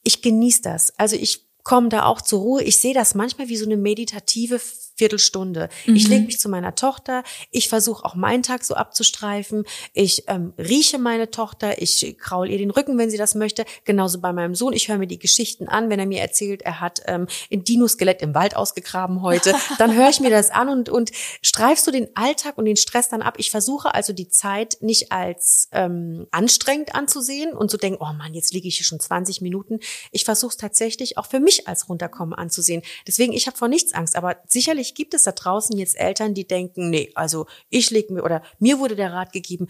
ich 0.02 0.22
genieße 0.22 0.62
das. 0.62 0.92
Also 0.98 1.16
ich 1.16 1.46
komme 1.62 1.88
da 1.90 2.06
auch 2.06 2.20
zur 2.22 2.40
Ruhe. 2.40 2.62
Ich 2.62 2.78
sehe 2.78 2.94
das 2.94 3.14
manchmal 3.14 3.48
wie 3.48 3.56
so 3.56 3.66
eine 3.66 3.76
meditative 3.76 4.58
Viertelstunde. 5.00 5.70
Ich 5.86 6.04
Mhm. 6.04 6.10
lege 6.10 6.24
mich 6.26 6.38
zu 6.38 6.50
meiner 6.50 6.74
Tochter. 6.74 7.22
Ich 7.50 7.68
versuche 7.70 8.04
auch 8.04 8.14
meinen 8.14 8.42
Tag 8.42 8.64
so 8.64 8.74
abzustreifen. 8.74 9.64
Ich 9.94 10.24
ähm, 10.26 10.52
rieche 10.58 10.98
meine 10.98 11.30
Tochter. 11.30 11.80
Ich 11.80 12.16
kraul 12.18 12.50
ihr 12.50 12.58
den 12.58 12.70
Rücken, 12.70 12.98
wenn 12.98 13.08
sie 13.08 13.16
das 13.16 13.34
möchte. 13.34 13.64
Genauso 13.84 14.20
bei 14.20 14.34
meinem 14.34 14.54
Sohn. 14.54 14.74
Ich 14.74 14.88
höre 14.88 14.98
mir 14.98 15.06
die 15.06 15.18
Geschichten 15.18 15.68
an, 15.68 15.88
wenn 15.88 15.98
er 15.98 16.04
mir 16.04 16.20
erzählt, 16.20 16.60
er 16.60 16.80
hat 16.80 17.00
ähm, 17.06 17.28
ein 17.50 17.64
Dinoskelett 17.64 18.20
im 18.20 18.34
Wald 18.34 18.54
ausgegraben 18.56 19.22
heute. 19.22 19.54
Dann 19.78 19.94
höre 19.94 20.10
ich 20.10 20.20
mir 20.20 20.28
das 20.28 20.50
an 20.50 20.68
und, 20.68 20.90
und 20.90 21.12
streif 21.40 21.78
so 21.78 21.90
den 21.90 22.08
Alltag 22.14 22.58
und 22.58 22.66
den 22.66 22.76
Stress 22.76 23.08
dann 23.08 23.22
ab. 23.22 23.34
Ich 23.38 23.50
versuche 23.50 23.94
also 23.94 24.12
die 24.12 24.28
Zeit 24.28 24.76
nicht 24.82 25.12
als 25.12 25.68
ähm, 25.72 26.26
anstrengend 26.30 26.94
anzusehen 26.94 27.54
und 27.54 27.70
zu 27.70 27.78
denken, 27.78 28.00
oh 28.02 28.12
Mann, 28.12 28.34
jetzt 28.34 28.52
liege 28.52 28.68
ich 28.68 28.76
hier 28.76 28.84
schon 28.84 29.00
20 29.00 29.40
Minuten. 29.40 29.78
Ich 30.10 30.24
versuche 30.26 30.50
es 30.50 30.56
tatsächlich 30.58 31.16
auch 31.16 31.26
für 31.26 31.40
mich 31.40 31.66
als 31.66 31.88
runterkommen 31.88 32.34
anzusehen. 32.34 32.82
Deswegen, 33.06 33.32
ich 33.32 33.46
habe 33.46 33.56
vor 33.56 33.68
nichts 33.68 33.94
Angst. 33.94 34.14
Aber 34.16 34.36
sicherlich 34.46 34.89
gibt 34.94 35.14
es 35.14 35.24
da 35.24 35.32
draußen 35.32 35.76
jetzt 35.78 35.98
Eltern, 35.98 36.34
die 36.34 36.46
denken, 36.46 36.90
nee, 36.90 37.10
also 37.14 37.46
ich 37.68 37.90
lege 37.90 38.12
mir 38.12 38.22
oder 38.22 38.42
mir 38.58 38.78
wurde 38.78 38.96
der 38.96 39.12
Rat 39.12 39.32
gegeben, 39.32 39.68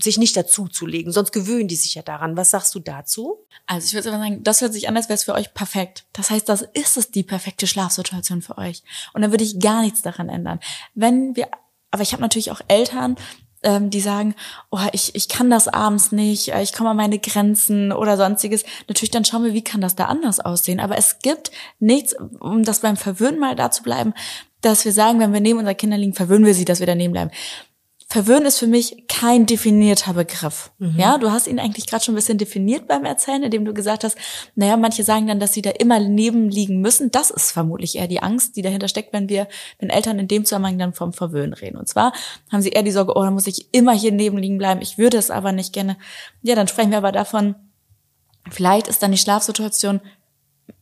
sich 0.00 0.18
nicht 0.18 0.36
dazu 0.36 0.68
zu 0.68 0.86
legen, 0.86 1.12
sonst 1.12 1.32
gewöhnen 1.32 1.68
die 1.68 1.76
sich 1.76 1.94
ja 1.94 2.02
daran. 2.02 2.36
Was 2.36 2.50
sagst 2.50 2.74
du 2.74 2.80
dazu? 2.80 3.46
Also 3.66 3.86
ich 3.86 3.94
würde 3.94 4.10
sagen, 4.10 4.42
das 4.42 4.60
hört 4.60 4.72
sich 4.72 4.88
an, 4.88 4.96
als 4.96 5.08
wäre 5.08 5.14
es 5.14 5.24
für 5.24 5.34
euch 5.34 5.54
perfekt. 5.54 6.06
Das 6.12 6.30
heißt, 6.30 6.48
das 6.48 6.62
ist 6.62 6.96
es 6.96 7.10
die 7.10 7.22
perfekte 7.22 7.66
Schlafsituation 7.66 8.42
für 8.42 8.58
euch. 8.58 8.82
Und 9.12 9.22
dann 9.22 9.30
würde 9.30 9.44
ich 9.44 9.58
gar 9.60 9.82
nichts 9.82 10.02
daran 10.02 10.28
ändern. 10.28 10.60
Wenn 10.94 11.36
wir, 11.36 11.48
aber 11.90 12.02
ich 12.02 12.12
habe 12.12 12.22
natürlich 12.22 12.50
auch 12.50 12.60
Eltern, 12.68 13.16
ähm, 13.62 13.90
die 13.90 14.00
sagen, 14.00 14.34
oh, 14.70 14.78
ich, 14.92 15.14
ich 15.14 15.28
kann 15.28 15.50
das 15.50 15.68
abends 15.68 16.12
nicht, 16.12 16.48
äh, 16.48 16.62
ich 16.62 16.72
komme 16.72 16.90
an 16.90 16.96
meine 16.96 17.18
Grenzen 17.18 17.92
oder 17.92 18.16
sonstiges. 18.16 18.64
Natürlich, 18.86 19.10
dann 19.10 19.24
schauen 19.24 19.44
wir, 19.44 19.54
wie 19.54 19.64
kann 19.64 19.80
das 19.80 19.96
da 19.96 20.06
anders 20.06 20.40
aussehen. 20.40 20.80
Aber 20.80 20.96
es 20.96 21.18
gibt 21.20 21.50
nichts, 21.78 22.14
um 22.40 22.62
das 22.62 22.80
beim 22.80 22.96
Verwöhnen 22.96 23.40
mal 23.40 23.56
da 23.56 23.70
zu 23.70 23.82
bleiben, 23.82 24.14
dass 24.60 24.84
wir 24.84 24.92
sagen, 24.92 25.20
wenn 25.20 25.32
wir 25.32 25.40
neben 25.40 25.58
unseren 25.58 25.76
Kindern 25.76 26.00
liegen, 26.00 26.14
verwöhnen 26.14 26.46
wir 26.46 26.54
sie, 26.54 26.64
dass 26.64 26.80
wir 26.80 26.86
daneben 26.86 27.12
bleiben. 27.12 27.30
Verwöhnen 28.10 28.46
ist 28.46 28.58
für 28.58 28.66
mich 28.66 29.04
kein 29.06 29.44
definierter 29.44 30.14
Begriff. 30.14 30.70
Mhm. 30.78 30.94
Ja, 30.96 31.18
du 31.18 31.30
hast 31.30 31.46
ihn 31.46 31.58
eigentlich 31.58 31.86
gerade 31.86 32.02
schon 32.02 32.14
ein 32.14 32.16
bisschen 32.16 32.38
definiert 32.38 32.88
beim 32.88 33.04
Erzählen, 33.04 33.42
indem 33.42 33.66
du 33.66 33.74
gesagt 33.74 34.02
hast, 34.02 34.16
naja, 34.54 34.78
manche 34.78 35.04
sagen 35.04 35.26
dann, 35.26 35.40
dass 35.40 35.52
sie 35.52 35.60
da 35.60 35.68
immer 35.70 36.00
neben 36.00 36.48
liegen 36.48 36.80
müssen. 36.80 37.10
Das 37.10 37.30
ist 37.30 37.50
vermutlich 37.50 37.96
eher 37.96 38.08
die 38.08 38.22
Angst, 38.22 38.56
die 38.56 38.62
dahinter 38.62 38.88
steckt, 38.88 39.12
wenn 39.12 39.28
wir, 39.28 39.46
wenn 39.78 39.90
Eltern 39.90 40.18
in 40.18 40.26
dem 40.26 40.46
Zusammenhang 40.46 40.78
dann 40.78 40.94
vom 40.94 41.12
Verwöhnen 41.12 41.52
reden. 41.52 41.76
Und 41.76 41.86
zwar 41.86 42.14
haben 42.50 42.62
sie 42.62 42.70
eher 42.70 42.82
die 42.82 42.92
Sorge, 42.92 43.12
oh, 43.14 43.22
da 43.22 43.30
muss 43.30 43.46
ich 43.46 43.74
immer 43.74 43.92
hier 43.92 44.12
neben 44.12 44.38
liegen 44.38 44.56
bleiben. 44.56 44.80
Ich 44.80 44.96
würde 44.96 45.18
es 45.18 45.30
aber 45.30 45.52
nicht 45.52 45.74
gerne. 45.74 45.98
Ja, 46.40 46.54
dann 46.54 46.66
sprechen 46.66 46.92
wir 46.92 46.98
aber 46.98 47.12
davon, 47.12 47.56
vielleicht 48.48 48.88
ist 48.88 49.02
dann 49.02 49.12
die 49.12 49.18
Schlafsituation 49.18 50.00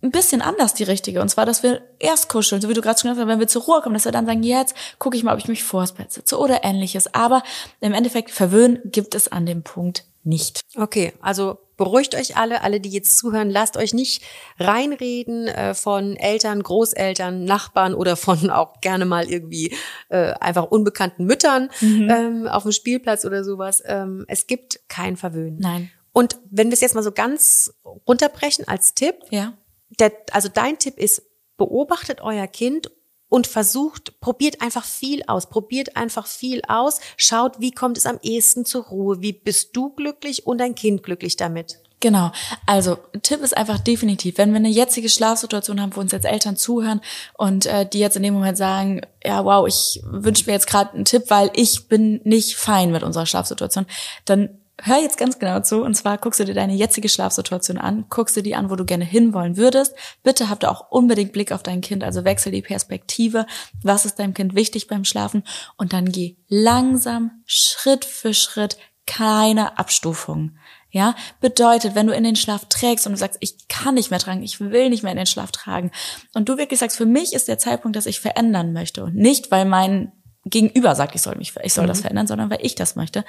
ein 0.03 0.11
bisschen 0.11 0.43
anders 0.43 0.75
die 0.75 0.85
richtige. 0.85 1.21
Und 1.21 1.29
zwar, 1.29 1.47
dass 1.47 1.63
wir 1.63 1.83
erst 1.99 2.29
kuscheln, 2.29 2.61
so 2.61 2.69
wie 2.69 2.75
du 2.75 2.81
gerade 2.81 2.99
schon 2.99 3.11
gesagt 3.11 3.27
hast, 3.27 3.33
wenn 3.33 3.41
wir 3.41 3.49
zur 3.49 3.63
Ruhe 3.63 3.81
kommen, 3.83 3.95
dass 3.95 4.05
wir 4.05 4.13
dann 4.13 4.27
sagen, 4.27 4.43
jetzt 4.43 4.75
gucke 4.99 5.17
ich 5.17 5.23
mal, 5.23 5.33
ob 5.33 5.39
ich 5.39 5.49
mich 5.49 5.65
vors 5.65 5.93
Bett 5.93 6.13
sitze 6.13 6.39
oder 6.39 6.65
ähnliches. 6.65 7.13
Aber 7.15 7.43
im 7.81 7.95
Endeffekt 7.95 8.31
verwöhnen 8.31 8.81
gibt 8.85 9.15
es 9.15 9.29
an 9.29 9.47
dem 9.47 9.63
Punkt 9.63 10.05
nicht. 10.23 10.61
Okay, 10.77 11.13
also 11.21 11.59
beruhigt 11.77 12.15
euch 12.15 12.37
alle, 12.37 12.63
alle, 12.63 12.81
die 12.81 12.89
jetzt 12.89 13.17
zuhören, 13.19 13.49
lasst 13.49 13.77
euch 13.77 13.95
nicht 13.95 14.23
reinreden 14.59 15.47
äh, 15.47 15.75
von 15.75 16.17
Eltern, 16.17 16.63
Großeltern, 16.63 17.45
Nachbarn 17.45 17.95
oder 17.95 18.17
von 18.17 18.51
auch 18.51 18.81
gerne 18.81 19.05
mal 19.05 19.31
irgendwie 19.31 19.75
äh, 20.09 20.33
einfach 20.41 20.65
unbekannten 20.65 21.25
Müttern 21.27 21.71
mhm. 21.81 22.11
ähm, 22.11 22.49
auf 22.49 22.65
dem 22.65 22.73
Spielplatz 22.73 23.25
oder 23.25 23.45
sowas. 23.45 23.83
Ähm, 23.87 24.25
es 24.27 24.47
gibt 24.47 24.81
kein 24.89 25.17
Verwöhnen. 25.17 25.59
Nein. 25.61 25.91
Und 26.13 26.39
wenn 26.51 26.69
wir 26.69 26.75
es 26.75 26.81
jetzt 26.81 26.95
mal 26.95 27.03
so 27.03 27.13
ganz 27.13 27.75
runterbrechen 28.07 28.67
als 28.67 28.95
Tipp, 28.95 29.17
ja 29.31 29.53
der, 29.91 30.13
also 30.33 30.49
dein 30.49 30.79
Tipp 30.79 30.99
ist, 30.99 31.23
beobachtet 31.57 32.21
euer 32.21 32.47
Kind 32.47 32.91
und 33.29 33.47
versucht, 33.47 34.21
probiert 34.21 34.63
einfach 34.63 34.85
viel 34.85 35.23
aus, 35.27 35.49
probiert 35.49 35.97
einfach 35.97 36.27
viel 36.27 36.63
aus, 36.69 37.01
schaut, 37.17 37.61
wie 37.61 37.73
kommt 37.73 37.99
es 37.99 38.07
am 38.07 38.19
ehesten 38.23 38.65
zur 38.65 38.85
Ruhe, 38.85 39.21
wie 39.21 39.33
bist 39.33 39.77
du 39.77 39.91
glücklich 39.91 40.47
und 40.47 40.59
dein 40.59 40.75
Kind 40.75 41.03
glücklich 41.03 41.37
damit. 41.37 41.79
Genau. 42.01 42.31
Also 42.67 42.99
Tipp 43.23 43.41
ist 43.41 43.57
einfach 43.57 43.79
definitiv, 43.79 44.37
wenn 44.37 44.51
wir 44.51 44.57
eine 44.57 44.69
jetzige 44.69 45.09
Schlafsituation 45.09 45.81
haben, 45.81 45.97
wo 45.97 46.01
uns 46.01 46.13
jetzt 46.13 46.27
Eltern 46.27 46.57
zuhören 46.57 47.01
und 47.35 47.65
äh, 47.67 47.89
die 47.89 48.01
jetzt 48.01 48.17
in 48.17 48.23
dem 48.23 48.35
Moment 48.35 48.59
sagen, 48.59 49.01
ja 49.25 49.45
wow, 49.45 49.67
ich 49.67 50.03
wünsche 50.05 50.45
mir 50.47 50.53
jetzt 50.53 50.67
gerade 50.67 50.93
einen 50.93 51.07
Tipp, 51.07 51.25
weil 51.29 51.51
ich 51.55 51.89
bin 51.89 52.21
nicht 52.25 52.57
fein 52.57 52.93
mit 52.93 53.03
unserer 53.03 53.25
Schlafsituation, 53.25 53.87
dann 54.27 54.59
hör 54.83 54.99
jetzt 54.99 55.19
ganz 55.19 55.39
genau 55.39 55.61
zu. 55.61 55.83
Und 55.83 55.95
zwar 55.95 56.19
guckst 56.19 56.41
du 56.41 56.45
dir 56.45 56.55
deine 56.55 56.75
jetzige 56.75 57.09
Schlafsituation 57.09 57.79
an, 57.79 58.07
guckst 58.11 58.37
du 58.37 58.43
die 58.43 58.55
an, 58.55 58.71
wo 58.71 58.77
du 58.77 58.85
gerne 58.85 59.05
hinwollen 59.05 59.57
würdest. 59.57 59.95
Bitte 60.23 60.49
habt 60.49 60.65
auch 60.65 60.91
unbedingt 60.91 61.33
Blick 61.33 61.53
auf 61.53 61.63
dein 61.63 61.81
Kind, 61.81 62.05
also 62.05 62.25
wechsel 62.25 62.53
die 62.53 62.63
Perspektive. 62.63 63.47
Was 63.83 64.05
ist 64.05 64.19
deinem 64.19 64.35
Kind 64.35 64.55
wichtig 64.55 64.87
beim 64.87 65.05
Schlafen? 65.05 65.43
Und 65.77 65.93
dann 65.93 66.11
geh 66.11 66.37
langsam, 66.49 67.43
Schritt 67.47 68.05
für 68.05 68.35
Schritt, 68.35 68.77
keine 69.07 69.79
Abstufung. 69.79 70.57
Ja, 70.91 71.15
bedeutet, 71.41 71.95
wenn 71.95 72.07
du 72.07 72.15
in 72.15 72.25
den 72.25 72.37
Schlaf 72.37 72.67
trägst 72.71 73.07
und 73.07 73.13
du 73.13 73.19
sagst, 73.19 73.37
ich 73.41 73.69
kann 73.69 73.95
nicht 73.95 74.11
mehr 74.11 74.19
tragen, 74.19 74.43
ich 74.43 74.61
will 74.61 74.89
nicht 74.89 75.03
mehr 75.03 75.13
in 75.13 75.19
den 75.19 75.27
Schlaf 75.27 75.53
tragen 75.53 75.91
und 76.33 76.49
du 76.49 76.57
wirklich 76.57 76.81
sagst, 76.81 76.97
für 76.97 77.05
mich 77.05 77.35
ist 77.35 77.49
der 77.49 77.59
Zeitpunkt, 77.59 77.97
dass 77.97 78.07
ich 78.07 78.21
verändern 78.21 78.73
möchte 78.73 79.05
und 79.05 79.15
nicht, 79.15 79.51
weil 79.51 79.67
mein 79.67 80.13
Gegenüber 80.49 80.95
sagt, 80.95 81.15
ich 81.17 81.23
soll 81.23 81.35
mich, 81.37 81.53
ich 81.63 81.75
soll 81.75 81.85
mhm. 81.85 81.89
das 81.89 82.01
verändern, 82.03 82.29
sondern 82.29 82.51
weil 82.51 82.65
ich 82.65 82.77
das 82.77 82.95
möchte, 82.95 83.25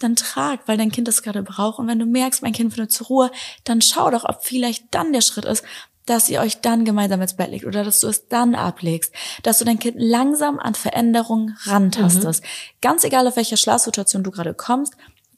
dann 0.00 0.16
trag, 0.16 0.60
weil 0.66 0.78
dein 0.78 0.90
Kind 0.90 1.06
das 1.06 1.22
gerade 1.22 1.42
braucht. 1.42 1.78
Und 1.78 1.86
wenn 1.86 1.98
du 1.98 2.06
merkst, 2.06 2.42
mein 2.42 2.54
Kind 2.54 2.72
findet 2.72 2.92
zur 2.92 3.08
Ruhe, 3.08 3.30
dann 3.64 3.82
schau 3.82 4.10
doch, 4.10 4.24
ob 4.24 4.42
vielleicht 4.42 4.86
dann 4.90 5.12
der 5.12 5.20
Schritt 5.20 5.44
ist, 5.44 5.64
dass 6.06 6.28
ihr 6.28 6.40
euch 6.40 6.60
dann 6.60 6.84
gemeinsam 6.84 7.20
ins 7.20 7.36
Bett 7.36 7.50
legt 7.50 7.64
oder 7.64 7.84
dass 7.84 8.00
du 8.00 8.08
es 8.08 8.26
dann 8.28 8.54
ablegst, 8.54 9.14
dass 9.42 9.58
du 9.58 9.64
dein 9.64 9.78
Kind 9.78 9.96
langsam 9.98 10.58
an 10.58 10.74
Veränderungen 10.74 11.56
rantastest. 11.64 12.42
Mhm. 12.42 12.48
Ganz 12.80 13.04
egal, 13.04 13.28
auf 13.28 13.36
welcher 13.36 13.56
Schlafsituation 13.56 14.24
du 14.24 14.30
gerade 14.30 14.54
kommst, 14.54 14.94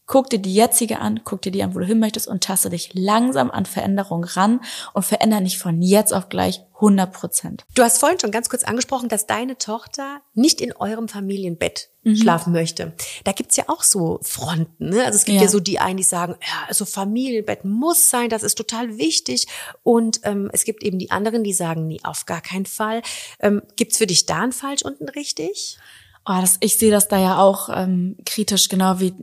Guck 0.07 0.29
dir 0.29 0.39
die 0.39 0.55
jetzige 0.55 0.99
an, 0.99 1.21
guck 1.25 1.41
dir 1.41 1.51
die 1.51 1.63
an, 1.63 1.75
wo 1.75 1.79
du 1.79 1.87
hin 1.87 1.99
möchtest 1.99 2.29
und 2.29 2.45
taste 2.45 2.69
dich 2.69 2.91
langsam 2.93 3.51
an 3.51 3.65
Veränderungen 3.65 4.25
ran 4.25 4.61
und 4.93 5.03
veränder 5.03 5.41
nicht 5.41 5.59
von 5.59 5.81
jetzt 5.81 6.13
auf 6.13 6.29
gleich 6.29 6.61
100 6.75 7.11
Prozent. 7.11 7.65
Du 7.75 7.83
hast 7.83 7.99
vorhin 7.99 8.21
schon 8.21 8.31
ganz 8.31 8.51
kurz 8.51 8.65
angesprochen, 8.65 9.09
dass 9.09 9.27
deine 9.27 9.57
Tochter 9.57 10.21
nicht 10.35 10.61
in 10.61 10.75
eurem 10.75 11.09
Familienbett 11.09 11.89
mhm. 12.03 12.17
schlafen 12.17 12.53
möchte. 12.53 12.93
Da 13.25 13.33
gibt's 13.33 13.57
ja 13.57 13.65
auch 13.69 13.83
so 13.83 14.19
Fronten. 14.23 14.91
Ne? 14.91 15.05
Also 15.05 15.17
es 15.17 15.25
gibt 15.25 15.37
ja. 15.37 15.45
ja. 15.45 15.49
so 15.49 15.61
die 15.61 15.79
einen, 15.79 15.97
die 15.97 16.03
sagen, 16.03 16.35
ja, 16.43 16.67
also 16.69 16.85
Familienbett 16.85 17.65
muss 17.65 18.11
sein, 18.11 18.29
das 18.29 18.43
ist 18.43 18.57
total 18.57 18.99
wichtig. 18.99 19.47
Und 19.83 20.21
ähm, 20.25 20.51
es 20.53 20.65
gibt 20.65 20.83
eben 20.83 20.99
die 20.99 21.11
anderen, 21.11 21.45
die 21.45 21.55
sagen, 21.55 21.87
nee, 21.87 22.01
auf 22.03 22.27
gar 22.27 22.43
keinen 22.43 22.67
Fall. 22.67 23.01
Ähm, 23.41 23.63
gibt's 23.77 23.97
für 23.97 24.07
dich 24.07 24.27
da 24.27 24.43
ein 24.43 24.53
falsch 24.53 24.83
und 24.83 25.01
ein 25.01 25.09
richtig? 25.09 25.79
Oh, 26.27 26.39
das, 26.41 26.59
ich 26.61 26.79
sehe 26.79 26.91
das 26.91 27.09
da 27.09 27.19
ja 27.19 27.39
auch 27.39 27.69
ähm, 27.73 28.17
kritisch, 28.25 28.69
genau 28.69 29.01
wie 29.01 29.15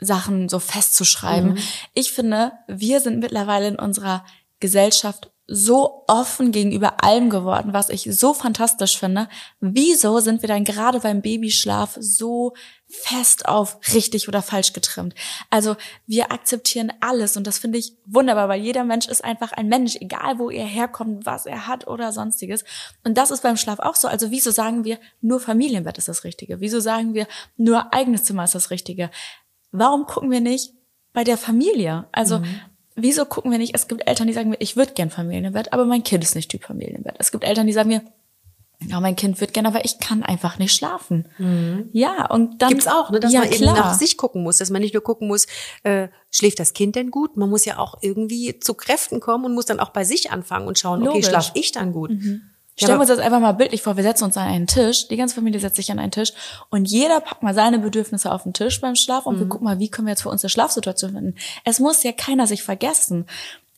Sachen 0.00 0.48
so 0.48 0.58
festzuschreiben. 0.58 1.52
Mhm. 1.52 1.58
Ich 1.94 2.12
finde, 2.12 2.52
wir 2.66 3.00
sind 3.00 3.20
mittlerweile 3.20 3.68
in 3.68 3.76
unserer 3.76 4.24
Gesellschaft 4.60 5.30
so 5.52 6.04
offen 6.06 6.52
gegenüber 6.52 7.02
allem 7.02 7.28
geworden, 7.28 7.72
was 7.72 7.88
ich 7.88 8.02
so 8.04 8.32
fantastisch 8.34 8.96
finde. 8.96 9.28
Wieso 9.58 10.20
sind 10.20 10.42
wir 10.42 10.48
dann 10.48 10.64
gerade 10.64 11.00
beim 11.00 11.22
Babyschlaf 11.22 11.96
so 11.98 12.54
fest 12.86 13.48
auf 13.48 13.78
richtig 13.92 14.28
oder 14.28 14.42
falsch 14.42 14.72
getrimmt? 14.72 15.12
Also 15.50 15.74
wir 16.06 16.30
akzeptieren 16.30 16.92
alles 17.00 17.36
und 17.36 17.48
das 17.48 17.58
finde 17.58 17.78
ich 17.78 17.94
wunderbar, 18.06 18.48
weil 18.48 18.60
jeder 18.62 18.84
Mensch 18.84 19.08
ist 19.08 19.24
einfach 19.24 19.50
ein 19.50 19.68
Mensch, 19.68 19.96
egal 19.96 20.38
wo 20.38 20.50
er 20.50 20.66
herkommt, 20.66 21.26
was 21.26 21.46
er 21.46 21.66
hat 21.66 21.88
oder 21.88 22.12
sonstiges. 22.12 22.62
Und 23.02 23.18
das 23.18 23.32
ist 23.32 23.42
beim 23.42 23.56
Schlaf 23.56 23.80
auch 23.80 23.96
so. 23.96 24.06
Also 24.06 24.30
wieso 24.30 24.52
sagen 24.52 24.84
wir, 24.84 25.00
nur 25.20 25.40
Familienbett 25.40 25.98
ist 25.98 26.06
das 26.06 26.22
Richtige? 26.22 26.60
Wieso 26.60 26.78
sagen 26.78 27.12
wir, 27.12 27.26
nur 27.56 27.92
eigenes 27.92 28.22
Zimmer 28.22 28.44
ist 28.44 28.54
das 28.54 28.70
Richtige? 28.70 29.10
Warum 29.72 30.06
gucken 30.06 30.30
wir 30.30 30.40
nicht 30.40 30.72
bei 31.12 31.24
der 31.24 31.36
Familie? 31.36 32.06
Also 32.12 32.38
mhm. 32.38 32.60
wieso 32.96 33.24
gucken 33.24 33.50
wir 33.50 33.58
nicht, 33.58 33.74
es 33.74 33.88
gibt 33.88 34.06
Eltern, 34.06 34.26
die 34.26 34.32
sagen 34.32 34.50
mir, 34.50 34.60
ich 34.60 34.76
würde 34.76 34.92
gern 34.92 35.10
Familienbett, 35.10 35.72
aber 35.72 35.84
mein 35.84 36.04
Kind 36.04 36.24
ist 36.24 36.34
nicht 36.34 36.50
Typ 36.50 36.64
Familienbett. 36.64 37.16
Es 37.18 37.32
gibt 37.32 37.44
Eltern, 37.44 37.66
die 37.66 37.72
sagen 37.72 37.88
mir, 37.88 38.02
ja, 38.86 38.98
mein 38.98 39.14
Kind 39.14 39.40
wird 39.40 39.52
gern, 39.52 39.66
aber 39.66 39.84
ich 39.84 39.98
kann 39.98 40.22
einfach 40.22 40.58
nicht 40.58 40.72
schlafen. 40.72 41.26
Mhm. 41.36 41.90
Ja, 41.92 42.26
und 42.30 42.62
dann 42.62 42.70
gibt's 42.70 42.86
auch, 42.86 43.10
ne, 43.10 43.20
dass 43.20 43.32
ja, 43.32 43.40
man 43.40 43.50
eben 43.50 43.62
klar. 43.62 43.74
nach 43.74 43.94
sich 43.94 44.16
gucken 44.16 44.42
muss, 44.42 44.56
dass 44.56 44.70
man 44.70 44.80
nicht 44.80 44.94
nur 44.94 45.02
gucken 45.02 45.28
muss, 45.28 45.46
äh, 45.82 46.08
schläft 46.30 46.60
das 46.60 46.72
Kind 46.72 46.96
denn 46.96 47.10
gut? 47.10 47.36
Man 47.36 47.50
muss 47.50 47.66
ja 47.66 47.78
auch 47.78 47.98
irgendwie 48.00 48.58
zu 48.58 48.72
Kräften 48.72 49.20
kommen 49.20 49.44
und 49.44 49.54
muss 49.54 49.66
dann 49.66 49.80
auch 49.80 49.90
bei 49.90 50.04
sich 50.04 50.30
anfangen 50.30 50.66
und 50.66 50.78
schauen, 50.78 51.00
Logisch. 51.00 51.26
okay, 51.26 51.28
schlaf 51.28 51.50
ich 51.54 51.72
dann 51.72 51.92
gut? 51.92 52.10
Mhm. 52.10 52.42
Stellen 52.84 52.98
wir 52.98 53.00
uns 53.00 53.08
das 53.08 53.18
einfach 53.18 53.40
mal 53.40 53.52
bildlich 53.52 53.82
vor, 53.82 53.96
wir 53.96 54.02
setzen 54.02 54.24
uns 54.24 54.36
an 54.36 54.48
einen 54.48 54.66
Tisch, 54.66 55.08
die 55.08 55.16
ganze 55.16 55.34
Familie 55.34 55.60
setzt 55.60 55.76
sich 55.76 55.90
an 55.90 55.98
einen 55.98 56.12
Tisch 56.12 56.32
und 56.70 56.86
jeder 56.86 57.20
packt 57.20 57.42
mal 57.42 57.54
seine 57.54 57.78
Bedürfnisse 57.78 58.32
auf 58.32 58.44
den 58.44 58.52
Tisch 58.52 58.80
beim 58.80 58.96
Schlaf 58.96 59.26
und 59.26 59.36
mhm. 59.36 59.40
wir 59.40 59.48
gucken 59.48 59.64
mal, 59.64 59.78
wie 59.78 59.90
können 59.90 60.06
wir 60.06 60.12
jetzt 60.12 60.22
für 60.22 60.30
uns 60.30 60.42
eine 60.42 60.50
Schlafsituation 60.50 61.12
finden. 61.12 61.34
Es 61.64 61.78
muss 61.78 62.02
ja 62.02 62.12
keiner 62.12 62.46
sich 62.46 62.62
vergessen. 62.62 63.26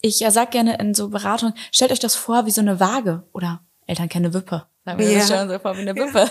Ich 0.00 0.20
ja, 0.20 0.30
sag 0.30 0.50
gerne 0.50 0.78
in 0.78 0.94
so 0.94 1.08
Beratungen, 1.08 1.54
stellt 1.70 1.92
euch 1.92 2.00
das 2.00 2.14
vor 2.14 2.46
wie 2.46 2.50
so 2.50 2.60
eine 2.60 2.80
Waage 2.80 3.24
oder 3.32 3.60
Eltern 3.86 4.08
kennen 4.08 4.26
eine 4.26 4.34
Wippe. 4.34 4.66
Sagen 4.84 4.98
wir 4.98 5.08
yeah. 5.08 5.18
das 5.18 5.50
so 5.50 5.58
vor 5.58 5.76
wie 5.76 5.80
eine 5.80 5.94
Wippe. 5.94 6.28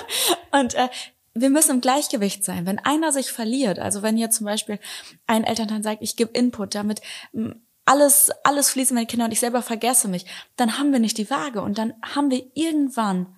und 0.52 0.74
äh, 0.74 0.88
wir 1.34 1.50
müssen 1.50 1.72
im 1.72 1.80
Gleichgewicht 1.80 2.44
sein. 2.44 2.66
Wenn 2.66 2.78
einer 2.78 3.12
sich 3.12 3.30
verliert, 3.30 3.78
also 3.78 4.02
wenn 4.02 4.16
ihr 4.16 4.30
zum 4.30 4.46
Beispiel 4.46 4.78
ein 5.26 5.44
Elternteil 5.44 5.82
sagt, 5.82 6.02
ich 6.02 6.16
gebe 6.16 6.30
Input, 6.32 6.74
damit 6.74 7.00
alles, 7.88 8.30
alles 8.44 8.70
fließt 8.70 8.92
meine 8.92 9.06
Kinder 9.06 9.24
und 9.24 9.32
ich 9.32 9.40
selber 9.40 9.62
vergesse 9.62 10.08
mich, 10.08 10.26
dann 10.56 10.78
haben 10.78 10.92
wir 10.92 10.98
nicht 10.98 11.16
die 11.16 11.30
Waage 11.30 11.62
und 11.62 11.78
dann 11.78 11.94
haben 12.02 12.30
wir 12.30 12.44
irgendwann, 12.54 13.34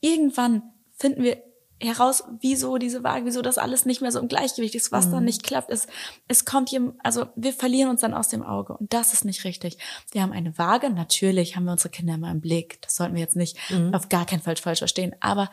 irgendwann 0.00 0.62
finden 0.96 1.22
wir 1.22 1.40
heraus, 1.78 2.24
wieso 2.40 2.78
diese 2.78 3.04
Waage, 3.04 3.26
wieso 3.26 3.42
das 3.42 3.58
alles 3.58 3.86
nicht 3.86 4.00
mehr 4.00 4.10
so 4.10 4.18
im 4.18 4.26
Gleichgewicht 4.26 4.74
ist, 4.74 4.90
was 4.90 5.06
mhm. 5.06 5.12
dann 5.12 5.24
nicht 5.24 5.44
klappt. 5.44 5.70
Es, 5.70 5.86
es 6.26 6.44
kommt 6.44 6.68
hier, 6.68 6.94
also 7.04 7.26
wir 7.36 7.52
verlieren 7.52 7.90
uns 7.90 8.00
dann 8.00 8.12
aus 8.12 8.28
dem 8.28 8.42
Auge 8.42 8.76
und 8.76 8.92
das 8.92 9.12
ist 9.12 9.24
nicht 9.24 9.44
richtig. 9.44 9.78
Wir 10.10 10.22
haben 10.22 10.32
eine 10.32 10.58
Waage, 10.58 10.90
natürlich 10.90 11.54
haben 11.54 11.64
wir 11.64 11.72
unsere 11.72 11.90
Kinder 11.90 12.14
immer 12.14 12.30
im 12.32 12.40
Blick, 12.40 12.82
das 12.82 12.96
sollten 12.96 13.14
wir 13.14 13.22
jetzt 13.22 13.36
nicht 13.36 13.56
mhm. 13.70 13.94
auf 13.94 14.08
gar 14.08 14.26
keinen 14.26 14.42
Fall 14.42 14.56
falsch 14.56 14.80
verstehen, 14.80 15.14
aber 15.20 15.48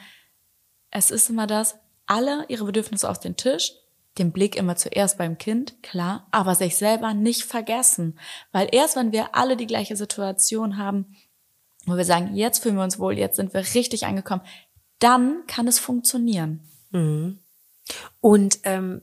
es 0.89 1.11
ist 1.11 1.29
immer 1.29 1.45
das, 1.45 1.77
alle 2.07 2.45
ihre 2.47 2.65
Bedürfnisse 2.65 3.07
auf 3.07 3.19
den 3.19 3.35
Tisch 3.35 3.73
den 4.19 4.31
Blick 4.31 4.55
immer 4.55 4.75
zuerst 4.75 5.17
beim 5.17 5.37
Kind, 5.37 5.81
klar, 5.81 6.27
aber 6.31 6.55
sich 6.55 6.75
selber 6.77 7.13
nicht 7.13 7.43
vergessen. 7.43 8.19
Weil 8.51 8.69
erst 8.71 8.95
wenn 8.95 9.11
wir 9.11 9.35
alle 9.35 9.57
die 9.57 9.67
gleiche 9.67 9.95
Situation 9.95 10.77
haben, 10.77 11.05
wo 11.85 11.97
wir 11.97 12.05
sagen, 12.05 12.35
jetzt 12.35 12.61
fühlen 12.61 12.75
wir 12.75 12.83
uns 12.83 12.99
wohl, 12.99 13.17
jetzt 13.17 13.37
sind 13.37 13.53
wir 13.53 13.61
richtig 13.73 14.05
angekommen, 14.05 14.41
dann 14.99 15.43
kann 15.47 15.67
es 15.67 15.79
funktionieren. 15.79 16.61
Mhm. 16.91 17.39
Und 18.21 18.59
ähm, 18.63 19.01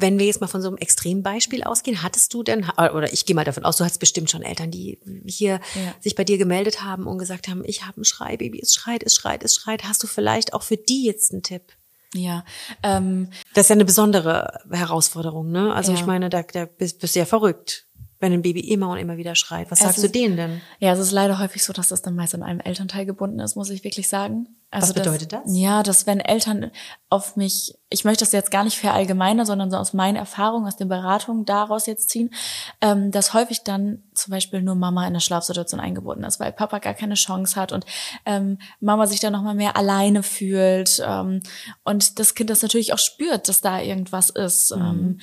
wenn 0.00 0.18
wir 0.18 0.26
jetzt 0.26 0.40
mal 0.40 0.46
von 0.46 0.62
so 0.62 0.68
einem 0.68 0.76
Extrembeispiel 0.76 1.64
ausgehen, 1.64 2.02
hattest 2.02 2.32
du 2.32 2.44
denn, 2.44 2.70
oder 2.70 3.12
ich 3.12 3.26
gehe 3.26 3.34
mal 3.34 3.44
davon 3.44 3.64
aus, 3.64 3.78
du 3.78 3.84
hast 3.84 3.98
bestimmt 3.98 4.30
schon 4.30 4.42
Eltern, 4.42 4.70
die 4.70 5.00
hier 5.26 5.60
ja. 5.74 5.94
sich 6.00 6.14
bei 6.14 6.22
dir 6.22 6.38
gemeldet 6.38 6.84
haben 6.84 7.06
und 7.06 7.18
gesagt 7.18 7.48
haben, 7.48 7.64
ich 7.64 7.84
habe 7.84 8.00
ein 8.00 8.04
Schreibaby, 8.04 8.60
es 8.60 8.74
schreit, 8.74 9.02
es 9.02 9.16
schreit, 9.16 9.42
es 9.42 9.56
schreit. 9.56 9.84
Hast 9.84 10.02
du 10.02 10.06
vielleicht 10.06 10.52
auch 10.52 10.62
für 10.62 10.76
die 10.76 11.04
jetzt 11.04 11.32
einen 11.32 11.42
Tipp? 11.42 11.62
Ja, 12.14 12.44
ähm, 12.82 13.28
Das 13.54 13.66
ist 13.66 13.70
ja 13.70 13.74
eine 13.74 13.84
besondere 13.84 14.60
Herausforderung, 14.70 15.50
ne? 15.50 15.74
Also 15.74 15.92
Ja. 15.92 15.98
ich 15.98 16.06
meine, 16.06 16.30
da, 16.30 16.42
da 16.42 16.64
bist, 16.64 17.00
bist 17.00 17.14
du 17.14 17.18
ja 17.18 17.26
verrückt, 17.26 17.86
wenn 18.20 18.32
ein 18.32 18.42
Baby 18.42 18.60
immer 18.60 18.90
und 18.90 18.98
immer 18.98 19.16
wieder 19.16 19.34
schreit. 19.34 19.70
Was 19.70 19.78
Es 19.80 19.84
sagst 19.86 19.98
du 20.02 20.06
ist- 20.06 20.14
denen 20.14 20.36
denn? 20.36 20.60
Ja, 20.80 20.92
es 20.92 20.98
ist 20.98 21.12
leider 21.12 21.38
häufig 21.38 21.62
so, 21.64 21.72
dass 21.72 21.88
das 21.88 22.02
dann 22.02 22.16
meist 22.16 22.34
an 22.34 22.42
einem 22.42 22.60
Elternteil 22.60 23.06
gebunden 23.06 23.38
ist, 23.40 23.56
muss 23.56 23.70
ich 23.70 23.84
wirklich 23.84 24.08
sagen. 24.08 24.48
Also 24.70 24.88
Was 24.88 24.94
bedeutet 24.94 25.32
das? 25.32 25.40
Ja, 25.46 25.82
dass 25.82 26.06
wenn 26.06 26.20
Eltern 26.20 26.70
auf 27.08 27.36
mich, 27.36 27.74
ich 27.88 28.04
möchte 28.04 28.22
das 28.24 28.32
jetzt 28.32 28.50
gar 28.50 28.64
nicht 28.64 28.76
verallgemeinern, 28.76 29.46
sondern 29.46 29.70
so 29.70 29.78
aus 29.78 29.94
meinen 29.94 30.16
Erfahrungen, 30.16 30.66
aus 30.66 30.76
den 30.76 30.88
Beratungen 30.90 31.46
daraus 31.46 31.86
jetzt 31.86 32.10
ziehen, 32.10 32.34
ähm, 32.82 33.10
dass 33.10 33.32
häufig 33.32 33.62
dann 33.64 34.02
zum 34.12 34.30
Beispiel 34.32 34.60
nur 34.60 34.74
Mama 34.74 35.02
in 35.04 35.06
eine 35.08 35.20
Schlafsituation 35.20 35.80
eingebunden 35.80 36.24
ist, 36.24 36.38
weil 36.38 36.52
Papa 36.52 36.80
gar 36.80 36.92
keine 36.92 37.14
Chance 37.14 37.56
hat 37.56 37.72
und 37.72 37.86
ähm, 38.26 38.58
Mama 38.80 39.06
sich 39.06 39.20
dann 39.20 39.32
nochmal 39.32 39.54
mehr 39.54 39.74
alleine 39.74 40.22
fühlt 40.22 41.02
ähm, 41.02 41.40
und 41.84 42.18
das 42.18 42.34
Kind 42.34 42.50
das 42.50 42.60
natürlich 42.60 42.92
auch 42.92 42.98
spürt, 42.98 43.48
dass 43.48 43.62
da 43.62 43.80
irgendwas 43.80 44.28
ist. 44.28 44.76
Mhm. 44.76 45.18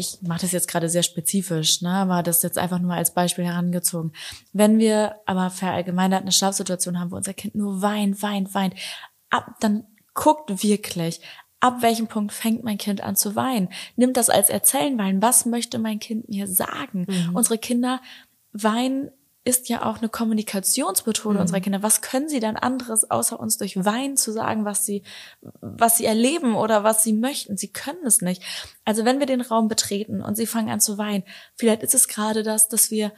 Ich 0.00 0.22
mache 0.22 0.40
das 0.40 0.52
jetzt 0.52 0.66
gerade 0.66 0.88
sehr 0.88 1.02
spezifisch, 1.02 1.82
ne, 1.82 1.90
aber 1.90 2.22
das 2.22 2.42
jetzt 2.42 2.56
einfach 2.56 2.78
nur 2.78 2.94
als 2.94 3.12
Beispiel 3.12 3.44
herangezogen. 3.44 4.12
Wenn 4.52 4.78
wir 4.78 5.16
aber 5.26 5.50
verallgemeinert 5.50 6.22
eine 6.22 6.32
Schlafsituation 6.32 6.98
haben, 6.98 7.10
wo 7.10 7.16
unser 7.16 7.34
Kind 7.34 7.54
nur 7.54 7.82
weint, 7.82 8.22
weint, 8.22 8.54
weint, 8.54 8.74
ab, 9.28 9.56
dann 9.60 9.84
guckt 10.14 10.62
wirklich, 10.62 11.20
ab 11.60 11.82
welchem 11.82 12.06
Punkt 12.06 12.32
fängt 12.32 12.64
mein 12.64 12.78
Kind 12.78 13.02
an 13.02 13.14
zu 13.14 13.36
weinen. 13.36 13.68
Nimmt 13.96 14.16
das 14.16 14.30
als 14.30 14.48
Erzählen 14.48 14.96
weinen. 14.98 15.20
Was 15.20 15.44
möchte 15.44 15.78
mein 15.78 15.98
Kind 15.98 16.28
mir 16.30 16.46
sagen? 16.46 17.06
Unsere 17.34 17.58
Kinder 17.58 18.00
weinen 18.52 19.10
ist 19.42 19.70
ja 19.70 19.84
auch 19.86 19.98
eine 19.98 20.10
Kommunikationsmethode 20.10 21.38
unserer 21.38 21.60
Kinder. 21.60 21.82
Was 21.82 22.02
können 22.02 22.28
sie 22.28 22.40
dann 22.40 22.56
anderes 22.56 23.10
außer 23.10 23.40
uns 23.40 23.56
durch 23.56 23.82
Weinen 23.84 24.16
zu 24.16 24.32
sagen, 24.32 24.66
was 24.66 24.84
sie, 24.84 25.02
was 25.60 25.96
sie 25.96 26.04
erleben 26.04 26.54
oder 26.54 26.84
was 26.84 27.02
sie 27.02 27.14
möchten? 27.14 27.56
Sie 27.56 27.72
können 27.72 28.04
es 28.04 28.20
nicht. 28.20 28.42
Also 28.84 29.04
wenn 29.04 29.18
wir 29.18 29.26
den 29.26 29.40
Raum 29.40 29.68
betreten 29.68 30.20
und 30.22 30.36
sie 30.36 30.46
fangen 30.46 30.68
an 30.68 30.80
zu 30.80 30.98
weinen, 30.98 31.24
vielleicht 31.56 31.82
ist 31.82 31.94
es 31.94 32.06
gerade 32.06 32.42
das, 32.42 32.68
dass 32.68 32.90
wir 32.90 33.12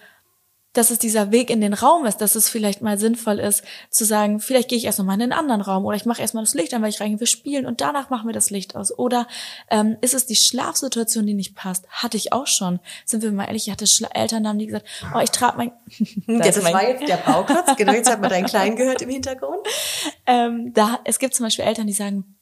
dass 0.73 0.91
es 0.91 0.99
dieser 0.99 1.31
Weg 1.33 1.51
in 1.51 1.61
den 1.61 1.75
Raum 1.75 2.07
ist, 2.07 2.19
dass 2.19 2.35
es 2.35 2.49
vielleicht 2.49 2.81
mal 2.81 2.99
sinnvoll 2.99 3.39
ist, 3.39 3.63
zu 3.91 4.05
sagen, 4.05 4.41
vielleicht 4.41 4.69
gehe 4.69 4.79
ich 4.79 4.85
erst 4.87 4.99
noch 4.99 5.05
mal 5.07 5.15
in 5.15 5.23
einen 5.23 5.33
anderen 5.33 5.61
Raum 5.61 5.85
oder 5.85 5.97
ich 5.97 6.07
mache 6.07 6.23
erst 6.23 6.35
mal 6.35 6.41
das 6.41 6.55
Licht 6.55 6.73
an, 6.73 6.83
weil 6.83 6.89
ich 6.89 7.01
reingehe, 7.01 7.21
wir 7.21 7.27
spielen 7.27 7.67
und 7.67 7.81
danach 7.81 8.09
machen 8.11 8.27
wir 8.27 8.33
das 8.33 8.51
Licht 8.51 8.75
aus. 8.75 8.97
Oder 8.99 9.27
ähm, 9.71 9.97
ist 10.01 10.15
es 10.15 10.27
die 10.27 10.37
Schlafsituation, 10.37 11.27
die 11.27 11.35
nicht 11.35 11.55
passt? 11.55 11.87
Hatte 11.89 12.17
ich 12.17 12.33
auch 12.33 12.47
schon. 12.47 12.81
Sind 13.05 13.23
wir 13.23 13.33
mal 13.33 13.45
ehrlich, 13.45 13.67
ich 13.67 13.73
hatte 13.73 13.87
Schla 13.87 14.09
Eltern, 14.15 14.49
haben 14.49 14.59
die 14.59 14.67
gesagt, 14.67 14.87
oh, 15.15 15.19
ich 15.21 15.31
trage 15.31 15.57
mein... 15.59 15.73
Da 16.27 16.39
Das, 16.45 16.57
ist 16.57 16.63
mein- 16.63 16.75
war 16.75 16.89
jetzt 16.89 17.07
der 17.09 17.17
Bauklotz. 17.17 17.77
Genau, 17.77 17.93
jetzt 17.93 18.11
hat 18.11 18.21
man 18.21 18.31
deinen 18.31 18.47
Kleinen 18.47 18.77
gehört 18.77 19.03
im 19.03 19.11
Hintergrund. 19.11 19.67
ähm, 20.27 20.73
da, 20.75 21.01
es 21.05 21.19
gibt 21.19 21.35
zum 21.35 21.45
Beispiel 21.45 21.65
Eltern, 21.65 21.87
die 21.87 21.93
sagen, 21.93 22.37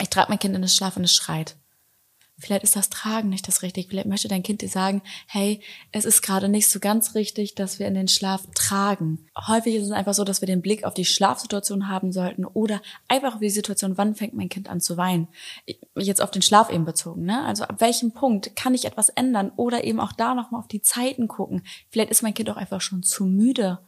ich 0.00 0.08
trage 0.08 0.28
mein 0.30 0.38
Kind 0.38 0.54
in 0.54 0.62
den 0.62 0.68
Schlaf 0.68 0.96
und 0.96 1.04
es 1.04 1.14
schreit. 1.14 1.56
Vielleicht 2.38 2.62
ist 2.62 2.76
das 2.76 2.88
Tragen 2.88 3.28
nicht 3.28 3.48
das 3.48 3.62
Richtige. 3.62 3.88
Vielleicht 3.88 4.06
möchte 4.06 4.28
dein 4.28 4.44
Kind 4.44 4.62
dir 4.62 4.68
sagen, 4.68 5.02
hey, 5.26 5.60
es 5.90 6.04
ist 6.04 6.22
gerade 6.22 6.48
nicht 6.48 6.70
so 6.70 6.78
ganz 6.78 7.14
richtig, 7.14 7.56
dass 7.56 7.78
wir 7.78 7.88
in 7.88 7.94
den 7.94 8.06
Schlaf 8.06 8.42
tragen. 8.54 9.26
Häufig 9.48 9.74
ist 9.74 9.86
es 9.86 9.90
einfach 9.90 10.14
so, 10.14 10.22
dass 10.22 10.40
wir 10.40 10.46
den 10.46 10.62
Blick 10.62 10.84
auf 10.84 10.94
die 10.94 11.04
Schlafsituation 11.04 11.88
haben 11.88 12.12
sollten 12.12 12.44
oder 12.44 12.80
einfach 13.08 13.34
auf 13.34 13.40
die 13.40 13.50
Situation, 13.50 13.98
wann 13.98 14.14
fängt 14.14 14.34
mein 14.34 14.48
Kind 14.48 14.68
an 14.68 14.80
zu 14.80 14.96
weinen. 14.96 15.26
Jetzt 15.96 16.22
auf 16.22 16.30
den 16.30 16.42
Schlaf 16.42 16.70
eben 16.70 16.84
bezogen, 16.84 17.24
ne? 17.24 17.44
Also 17.44 17.64
ab 17.64 17.80
welchem 17.80 18.12
Punkt 18.12 18.54
kann 18.54 18.74
ich 18.74 18.84
etwas 18.84 19.08
ändern 19.08 19.50
oder 19.56 19.82
eben 19.82 19.98
auch 19.98 20.12
da 20.12 20.34
nochmal 20.34 20.60
auf 20.60 20.68
die 20.68 20.82
Zeiten 20.82 21.26
gucken. 21.26 21.62
Vielleicht 21.90 22.10
ist 22.10 22.22
mein 22.22 22.34
Kind 22.34 22.50
auch 22.50 22.56
einfach 22.56 22.80
schon 22.80 23.02
zu 23.02 23.24
müde. 23.24 23.80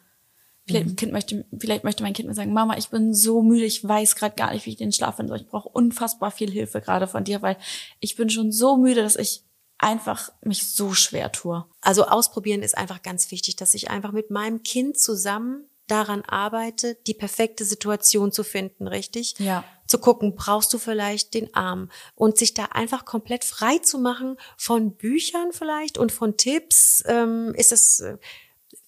Vielleicht, 0.70 0.88
ein 0.88 0.96
kind 0.96 1.12
möchte, 1.12 1.44
vielleicht 1.58 1.84
möchte 1.84 2.02
mein 2.02 2.12
Kind 2.12 2.28
mir 2.28 2.34
sagen, 2.34 2.52
Mama, 2.52 2.76
ich 2.76 2.88
bin 2.88 3.14
so 3.14 3.42
müde, 3.42 3.64
ich 3.64 3.86
weiß 3.86 4.16
gerade 4.16 4.34
gar 4.34 4.52
nicht, 4.52 4.66
wie 4.66 4.70
ich 4.70 4.76
den 4.76 4.92
Schlaf 4.92 5.16
finde. 5.16 5.36
Ich 5.36 5.46
brauche 5.46 5.68
unfassbar 5.68 6.30
viel 6.30 6.50
Hilfe 6.50 6.80
gerade 6.80 7.06
von 7.06 7.24
dir, 7.24 7.42
weil 7.42 7.56
ich 8.00 8.16
bin 8.16 8.30
schon 8.30 8.52
so 8.52 8.76
müde, 8.76 9.02
dass 9.02 9.16
ich 9.16 9.44
einfach 9.78 10.30
mich 10.42 10.72
so 10.72 10.92
schwer 10.92 11.32
tue. 11.32 11.64
Also 11.80 12.04
ausprobieren 12.04 12.62
ist 12.62 12.76
einfach 12.76 13.02
ganz 13.02 13.30
wichtig, 13.30 13.56
dass 13.56 13.74
ich 13.74 13.90
einfach 13.90 14.12
mit 14.12 14.30
meinem 14.30 14.62
Kind 14.62 14.98
zusammen 14.98 15.64
daran 15.90 16.22
arbeite, 16.22 16.96
die 17.06 17.14
perfekte 17.14 17.64
Situation 17.64 18.30
zu 18.30 18.44
finden, 18.44 18.86
richtig? 18.86 19.34
Ja. 19.38 19.64
Zu 19.86 19.98
gucken, 19.98 20.36
brauchst 20.36 20.72
du 20.72 20.78
vielleicht 20.78 21.34
den 21.34 21.52
Arm 21.54 21.90
und 22.14 22.38
sich 22.38 22.54
da 22.54 22.66
einfach 22.66 23.04
komplett 23.04 23.44
frei 23.44 23.78
zu 23.78 23.98
machen 23.98 24.36
von 24.56 24.94
Büchern 24.94 25.50
vielleicht 25.52 25.98
und 25.98 26.12
von 26.12 26.36
Tipps. 26.36 27.02
Ähm, 27.06 27.54
ist 27.56 27.72
das 27.72 28.04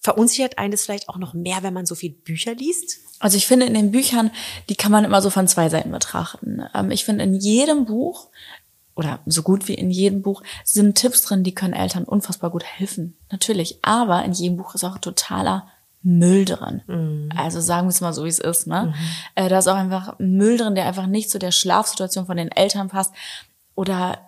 verunsichert 0.03 0.57
eines 0.57 0.83
vielleicht 0.83 1.09
auch 1.09 1.17
noch 1.17 1.33
mehr, 1.33 1.63
wenn 1.63 1.73
man 1.73 1.85
so 1.85 1.95
viel 1.95 2.11
Bücher 2.11 2.53
liest? 2.53 2.99
Also 3.19 3.37
ich 3.37 3.47
finde 3.47 3.65
in 3.65 3.73
den 3.73 3.91
Büchern, 3.91 4.31
die 4.67 4.75
kann 4.75 4.91
man 4.91 5.05
immer 5.05 5.21
so 5.21 5.29
von 5.29 5.47
zwei 5.47 5.69
Seiten 5.69 5.91
betrachten. 5.91 6.61
Ähm, 6.75 6.91
ich 6.91 7.05
finde 7.05 7.23
in 7.23 7.35
jedem 7.35 7.85
Buch 7.85 8.27
oder 8.95 9.21
so 9.25 9.41
gut 9.41 9.67
wie 9.67 9.73
in 9.73 9.89
jedem 9.89 10.21
Buch 10.21 10.43
sind 10.65 10.95
Tipps 10.95 11.23
drin, 11.23 11.43
die 11.43 11.55
können 11.55 11.73
Eltern 11.73 12.03
unfassbar 12.03 12.51
gut 12.51 12.63
helfen. 12.65 13.15
Natürlich. 13.31 13.79
Aber 13.81 14.23
in 14.25 14.33
jedem 14.33 14.57
Buch 14.57 14.75
ist 14.75 14.83
auch 14.83 14.97
totaler 14.97 15.67
Müll 16.03 16.43
drin. 16.43 16.81
Also 17.35 17.61
sagen 17.61 17.87
wir 17.87 17.91
es 17.91 18.01
mal 18.01 18.13
so, 18.13 18.25
wie 18.25 18.29
es 18.29 18.39
ist. 18.39 18.67
Ne? 18.67 18.93
Äh, 19.35 19.47
da 19.47 19.59
ist 19.59 19.67
auch 19.69 19.75
einfach 19.75 20.19
Müll 20.19 20.57
drin, 20.57 20.75
der 20.75 20.85
einfach 20.85 21.07
nicht 21.07 21.31
zu 21.31 21.39
der 21.39 21.51
Schlafsituation 21.51 22.25
von 22.25 22.35
den 22.35 22.51
Eltern 22.51 22.89
passt 22.89 23.13
oder 23.73 24.19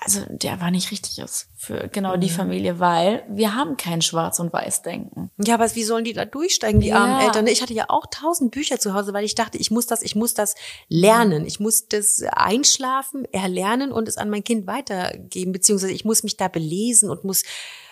also 0.00 0.20
der 0.28 0.60
war 0.60 0.70
nicht 0.70 0.90
richtig 0.90 1.18
ist 1.18 1.48
für 1.56 1.88
genau 1.88 2.16
die 2.16 2.28
Familie, 2.28 2.78
weil 2.78 3.24
wir 3.28 3.54
haben 3.54 3.76
kein 3.76 4.02
Schwarz- 4.02 4.38
und 4.38 4.52
Weiß-Denken. 4.52 5.30
Ja, 5.38 5.54
aber 5.54 5.74
wie 5.74 5.82
sollen 5.84 6.04
die 6.04 6.12
da 6.12 6.24
durchsteigen, 6.24 6.80
die 6.80 6.88
Ja. 6.88 6.96
armen 7.02 7.20
Eltern? 7.20 7.46
Ich 7.46 7.62
hatte 7.62 7.74
ja 7.74 7.86
auch 7.88 8.06
tausend 8.10 8.50
Bücher 8.52 8.78
zu 8.78 8.94
Hause, 8.94 9.12
weil 9.14 9.24
ich 9.24 9.34
dachte, 9.34 9.58
ich 9.58 9.70
muss 9.70 9.86
das, 9.86 10.02
ich 10.02 10.14
muss 10.14 10.34
das 10.34 10.54
lernen. 10.88 11.46
Ich 11.46 11.60
muss 11.60 11.88
das 11.88 12.22
einschlafen, 12.30 13.24
erlernen 13.32 13.90
und 13.90 14.06
es 14.08 14.16
an 14.16 14.30
mein 14.30 14.44
Kind 14.44 14.66
weitergeben, 14.66 15.52
beziehungsweise 15.52 15.92
ich 15.92 16.04
muss 16.04 16.22
mich 16.22 16.36
da 16.36 16.48
belesen 16.48 17.10
und 17.10 17.24
muss, 17.24 17.42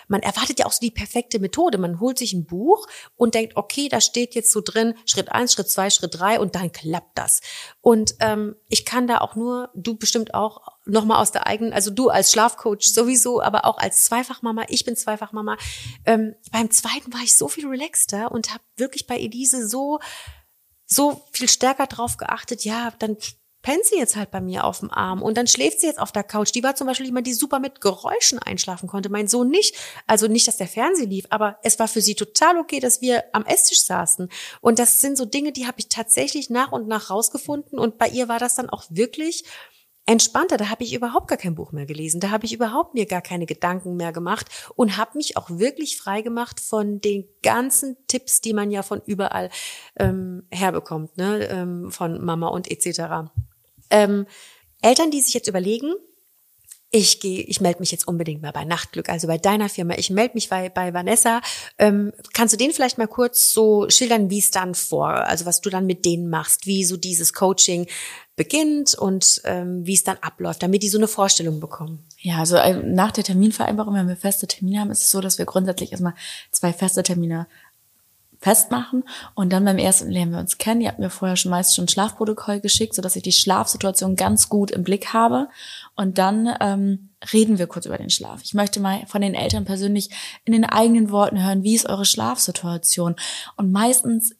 man 0.07 0.21
erwartet 0.21 0.59
ja 0.59 0.67
auch 0.67 0.71
so 0.71 0.79
die 0.81 0.91
perfekte 0.91 1.39
Methode. 1.39 1.77
Man 1.77 1.99
holt 1.99 2.19
sich 2.19 2.33
ein 2.33 2.45
Buch 2.45 2.87
und 3.15 3.33
denkt, 3.35 3.57
okay, 3.57 3.89
da 3.89 3.99
steht 3.99 4.35
jetzt 4.35 4.51
so 4.51 4.61
drin, 4.61 4.93
Schritt 5.05 5.31
eins, 5.31 5.53
Schritt 5.53 5.69
zwei, 5.69 5.89
Schritt 5.89 6.19
drei 6.19 6.39
und 6.39 6.55
dann 6.55 6.71
klappt 6.71 7.17
das. 7.17 7.41
Und 7.81 8.15
ähm, 8.19 8.55
ich 8.69 8.85
kann 8.85 9.07
da 9.07 9.17
auch 9.19 9.35
nur, 9.35 9.71
du 9.73 9.97
bestimmt 9.97 10.33
auch, 10.33 10.61
nochmal 10.85 11.21
aus 11.21 11.31
der 11.31 11.47
eigenen, 11.47 11.73
also 11.73 11.91
du 11.91 12.09
als 12.09 12.31
Schlafcoach 12.31 12.83
sowieso, 12.83 13.41
aber 13.41 13.65
auch 13.65 13.77
als 13.77 14.03
Zweifachmama, 14.03 14.65
ich 14.69 14.85
bin 14.85 14.95
Zweifachmama. 14.95 15.57
Ähm, 16.05 16.35
beim 16.51 16.71
zweiten 16.71 17.13
war 17.13 17.21
ich 17.21 17.35
so 17.35 17.47
viel 17.47 17.67
relaxter 17.67 18.31
und 18.31 18.53
habe 18.53 18.63
wirklich 18.77 19.07
bei 19.07 19.17
Elise 19.17 19.67
so 19.67 19.99
so 20.85 21.25
viel 21.31 21.49
stärker 21.49 21.87
drauf 21.87 22.17
geachtet, 22.17 22.63
ja, 22.63 22.93
dann 22.99 23.17
pennt 23.65 23.83
sie 23.83 23.97
jetzt 23.97 24.15
halt 24.15 24.29
bei 24.29 24.41
mir 24.41 24.63
auf 24.63 24.81
dem 24.81 24.91
Arm 24.91 25.23
und 25.23 25.37
dann 25.37 25.47
schläft 25.47 25.79
sie 25.79 25.87
jetzt 25.87 25.97
auf 25.97 26.11
der 26.11 26.23
Couch. 26.23 26.53
Die 26.53 26.61
war 26.61 26.75
zum 26.75 26.85
Beispiel 26.85 27.07
jemand, 27.07 27.25
die 27.25 27.33
super 27.33 27.57
mit 27.57 27.81
Geräuschen 27.81 28.37
einschlafen 28.37 28.87
konnte. 28.87 29.09
Mein 29.09 29.27
Sohn 29.27 29.49
nicht. 29.49 29.75
Also 30.05 30.27
nicht, 30.27 30.47
dass 30.47 30.57
der 30.57 30.67
Fernseher 30.67 31.07
lief, 31.07 31.25
aber 31.31 31.57
es 31.63 31.79
war 31.79 31.87
für 31.87 32.01
sie 32.01 32.13
total 32.13 32.59
okay, 32.59 32.79
dass 32.79 33.01
wir 33.01 33.23
am 33.33 33.43
Esstisch 33.43 33.81
saßen. 33.81 34.29
Und 34.61 34.77
das 34.77 35.01
sind 35.01 35.17
so 35.17 35.25
Dinge, 35.25 35.51
die 35.51 35.65
habe 35.65 35.79
ich 35.79 35.89
tatsächlich 35.89 36.51
nach 36.51 36.71
und 36.71 36.87
nach 36.87 37.09
rausgefunden. 37.09 37.79
Und 37.79 37.97
bei 37.97 38.07
ihr 38.07 38.27
war 38.27 38.37
das 38.37 38.53
dann 38.53 38.69
auch 38.69 38.83
wirklich 38.89 39.45
entspannter. 40.05 40.57
Da 40.57 40.69
habe 40.69 40.83
ich 40.83 40.93
überhaupt 40.93 41.27
gar 41.27 41.37
kein 41.37 41.55
Buch 41.55 41.71
mehr 41.71 41.85
gelesen. 41.85 42.19
Da 42.19 42.29
habe 42.29 42.45
ich 42.45 42.53
überhaupt 42.53 42.93
mir 42.93 43.05
gar 43.05 43.21
keine 43.21 43.45
Gedanken 43.45 43.95
mehr 43.95 44.11
gemacht 44.11 44.47
und 44.75 44.97
habe 44.97 45.17
mich 45.17 45.37
auch 45.37 45.49
wirklich 45.49 45.97
frei 45.97 46.21
gemacht 46.21 46.59
von 46.59 47.01
den 47.01 47.25
ganzen 47.41 47.97
Tipps, 48.07 48.41
die 48.41 48.53
man 48.53 48.71
ja 48.71 48.83
von 48.83 49.01
überall 49.05 49.49
ähm, 49.97 50.43
herbekommt, 50.51 51.17
ne? 51.17 51.47
ähm, 51.49 51.91
von 51.91 52.23
Mama 52.23 52.47
und 52.47 52.69
etc. 52.69 53.31
Ähm, 53.89 54.25
Eltern, 54.81 55.11
die 55.11 55.21
sich 55.21 55.33
jetzt 55.33 55.47
überlegen, 55.47 55.93
ich 56.91 57.19
gehe, 57.19 57.41
ich 57.41 57.59
melde 57.59 57.81
mich 57.81 57.91
jetzt 57.91 58.07
unbedingt 58.07 58.41
mal 58.41 58.53
bei 58.53 58.63
Nachtglück, 58.63 59.09
also 59.09 59.27
bei 59.27 59.37
deiner 59.37 59.67
Firma. 59.67 59.95
Ich 59.97 60.09
melde 60.09 60.35
mich 60.35 60.47
bei, 60.47 60.69
bei 60.69 60.93
Vanessa. 60.93 61.41
Ähm, 61.77 62.13
kannst 62.33 62.53
du 62.53 62.57
denen 62.57 62.73
vielleicht 62.73 62.97
mal 62.97 63.07
kurz 63.07 63.51
so 63.51 63.89
schildern, 63.89 64.29
wie 64.29 64.39
es 64.39 64.49
dann 64.49 64.75
vor, 64.75 65.09
also 65.09 65.45
was 65.45 65.59
du 65.59 65.69
dann 65.69 65.87
mit 65.87 66.05
denen 66.05 66.29
machst, 66.29 66.67
wie 66.67 66.85
so 66.85 66.95
dieses 66.95 67.33
Coaching 67.33 67.87
beginnt 68.35 68.95
und 68.95 69.41
ähm, 69.45 69.85
wie 69.85 69.93
es 69.93 70.03
dann 70.03 70.17
abläuft, 70.21 70.61
damit 70.61 70.83
die 70.83 70.89
so 70.89 70.97
eine 70.97 71.07
Vorstellung 71.07 71.59
bekommen? 71.59 72.03
Ja, 72.19 72.39
also 72.39 72.57
äh, 72.57 72.73
nach 72.83 73.11
der 73.11 73.23
Terminvereinbarung, 73.23 73.93
wenn 73.93 74.07
wir 74.07 74.17
feste 74.17 74.47
Termine 74.47 74.81
haben, 74.81 74.91
ist 74.91 75.03
es 75.03 75.11
so, 75.11 75.21
dass 75.21 75.37
wir 75.37 75.45
grundsätzlich 75.45 75.91
erstmal 75.91 76.15
zwei 76.51 76.73
feste 76.73 77.03
Termine 77.03 77.47
festmachen 78.39 79.03
und 79.33 79.53
dann 79.53 79.63
beim 79.65 79.77
ersten 79.77 80.11
lernen 80.11 80.33
wir 80.33 80.39
uns 80.39 80.57
kennen. 80.57 80.81
Ihr 80.81 80.89
habt 80.89 80.99
mir 80.99 81.09
vorher 81.09 81.37
schon 81.37 81.49
meist 81.49 81.73
schon 81.73 81.87
Schlafprotokoll 81.87 82.59
geschickt, 82.59 82.93
sodass 82.93 83.15
ich 83.15 83.23
die 83.23 83.31
Schlafsituation 83.31 84.15
ganz 84.15 84.49
gut 84.49 84.69
im 84.69 84.83
Blick 84.83 85.13
habe 85.13 85.47
und 85.95 86.17
dann 86.17 86.53
ähm, 86.59 87.09
reden 87.33 87.57
wir 87.57 87.67
kurz 87.67 87.85
über 87.85 87.97
den 87.97 88.09
Schlaf. 88.09 88.41
Ich 88.43 88.53
möchte 88.53 88.79
mal 88.81 89.05
von 89.07 89.21
den 89.21 89.33
Eltern 89.33 89.65
persönlich 89.65 90.09
in 90.43 90.53
den 90.53 90.65
eigenen 90.65 91.09
Worten 91.09 91.43
hören, 91.43 91.63
wie 91.63 91.75
ist 91.75 91.87
eure 91.87 92.05
Schlafsituation 92.05 93.15
und 93.55 93.71
meistens 93.71 94.35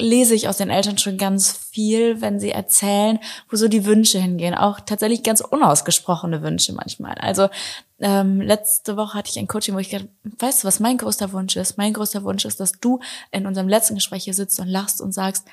lese 0.00 0.34
ich 0.34 0.48
aus 0.48 0.58
den 0.58 0.70
Eltern 0.70 0.98
schon 0.98 1.18
ganz 1.18 1.50
viel, 1.50 2.20
wenn 2.20 2.38
sie 2.38 2.50
erzählen, 2.50 3.18
wo 3.50 3.56
so 3.56 3.68
die 3.68 3.84
Wünsche 3.84 4.20
hingehen. 4.20 4.54
Auch 4.54 4.80
tatsächlich 4.80 5.22
ganz 5.22 5.40
unausgesprochene 5.40 6.42
Wünsche 6.42 6.72
manchmal. 6.72 7.14
Also 7.14 7.48
ähm, 7.98 8.40
letzte 8.40 8.96
Woche 8.96 9.18
hatte 9.18 9.30
ich 9.30 9.38
ein 9.38 9.48
Coaching, 9.48 9.74
wo 9.74 9.78
ich 9.78 9.90
gedacht, 9.90 10.08
weißt 10.22 10.62
du, 10.62 10.68
was 10.68 10.80
mein 10.80 10.98
größter 10.98 11.32
Wunsch 11.32 11.56
ist? 11.56 11.78
Mein 11.78 11.92
größter 11.92 12.22
Wunsch 12.22 12.44
ist, 12.44 12.60
dass 12.60 12.72
du 12.72 13.00
in 13.32 13.46
unserem 13.46 13.68
letzten 13.68 13.96
Gespräch 13.96 14.24
hier 14.24 14.34
sitzt 14.34 14.60
und 14.60 14.68
lachst 14.68 15.00
und 15.00 15.12
sagst, 15.12 15.46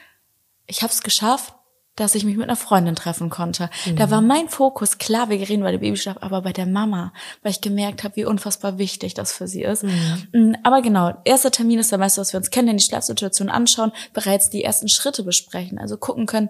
ich 0.67 0.83
habe 0.83 0.93
es 0.93 1.01
geschafft, 1.01 1.53
dass 1.95 2.15
ich 2.15 2.25
mich 2.25 2.35
mit 2.35 2.43
einer 2.43 2.57
Freundin 2.57 2.95
treffen 2.95 3.29
konnte. 3.29 3.69
Mhm. 3.85 3.95
Da 3.95 4.11
war 4.11 4.21
mein 4.21 4.49
Fokus, 4.49 4.97
klar, 4.97 5.29
wir 5.29 5.37
reden 5.37 5.63
bei 5.63 5.71
der 5.71 5.79
Babyschlaf, 5.79 6.17
aber 6.21 6.41
bei 6.41 6.51
der 6.51 6.65
Mama, 6.65 7.13
weil 7.41 7.51
ich 7.51 7.61
gemerkt 7.61 8.03
habe, 8.03 8.17
wie 8.17 8.25
unfassbar 8.25 8.77
wichtig 8.77 9.13
das 9.13 9.31
für 9.31 9.47
sie 9.47 9.63
ist. 9.63 9.83
Mhm. 9.83 10.27
Mm, 10.33 10.55
aber 10.63 10.81
genau, 10.81 11.13
erster 11.23 11.51
Termin 11.51 11.79
ist 11.79 11.91
der 11.91 11.99
meiste, 11.99 12.21
was 12.21 12.33
wir 12.33 12.37
uns 12.37 12.49
kennen, 12.49 12.77
die 12.77 12.83
Schlafsituation 12.83 13.49
anschauen, 13.49 13.91
bereits 14.13 14.49
die 14.49 14.63
ersten 14.63 14.89
Schritte 14.89 15.23
besprechen, 15.23 15.77
also 15.77 15.97
gucken 15.97 16.25
können, 16.25 16.49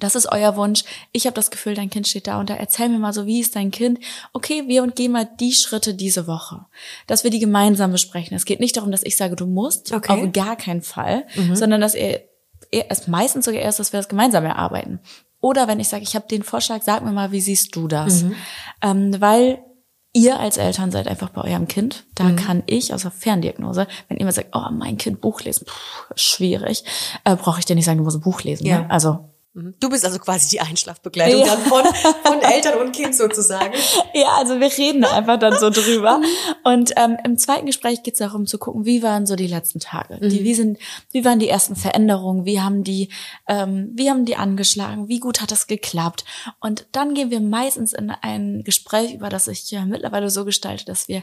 das 0.00 0.14
ist 0.14 0.32
euer 0.32 0.56
Wunsch. 0.56 0.84
Ich 1.12 1.26
habe 1.26 1.34
das 1.34 1.50
Gefühl, 1.50 1.74
dein 1.74 1.90
Kind 1.90 2.08
steht 2.08 2.26
da 2.26 2.40
und 2.40 2.50
da 2.50 2.54
erzähl 2.54 2.88
mir 2.88 2.98
mal 2.98 3.12
so, 3.12 3.26
wie 3.26 3.40
ist 3.40 3.54
dein 3.54 3.70
Kind? 3.70 3.98
Okay, 4.32 4.64
wir 4.66 4.82
und 4.82 4.96
gehen 4.96 5.12
mal 5.12 5.28
die 5.38 5.52
Schritte 5.52 5.94
diese 5.94 6.26
Woche, 6.26 6.66
dass 7.06 7.22
wir 7.22 7.30
die 7.30 7.38
gemeinsam 7.38 7.92
besprechen. 7.92 8.34
Es 8.34 8.46
geht 8.46 8.60
nicht 8.60 8.76
darum, 8.76 8.90
dass 8.90 9.02
ich 9.02 9.16
sage, 9.16 9.36
du 9.36 9.46
musst, 9.46 9.92
okay. 9.92 10.12
auf 10.12 10.32
gar 10.32 10.56
keinen 10.56 10.82
Fall, 10.82 11.26
mhm. 11.36 11.54
sondern 11.54 11.80
dass 11.80 11.94
ihr 11.94 12.22
es 12.70 13.08
meistens 13.08 13.44
sogar 13.44 13.60
erst, 13.60 13.78
dass 13.78 13.92
wir 13.92 13.98
das 13.98 14.08
gemeinsam 14.08 14.44
erarbeiten. 14.44 15.00
Oder 15.40 15.68
wenn 15.68 15.80
ich 15.80 15.88
sage, 15.88 16.02
ich 16.02 16.14
habe 16.14 16.28
den 16.28 16.42
Vorschlag, 16.42 16.82
sag 16.82 17.04
mir 17.04 17.12
mal, 17.12 17.32
wie 17.32 17.40
siehst 17.40 17.74
du 17.74 17.88
das? 17.88 18.22
Mhm. 18.22 18.34
Ähm, 18.82 19.20
weil 19.20 19.64
ihr 20.12 20.38
als 20.38 20.56
Eltern 20.56 20.90
seid 20.90 21.08
einfach 21.08 21.30
bei 21.30 21.42
eurem 21.42 21.68
Kind. 21.68 22.04
Da 22.14 22.24
mhm. 22.24 22.36
kann 22.36 22.62
ich 22.66 22.92
aus 22.92 23.02
der 23.02 23.10
Ferndiagnose, 23.10 23.86
wenn 24.08 24.18
jemand 24.18 24.34
sagt, 24.34 24.50
oh, 24.54 24.70
mein 24.72 24.98
Kind 24.98 25.20
Buch 25.20 25.40
lesen, 25.42 25.66
puh, 25.66 26.14
schwierig, 26.14 26.84
äh, 27.24 27.36
brauche 27.36 27.60
ich 27.60 27.64
dir 27.64 27.76
nicht 27.76 27.84
sagen, 27.84 27.98
du 27.98 28.04
musst 28.04 28.18
ein 28.18 28.22
Buch 28.22 28.42
lesen. 28.42 28.66
Ja. 28.66 28.80
Ne? 28.80 28.90
Also. 28.90 29.29
Du 29.52 29.88
bist 29.88 30.04
also 30.04 30.20
quasi 30.20 30.48
die 30.48 30.60
Einschlafbegleitung 30.60 31.40
ja. 31.40 31.56
dann 31.56 31.62
von, 31.64 31.84
von 32.24 32.40
Eltern 32.40 32.78
und 32.78 32.92
Kind 32.92 33.16
sozusagen. 33.16 33.74
Ja, 34.14 34.36
also 34.38 34.60
wir 34.60 34.76
reden 34.76 35.04
einfach 35.04 35.38
dann 35.38 35.58
so 35.58 35.70
drüber. 35.70 36.18
Mhm. 36.18 36.24
Und 36.64 36.92
ähm, 36.96 37.16
im 37.24 37.38
zweiten 37.38 37.66
Gespräch 37.66 38.02
geht 38.02 38.14
es 38.14 38.18
darum 38.18 38.46
zu 38.46 38.58
gucken, 38.58 38.84
wie 38.84 39.02
waren 39.02 39.26
so 39.26 39.36
die 39.36 39.46
letzten 39.46 39.78
Tage? 39.80 40.18
Mhm. 40.20 40.28
Die, 40.28 40.44
wie, 40.44 40.54
sind, 40.54 40.78
wie 41.12 41.24
waren 41.24 41.38
die 41.38 41.48
ersten 41.48 41.76
Veränderungen? 41.76 42.44
Wie 42.44 42.60
haben 42.60 42.84
die, 42.84 43.08
ähm, 43.48 43.90
wie 43.94 44.10
haben 44.10 44.24
die 44.24 44.36
angeschlagen? 44.36 45.08
Wie 45.08 45.20
gut 45.20 45.40
hat 45.40 45.50
das 45.50 45.66
geklappt? 45.66 46.24
Und 46.60 46.86
dann 46.92 47.14
gehen 47.14 47.30
wir 47.30 47.40
meistens 47.40 47.92
in 47.92 48.10
ein 48.10 48.62
Gespräch, 48.64 49.14
über 49.14 49.28
das 49.28 49.48
ich 49.48 49.70
ja 49.70 49.84
mittlerweile 49.84 50.30
so 50.30 50.44
gestalte, 50.44 50.84
dass 50.84 51.08
wir 51.08 51.22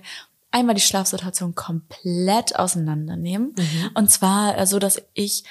einmal 0.52 0.76
die 0.76 0.82
Schlafsituation 0.82 1.56
komplett 1.56 2.58
auseinandernehmen. 2.58 3.54
Mhm. 3.58 3.90
Und 3.96 4.12
zwar 4.12 4.58
äh, 4.58 4.66
so, 4.66 4.80
dass 4.80 5.02
ich 5.14 5.44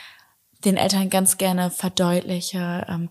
den 0.66 0.76
Eltern 0.76 1.08
ganz 1.10 1.38
gerne 1.38 1.70
verdeutliche, 1.70 2.86
ähm, 2.88 3.10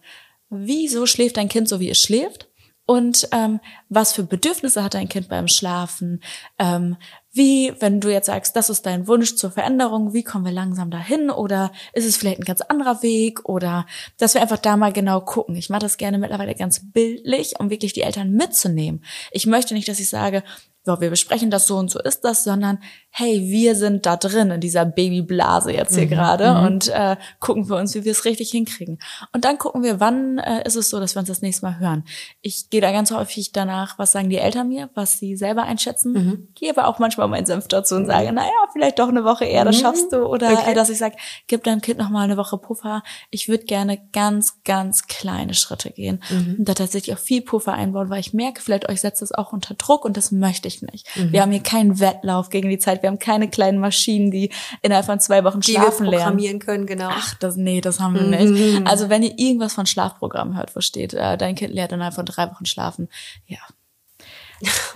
wieso 0.50 1.06
schläft 1.06 1.38
dein 1.38 1.50
Kind 1.50 1.68
so, 1.68 1.80
wie 1.80 1.90
es 1.90 2.00
schläft 2.00 2.50
und 2.86 3.28
ähm, 3.32 3.60
was 3.90 4.14
für 4.14 4.24
Bedürfnisse 4.24 4.84
hat 4.84 4.94
dein 4.94 5.10
Kind 5.10 5.28
beim 5.28 5.48
Schlafen, 5.48 6.22
ähm, 6.60 6.98
wie, 7.32 7.74
wenn 7.80 8.00
du 8.00 8.10
jetzt 8.10 8.28
sagst, 8.28 8.56
das 8.56 8.70
ist 8.70 8.86
dein 8.86 9.08
Wunsch 9.08 9.36
zur 9.36 9.52
Veränderung, 9.52 10.14
wie 10.14 10.24
kommen 10.24 10.46
wir 10.46 10.52
langsam 10.52 10.92
dahin 10.92 11.30
oder 11.30 11.72
ist 11.94 12.06
es 12.06 12.16
vielleicht 12.16 12.40
ein 12.40 12.46
ganz 12.46 12.62
anderer 12.62 13.02
Weg 13.02 13.50
oder 13.50 13.88
dass 14.18 14.36
wir 14.36 14.42
einfach 14.42 14.60
da 14.60 14.78
mal 14.78 14.94
genau 14.94 15.20
gucken. 15.22 15.56
Ich 15.56 15.70
mache 15.70 15.82
das 15.82 15.98
gerne 15.98 16.20
mittlerweile 16.20 16.56
ganz 16.56 16.92
bildlich, 16.92 17.60
um 17.60 17.70
wirklich 17.70 17.94
die 17.94 18.02
Eltern 18.02 18.32
mitzunehmen. 18.32 19.04
Ich 19.32 19.48
möchte 19.48 19.74
nicht, 19.74 19.88
dass 19.88 20.00
ich 20.00 20.10
sage, 20.10 20.44
so, 20.86 21.02
wir 21.02 21.10
besprechen 21.10 21.50
das 21.50 21.66
so 21.66 21.78
und 21.78 21.90
so 21.90 22.00
ist 22.00 22.22
das, 22.22 22.44
sondern 22.44 22.80
hey, 23.10 23.42
wir 23.42 23.76
sind 23.76 24.06
da 24.06 24.18
drin 24.18 24.52
in 24.52 24.62
dieser 24.62 24.86
Babyblase 24.86 25.72
jetzt 25.72 25.96
hier 25.96 26.06
mhm. 26.06 26.10
gerade 26.10 26.54
mhm. 26.54 26.66
und 26.66 26.90
äh, 26.90 27.16
gucken 27.40 27.70
wir 27.70 27.78
uns, 27.78 27.96
wie 27.96 28.04
wir 28.04 28.12
es 28.12 28.26
richtig 28.26 28.52
hinkriegen. 28.52 29.00
Und 29.34 29.46
dann 29.46 29.58
gucken 29.58 29.84
wir, 29.84 30.00
wann 30.00 30.38
äh, 30.38 30.66
ist 30.66 30.76
es 30.76 30.90
so, 30.90 31.00
dass 31.00 31.16
wir 31.16 31.22
uns 31.22 31.30
das 31.30 31.42
nächste 31.42 31.66
Mal 31.66 31.80
hören. 31.80 32.04
Ich 32.42 32.70
gehe 32.70 32.82
da 32.82 32.92
ganz 32.92 33.12
häufig 33.12 33.52
danach, 33.52 33.98
was 33.98 34.12
sagen 34.12 34.30
die 34.30 34.38
Eltern 34.38 34.68
mir, 34.68 34.90
was 34.94 35.18
sie 35.18 35.38
selber 35.38 35.64
einschätzen. 35.64 36.14
Mhm. 36.14 36.48
Gehe 36.56 36.72
aber 36.72 36.88
auch 36.88 37.00
manchmal 37.00 37.30
meinen 37.30 37.46
Senf 37.46 37.68
dazu 37.68 37.96
und 37.96 38.06
sage, 38.06 38.32
naja, 38.32 38.52
vielleicht 38.74 39.00
doch 39.00 39.08
eine 39.08 39.24
Woche 39.24 39.46
eher, 39.46 39.66
das 39.66 39.78
mhm. 39.78 39.82
schaffst 39.82 40.12
du. 40.12 40.26
Oder 40.26 40.52
okay. 40.52 40.72
äh, 40.72 40.74
dass 40.76 40.90
ich 40.90 40.98
sage, 40.98 41.16
gib 41.48 41.64
deinem 41.64 41.82
Kind 41.82 41.98
noch 41.98 42.10
mal 42.10 42.24
eine 42.24 42.38
Woche 42.38 42.58
Puffer. 42.58 43.02
Ich 43.32 43.48
würde 43.48 43.64
gerne 43.64 43.98
ganz, 44.12 44.62
ganz 44.66 45.08
kleine 45.08 45.54
Schritte 45.54 45.90
gehen. 45.90 46.22
Mhm. 46.30 46.58
Und 46.60 46.70
da 46.70 46.74
tatsächlich 46.74 47.16
auch 47.16 47.22
viel 47.22 47.42
Puffer 47.42 47.74
einbauen, 47.74 48.10
weil 48.10 48.20
ich 48.20 48.34
merke, 48.34 48.62
vielleicht 48.62 48.90
euch 48.90 49.02
setzt 49.02 49.22
das 49.22 49.32
auch 49.32 49.54
unter 49.54 49.74
Druck 49.74 50.04
und 50.04 50.18
das 50.18 50.32
möchte 50.32 50.68
ich 50.68 50.75
nicht. 50.82 51.08
Mhm. 51.16 51.32
Wir 51.32 51.42
haben 51.42 51.52
hier 51.52 51.64
keinen 51.64 52.00
Wettlauf 52.00 52.50
gegen 52.50 52.70
die 52.70 52.80
Zeit 52.80 53.04
wir 53.04 53.10
haben 53.10 53.20
keine 53.20 53.50
kleinen 53.50 53.80
Maschinen, 53.80 54.32
die 54.32 54.52
innerhalb 54.82 55.06
von 55.06 55.20
zwei 55.20 55.44
Wochen 55.44 55.62
schlafen 55.62 56.06
die 56.06 56.12
wir 56.12 56.18
programmieren 56.18 56.60
können, 56.60 56.86
genau. 56.86 57.10
Ach, 57.12 57.36
das, 57.36 57.56
nee, 57.56 57.82
das 57.82 58.00
haben 58.00 58.16
wir 58.16 58.22
mhm. 58.24 58.54
nicht. 58.54 58.88
Also 58.88 59.10
wenn 59.10 59.24
ihr 59.24 59.38
irgendwas 59.38 59.74
von 59.74 59.86
Schlafprogrammen 59.86 60.58
hört, 60.58 60.76
wo 60.76 60.82
steht, 60.82 61.14
äh, 61.14 61.38
dein 61.38 61.56
Kind 61.56 61.74
lernt 61.74 61.92
innerhalb 61.92 62.16
von 62.16 62.26
drei 62.26 62.50
Wochen 62.50 62.66
schlafen, 62.66 63.10
ja, 63.48 63.60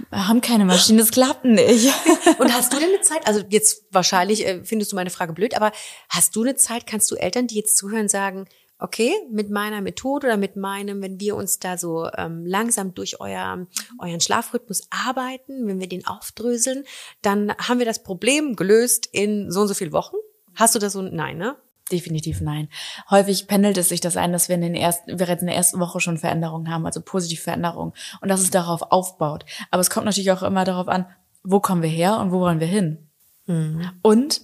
wir 0.10 0.28
haben 0.28 0.42
keine 0.42 0.66
Maschinen, 0.66 0.98
das 0.98 1.12
klappt 1.12 1.46
nicht. 1.46 1.94
Und 2.40 2.54
hast 2.54 2.74
du 2.74 2.78
denn 2.78 2.90
eine 2.90 3.02
Zeit, 3.02 3.28
also 3.28 3.42
jetzt 3.50 3.86
wahrscheinlich 3.92 4.46
äh, 4.48 4.64
findest 4.64 4.92
du 4.92 4.96
meine 4.96 5.10
Frage 5.10 5.34
blöd, 5.34 5.56
aber 5.56 5.72
hast 6.10 6.36
du 6.36 6.44
eine 6.44 6.56
Zeit, 6.56 6.88
kannst 6.88 7.12
du 7.12 7.16
Eltern, 7.16 7.48
die 7.48 7.56
jetzt 7.56 7.78
zuhören, 7.78 8.08
sagen, 8.08 8.48
okay, 8.80 9.14
mit 9.30 9.50
meiner 9.50 9.82
Methode 9.82 10.28
oder 10.28 10.38
mit 10.38 10.56
meinem, 10.56 11.02
wenn 11.02 11.20
wir 11.20 11.36
uns 11.36 11.60
da 11.60 11.78
so 11.78 12.10
ähm, 12.18 12.46
langsam 12.46 12.94
durch 12.94 13.20
euer, 13.20 13.68
euren 14.00 14.22
Schlafrhythmus 14.22 14.88
arbeiten, 14.90 15.68
wenn 15.68 15.80
wir 15.80 15.88
den 15.88 16.08
aufdröseln, 16.08 16.86
dann 17.22 17.54
haben 17.58 17.80
wir 17.80 17.86
das 17.86 18.02
Problem 18.04 18.56
gelöst 18.56 19.08
in 19.12 19.52
so 19.52 19.62
und 19.62 19.68
so 19.68 19.74
viel 19.74 19.92
Wochen? 19.92 20.16
Hast 20.56 20.76
du 20.76 20.80
das 20.80 20.94
so? 20.94 21.02
Nein, 21.02 21.38
ne? 21.38 21.56
Definitiv 21.92 22.40
nein. 22.42 22.70
Häufig 23.10 23.48
pendelt 23.48 23.78
es 23.78 23.90
sich 23.90 24.00
das 24.00 24.16
ein, 24.16 24.32
dass 24.32 24.48
wir 24.48 24.56
in 24.56 24.62
den 24.62 24.76
ersten, 24.76 25.18
bereits 25.18 25.42
in 25.42 25.48
der 25.48 25.56
ersten 25.56 25.80
Woche 25.80 26.00
schon 26.00 26.18
Veränderungen 26.18 26.70
haben, 26.70 26.86
also 26.86 27.02
positive 27.02 27.42
Veränderungen 27.42 27.94
und 28.22 28.30
dass 28.30 28.42
es 28.42 28.52
darauf 28.52 28.92
aufbaut. 28.92 29.46
Aber 29.72 29.82
es 29.82 29.90
kommt 29.90 30.06
natürlich 30.06 30.32
auch 30.32 30.44
immer 30.44 30.66
darauf 30.66 30.88
an, 30.88 31.08
wo 31.44 31.60
kommen 31.60 31.82
wir 31.82 31.90
her 31.90 32.20
und 32.20 32.32
wo 32.32 32.40
wollen 32.40 32.60
wir 32.60 32.68
hin? 32.68 33.10
Mhm. 33.48 33.90
Und 34.04 34.42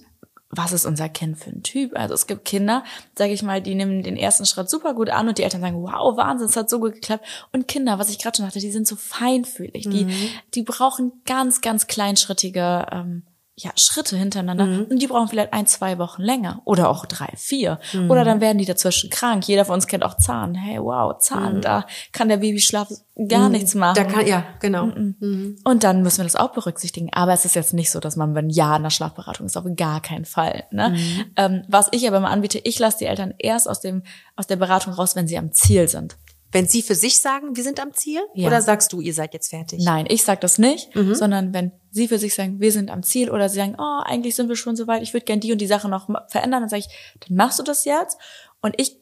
was 0.50 0.72
ist 0.72 0.86
unser 0.86 1.08
Kind 1.08 1.38
für 1.38 1.50
ein 1.50 1.62
Typ? 1.62 1.96
Also 1.96 2.14
es 2.14 2.26
gibt 2.26 2.44
Kinder, 2.44 2.84
sage 3.16 3.32
ich 3.32 3.42
mal, 3.42 3.60
die 3.60 3.74
nehmen 3.74 4.02
den 4.02 4.16
ersten 4.16 4.46
Schritt 4.46 4.70
super 4.70 4.94
gut 4.94 5.10
an 5.10 5.28
und 5.28 5.38
die 5.38 5.42
Eltern 5.42 5.60
sagen, 5.60 5.82
wow, 5.82 6.16
Wahnsinn, 6.16 6.48
es 6.48 6.56
hat 6.56 6.70
so 6.70 6.78
gut 6.78 6.94
geklappt. 6.94 7.24
Und 7.52 7.66
Kinder, 7.66 7.98
was 7.98 8.10
ich 8.10 8.18
gerade 8.18 8.36
schon 8.36 8.46
hatte, 8.46 8.60
die 8.60 8.70
sind 8.70 8.86
so 8.86 8.96
feinfühlig. 8.96 9.86
Mhm. 9.86 9.90
Die, 9.90 10.30
die 10.54 10.62
brauchen 10.62 11.12
ganz, 11.26 11.60
ganz 11.60 11.88
kleinschrittige 11.88 12.86
ähm, 12.92 13.22
ja, 13.58 13.70
Schritte 13.76 14.18
hintereinander 14.18 14.66
mhm. 14.66 14.84
und 14.90 15.00
die 15.00 15.06
brauchen 15.06 15.28
vielleicht 15.28 15.54
ein, 15.54 15.66
zwei 15.66 15.96
Wochen 15.96 16.20
länger 16.20 16.60
oder 16.66 16.90
auch 16.90 17.06
drei, 17.06 17.32
vier. 17.36 17.78
Mhm. 17.94 18.10
Oder 18.10 18.22
dann 18.22 18.42
werden 18.42 18.58
die 18.58 18.66
dazwischen 18.66 19.08
krank. 19.08 19.48
Jeder 19.48 19.64
von 19.64 19.76
uns 19.76 19.86
kennt 19.86 20.04
auch 20.04 20.18
Zahn. 20.18 20.54
Hey, 20.54 20.78
wow, 20.78 21.16
Zahn, 21.18 21.56
mhm. 21.56 21.60
da 21.62 21.86
kann 22.12 22.28
der 22.28 22.36
Babyschlaf 22.36 22.88
gar 23.28 23.46
mhm. 23.46 23.52
nichts 23.52 23.74
machen. 23.74 23.94
Da 23.94 24.04
kann, 24.04 24.26
ja, 24.26 24.44
genau. 24.60 24.86
Mhm. 24.86 25.16
Mhm. 25.20 25.56
Und 25.64 25.84
dann 25.84 26.02
müssen 26.02 26.18
wir 26.18 26.24
das 26.24 26.36
auch 26.36 26.52
berücksichtigen. 26.52 27.08
Aber 27.14 27.32
es 27.32 27.46
ist 27.46 27.54
jetzt 27.54 27.72
nicht 27.72 27.90
so, 27.90 27.98
dass 27.98 28.14
man, 28.16 28.34
wenn 28.34 28.50
ja 28.50 28.76
in 28.76 28.82
der 28.82 28.90
Schlafberatung 28.90 29.46
ist, 29.46 29.56
auf 29.56 29.64
gar 29.74 30.02
keinen 30.02 30.26
Fall. 30.26 30.64
Ne? 30.70 30.94
Ähm, 31.36 31.62
was 31.66 31.88
ich 31.92 32.06
aber 32.06 32.20
mal 32.20 32.30
anbiete, 32.30 32.58
ich 32.58 32.78
lasse 32.78 32.98
die 32.98 33.06
Eltern 33.06 33.32
erst 33.38 33.70
aus 33.70 33.80
dem, 33.80 34.02
aus 34.36 34.46
der 34.46 34.56
Beratung 34.56 34.92
raus, 34.92 35.16
wenn 35.16 35.28
sie 35.28 35.38
am 35.38 35.52
Ziel 35.52 35.88
sind. 35.88 36.18
Wenn 36.52 36.68
sie 36.68 36.82
für 36.82 36.94
sich 36.94 37.18
sagen, 37.18 37.56
wir 37.56 37.64
sind 37.64 37.80
am 37.80 37.92
Ziel? 37.92 38.20
Ja. 38.34 38.46
Oder 38.46 38.62
sagst 38.62 38.92
du, 38.92 39.00
ihr 39.00 39.12
seid 39.12 39.34
jetzt 39.34 39.48
fertig? 39.48 39.84
Nein, 39.84 40.06
ich 40.08 40.22
sag 40.22 40.40
das 40.40 40.58
nicht, 40.58 40.94
mhm. 40.94 41.14
sondern 41.14 41.52
wenn 41.52 41.72
sie 41.90 42.08
für 42.08 42.18
sich 42.18 42.34
sagen, 42.34 42.60
wir 42.60 42.72
sind 42.72 42.90
am 42.90 43.02
Ziel 43.02 43.30
oder 43.30 43.48
sie 43.48 43.56
sagen, 43.56 43.76
oh, 43.78 44.02
eigentlich 44.04 44.34
sind 44.36 44.48
wir 44.48 44.56
schon 44.56 44.76
so 44.76 44.86
weit, 44.86 45.02
ich 45.02 45.12
würde 45.12 45.24
gern 45.24 45.40
die 45.40 45.52
und 45.52 45.58
die 45.58 45.66
Sache 45.66 45.88
noch 45.88 46.08
verändern, 46.28 46.62
dann 46.62 46.68
sage 46.68 46.84
ich, 46.86 47.18
dann 47.26 47.36
machst 47.36 47.58
du 47.58 47.62
das 47.62 47.84
jetzt 47.84 48.18
und 48.60 48.74
ich 48.78 48.96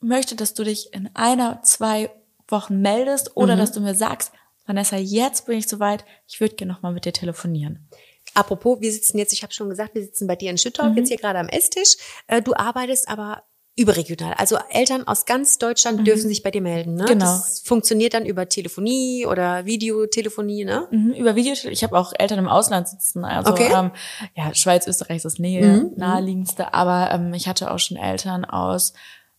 möchte, 0.00 0.36
dass 0.36 0.54
du 0.54 0.64
dich 0.64 0.92
in 0.92 1.08
einer, 1.14 1.62
zwei 1.62 2.10
Wochen 2.48 2.80
meldest 2.80 3.36
oder 3.36 3.54
mhm. 3.54 3.60
dass 3.60 3.72
du 3.72 3.80
mir 3.80 3.94
sagst, 3.94 4.32
Vanessa, 4.66 4.96
jetzt 4.96 5.46
bin 5.46 5.58
ich 5.58 5.68
so 5.68 5.80
weit, 5.80 6.04
ich 6.28 6.40
würde 6.40 6.54
gerne 6.54 6.72
noch 6.72 6.82
mal 6.82 6.92
mit 6.92 7.04
dir 7.04 7.12
telefonieren. 7.12 7.88
Apropos, 8.34 8.80
wir 8.80 8.92
sitzen 8.92 9.18
jetzt, 9.18 9.32
ich 9.32 9.42
habe 9.42 9.52
schon 9.52 9.68
gesagt, 9.68 9.94
wir 9.94 10.02
sitzen 10.02 10.26
bei 10.26 10.36
dir 10.36 10.50
in 10.50 10.58
Schüttorf, 10.58 10.90
mhm. 10.90 10.98
jetzt 10.98 11.08
hier 11.08 11.16
gerade 11.16 11.38
am 11.38 11.48
Esstisch. 11.48 11.96
Äh, 12.28 12.40
du 12.40 12.54
arbeitest 12.54 13.08
aber 13.08 13.42
überregional. 13.74 14.34
Also 14.36 14.58
Eltern 14.68 15.06
aus 15.06 15.24
ganz 15.24 15.58
Deutschland 15.58 16.00
mhm. 16.00 16.04
dürfen 16.04 16.28
sich 16.28 16.42
bei 16.42 16.50
dir 16.50 16.60
melden. 16.60 16.94
Ne? 16.94 17.06
Genau. 17.06 17.24
Das 17.24 17.62
funktioniert 17.64 18.12
dann 18.12 18.26
über 18.26 18.48
Telefonie 18.48 19.26
oder 19.26 19.64
Videotelefonie, 19.64 20.64
ne? 20.64 20.88
Mhm, 20.90 21.12
über 21.12 21.34
Videotelefonie. 21.36 21.72
Ich 21.72 21.82
habe 21.82 21.98
auch 21.98 22.12
Eltern 22.18 22.38
im 22.38 22.48
Ausland 22.48 22.88
sitzen. 22.88 23.24
Also 23.24 23.50
okay. 23.50 23.72
ähm, 23.74 23.92
ja, 24.34 24.54
Schweiz, 24.54 24.86
Österreich 24.86 25.16
ist 25.16 25.24
das 25.24 25.38
Nähe, 25.38 25.64
mhm. 25.64 25.92
naheliegendste. 25.96 26.74
Aber 26.74 27.10
ähm, 27.12 27.32
ich 27.32 27.48
hatte 27.48 27.70
auch 27.70 27.78
schon 27.78 27.96
Eltern 27.96 28.44
aus 28.44 28.92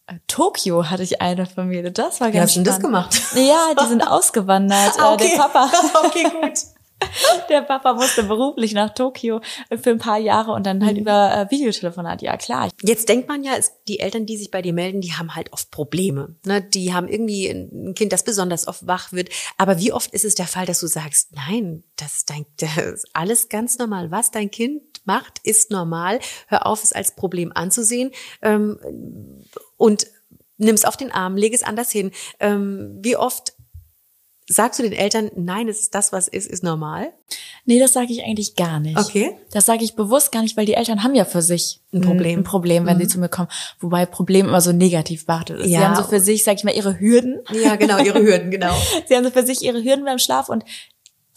äh, 0.07 0.15
Tokio 0.27 0.89
hatte 0.89 1.03
ich 1.03 1.21
eine 1.21 1.45
Familie. 1.45 1.91
Das 1.91 2.19
war 2.19 2.31
ganz 2.31 2.35
Wie 2.35 2.39
hast 2.39 2.55
du 2.57 2.63
das 2.63 2.79
gemacht? 2.79 3.15
Ja, 3.35 3.73
die 3.79 3.87
sind 3.87 4.01
ausgewandert. 4.07 4.95
okay. 4.99 5.25
Äh, 5.25 5.29
der 5.29 5.37
Papa. 5.37 5.71
okay, 6.05 6.23
gut. 6.23 6.59
Der 7.49 7.61
Papa 7.61 7.93
musste 7.93 8.23
beruflich 8.23 8.73
nach 8.73 8.93
Tokio 8.93 9.41
für 9.69 9.91
ein 9.91 9.99
paar 9.99 10.17
Jahre 10.17 10.51
und 10.51 10.65
dann 10.65 10.83
halt 10.85 10.95
mhm. 10.95 11.01
über 11.01 11.33
äh, 11.33 11.51
Videotelefonat. 11.51 12.21
Ja, 12.21 12.37
klar. 12.37 12.69
Jetzt 12.81 13.09
denkt 13.09 13.27
man 13.27 13.43
ja, 13.43 13.53
die 13.87 13.99
Eltern, 13.99 14.25
die 14.25 14.37
sich 14.37 14.51
bei 14.51 14.61
dir 14.61 14.73
melden, 14.73 15.01
die 15.01 15.13
haben 15.13 15.35
halt 15.35 15.51
oft 15.53 15.71
Probleme. 15.71 16.35
Ne? 16.45 16.61
Die 16.61 16.93
haben 16.93 17.07
irgendwie 17.07 17.47
ein 17.47 17.93
Kind, 17.95 18.13
das 18.13 18.23
besonders 18.23 18.67
oft 18.67 18.87
wach 18.87 19.11
wird. 19.11 19.29
Aber 19.57 19.79
wie 19.79 19.91
oft 19.91 20.11
ist 20.13 20.25
es 20.25 20.35
der 20.35 20.47
Fall, 20.47 20.65
dass 20.65 20.79
du 20.79 20.87
sagst, 20.87 21.29
nein, 21.33 21.83
das 21.95 22.17
ist, 22.17 22.29
dein, 22.29 22.45
das 22.57 22.77
ist 22.77 23.07
alles 23.13 23.49
ganz 23.49 23.77
normal. 23.77 24.11
Was 24.11 24.31
dein 24.31 24.51
Kind 24.51 24.81
macht, 25.05 25.39
ist 25.43 25.71
normal. 25.71 26.19
Hör 26.47 26.65
auf, 26.65 26.83
es 26.83 26.93
als 26.93 27.15
Problem 27.15 27.51
anzusehen. 27.53 28.11
Ähm, 28.41 28.79
und 29.77 30.07
nimm 30.57 30.75
es 30.75 30.85
auf 30.85 30.97
den 30.97 31.11
Arm, 31.11 31.35
leg 31.35 31.53
es 31.53 31.63
anders 31.63 31.91
hin. 31.91 32.11
Ähm, 32.39 32.97
wie 33.01 33.17
oft 33.17 33.53
Sagst 34.47 34.79
du 34.79 34.83
den 34.83 34.91
Eltern, 34.93 35.31
nein, 35.35 35.67
es 35.69 35.79
ist 35.79 35.95
das, 35.95 36.11
was 36.11 36.27
ist, 36.27 36.47
ist 36.49 36.63
normal? 36.63 37.13
Nee, 37.65 37.79
das 37.79 37.93
sage 37.93 38.11
ich 38.11 38.23
eigentlich 38.23 38.55
gar 38.55 38.79
nicht. 38.79 38.97
Okay. 38.97 39.37
Das 39.51 39.65
sage 39.65 39.83
ich 39.83 39.95
bewusst 39.95 40.31
gar 40.31 40.41
nicht, 40.41 40.57
weil 40.57 40.65
die 40.65 40.73
Eltern 40.73 41.03
haben 41.03 41.15
ja 41.15 41.23
für 41.25 41.41
sich 41.41 41.79
ein 41.93 42.01
Problem, 42.01 42.39
ein 42.41 42.43
Problem, 42.43 42.85
wenn 42.85 42.99
sie 42.99 43.07
zu 43.07 43.19
mir 43.19 43.29
kommen. 43.29 43.47
Wobei 43.79 44.05
Problem 44.05 44.47
immer 44.47 44.59
so 44.61 44.71
negativ 44.73 45.25
behaftet 45.25 45.59
ist. 45.59 45.67
Sie 45.67 45.71
Ja. 45.73 45.81
haben 45.87 45.95
so 45.95 46.03
für 46.03 46.19
sich, 46.19 46.43
sag 46.43 46.55
ich 46.57 46.63
mal, 46.65 46.75
ihre 46.75 46.99
Hürden. 46.99 47.39
Ja, 47.51 47.75
genau, 47.77 47.99
ihre 48.03 48.19
Hürden, 48.23 48.51
genau. 48.51 48.73
Sie 49.07 49.15
haben 49.15 49.23
so 49.23 49.31
für 49.31 49.45
sich 49.45 49.61
ihre 49.61 49.81
Hürden 49.83 50.03
beim 50.03 50.19
Schlaf 50.19 50.49
und 50.49 50.65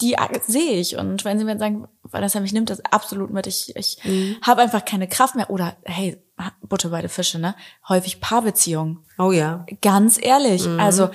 die 0.01 0.15
sehe 0.45 0.73
ich. 0.73 0.97
Und 0.97 1.25
wenn 1.25 1.39
sie 1.39 1.45
mir 1.45 1.57
sagen, 1.57 1.87
Vanessa, 2.03 2.39
mich 2.39 2.53
nimmt 2.53 2.69
das 2.69 2.83
absolut 2.85 3.31
mit, 3.31 3.47
ich, 3.47 3.75
ich 3.75 3.97
habe 4.41 4.61
einfach 4.61 4.85
keine 4.85 5.07
Kraft 5.07 5.35
mehr. 5.35 5.49
Oder 5.49 5.75
hey, 5.85 6.17
Butter 6.61 6.89
bei 6.89 7.01
den 7.01 7.09
Fische, 7.09 7.39
ne? 7.39 7.55
Häufig 7.89 8.21
Paarbeziehungen. 8.21 8.99
Oh 9.17 9.31
ja. 9.31 9.65
Ganz 9.81 10.19
ehrlich, 10.21 10.67
also 10.67 11.09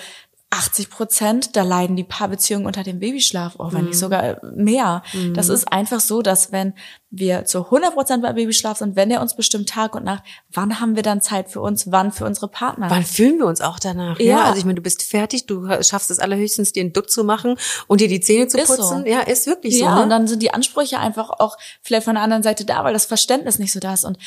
80 0.53 0.91
Prozent, 0.91 1.57
da 1.57 1.63
leiden 1.63 1.97
die 1.97 2.05
Paarbeziehungen 2.05 2.67
unter 2.67 2.83
dem 2.83 2.99
Babyschlaf, 2.99 3.55
oh, 3.59 3.73
wenn 3.73 3.87
nicht 3.87 3.99
sogar 3.99 4.39
mehr. 4.55 5.03
Das 5.33 5.49
ist 5.49 5.73
einfach 5.73 6.01
so, 6.01 6.21
dass 6.21 6.53
wenn 6.53 6.75
wir 7.09 7.47
zu 7.47 7.65
100 7.65 7.95
Prozent 7.95 8.23
bei 8.23 8.35
Babyschlaf 8.35 8.79
sind, 8.79 8.95
wenn 8.95 9.11
er 9.11 9.23
uns 9.23 9.35
bestimmt 9.35 9.71
Tag 9.71 9.95
und 9.95 10.05
Nacht, 10.05 10.23
wann 10.51 10.79
haben 10.79 10.95
wir 10.95 11.03
dann 11.03 11.23
Zeit 11.23 11.51
für 11.51 11.63
uns, 11.63 11.91
wann 11.91 12.13
für 12.13 12.27
unsere 12.27 12.49
Partner? 12.49 12.91
Wann 12.91 13.05
fühlen 13.05 13.39
wir 13.39 13.47
uns 13.47 13.63
auch 13.63 13.79
danach? 13.79 14.21
Ja. 14.21 14.27
Ja. 14.27 14.45
Also 14.45 14.59
ich 14.59 14.65
meine, 14.67 14.77
du 14.77 14.83
bist 14.83 15.03
fertig, 15.03 15.47
du 15.47 15.67
schaffst 15.83 16.11
es 16.11 16.19
allerhöchstens, 16.19 16.73
dir 16.73 16.83
einen 16.83 16.93
Dutt 16.93 17.11
zu 17.11 17.25
machen 17.25 17.57
und 17.87 18.03
dir 18.03 18.09
die 18.09 18.21
Zähne 18.21 18.47
zu 18.47 18.59
Ist 18.59 18.69
so. 18.69 18.77
putzen. 18.77 19.07
Ja, 19.07 19.21
ist 19.21 19.47
wirklich 19.47 19.79
ja, 19.79 19.91
so. 19.91 19.97
Ne? 19.97 20.03
und 20.03 20.11
dann 20.11 20.27
sind 20.27 20.43
die 20.43 20.53
Ansprüche 20.53 20.99
einfach 20.99 21.31
auch 21.31 21.57
vielleicht 21.81 22.05
von 22.05 22.15
der 22.15 22.25
anderen 22.25 22.43
Seite 22.43 22.67
da, 22.67 22.85
weil 22.85 22.93
das 22.93 23.07
Verständnis 23.07 23.59
nicht 23.59 23.73
so 23.73 23.81
da 23.81 23.95
ist. 23.95 24.05
Und 24.05 24.19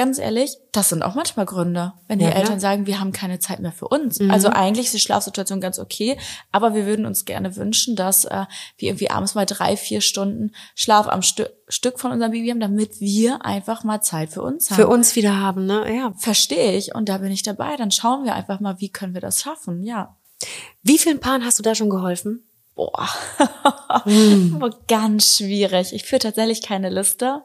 ganz 0.00 0.18
ehrlich, 0.18 0.56
das 0.72 0.88
sind 0.88 1.02
auch 1.02 1.14
manchmal 1.14 1.44
Gründe, 1.44 1.92
wenn 2.08 2.20
die 2.20 2.24
Ja. 2.24 2.30
Eltern 2.30 2.58
sagen, 2.58 2.86
wir 2.86 3.00
haben 3.00 3.12
keine 3.12 3.38
Zeit 3.38 3.60
mehr 3.60 3.70
für 3.70 3.86
uns. 3.86 4.18
Also 4.30 4.48
eigentlich 4.48 4.86
ist 4.86 4.94
die 4.94 5.00
Schlafsituation 5.00 5.60
ganz 5.60 5.78
okay, 5.78 6.16
aber 6.52 6.74
wir 6.74 6.86
würden 6.86 7.04
uns 7.04 7.26
gerne 7.26 7.54
wünschen, 7.56 7.96
dass 7.96 8.24
äh, 8.24 8.46
wir 8.78 8.88
irgendwie 8.88 9.10
abends 9.10 9.34
mal 9.34 9.44
drei, 9.44 9.76
vier 9.76 10.00
Stunden 10.00 10.52
Schlaf 10.74 11.06
am 11.06 11.20
Stü 11.20 11.44
Stück 11.68 12.00
von 12.00 12.12
unserem 12.12 12.32
Baby 12.32 12.48
haben, 12.48 12.60
damit 12.60 12.98
wir 12.98 13.44
einfach 13.44 13.84
mal 13.84 14.00
Zeit 14.00 14.30
für 14.30 14.40
uns 14.40 14.70
haben. 14.70 14.76
Für 14.76 14.88
uns 14.88 15.16
wieder 15.16 15.38
haben, 15.38 15.66
ne? 15.66 15.94
Ja. 15.94 16.14
Verstehe 16.16 16.78
ich 16.78 16.94
und 16.94 17.10
da 17.10 17.18
bin 17.18 17.30
ich 17.30 17.42
dabei. 17.42 17.76
Dann 17.76 17.90
schauen 17.90 18.24
wir 18.24 18.34
einfach 18.34 18.58
mal, 18.58 18.80
wie 18.80 18.88
können 18.88 19.12
wir 19.12 19.20
das 19.20 19.42
schaffen. 19.42 19.82
Ja. 19.82 20.16
Wie 20.82 20.96
vielen 20.96 21.20
Paaren 21.20 21.44
hast 21.44 21.58
du 21.58 21.62
da 21.62 21.74
schon 21.74 21.90
geholfen? 21.90 22.42
Boah. 22.74 23.06
Boah, 24.06 24.70
ganz 24.88 25.36
schwierig. 25.36 25.92
Ich 25.92 26.04
führe 26.04 26.20
tatsächlich 26.20 26.62
keine 26.62 26.88
Liste. 26.88 27.42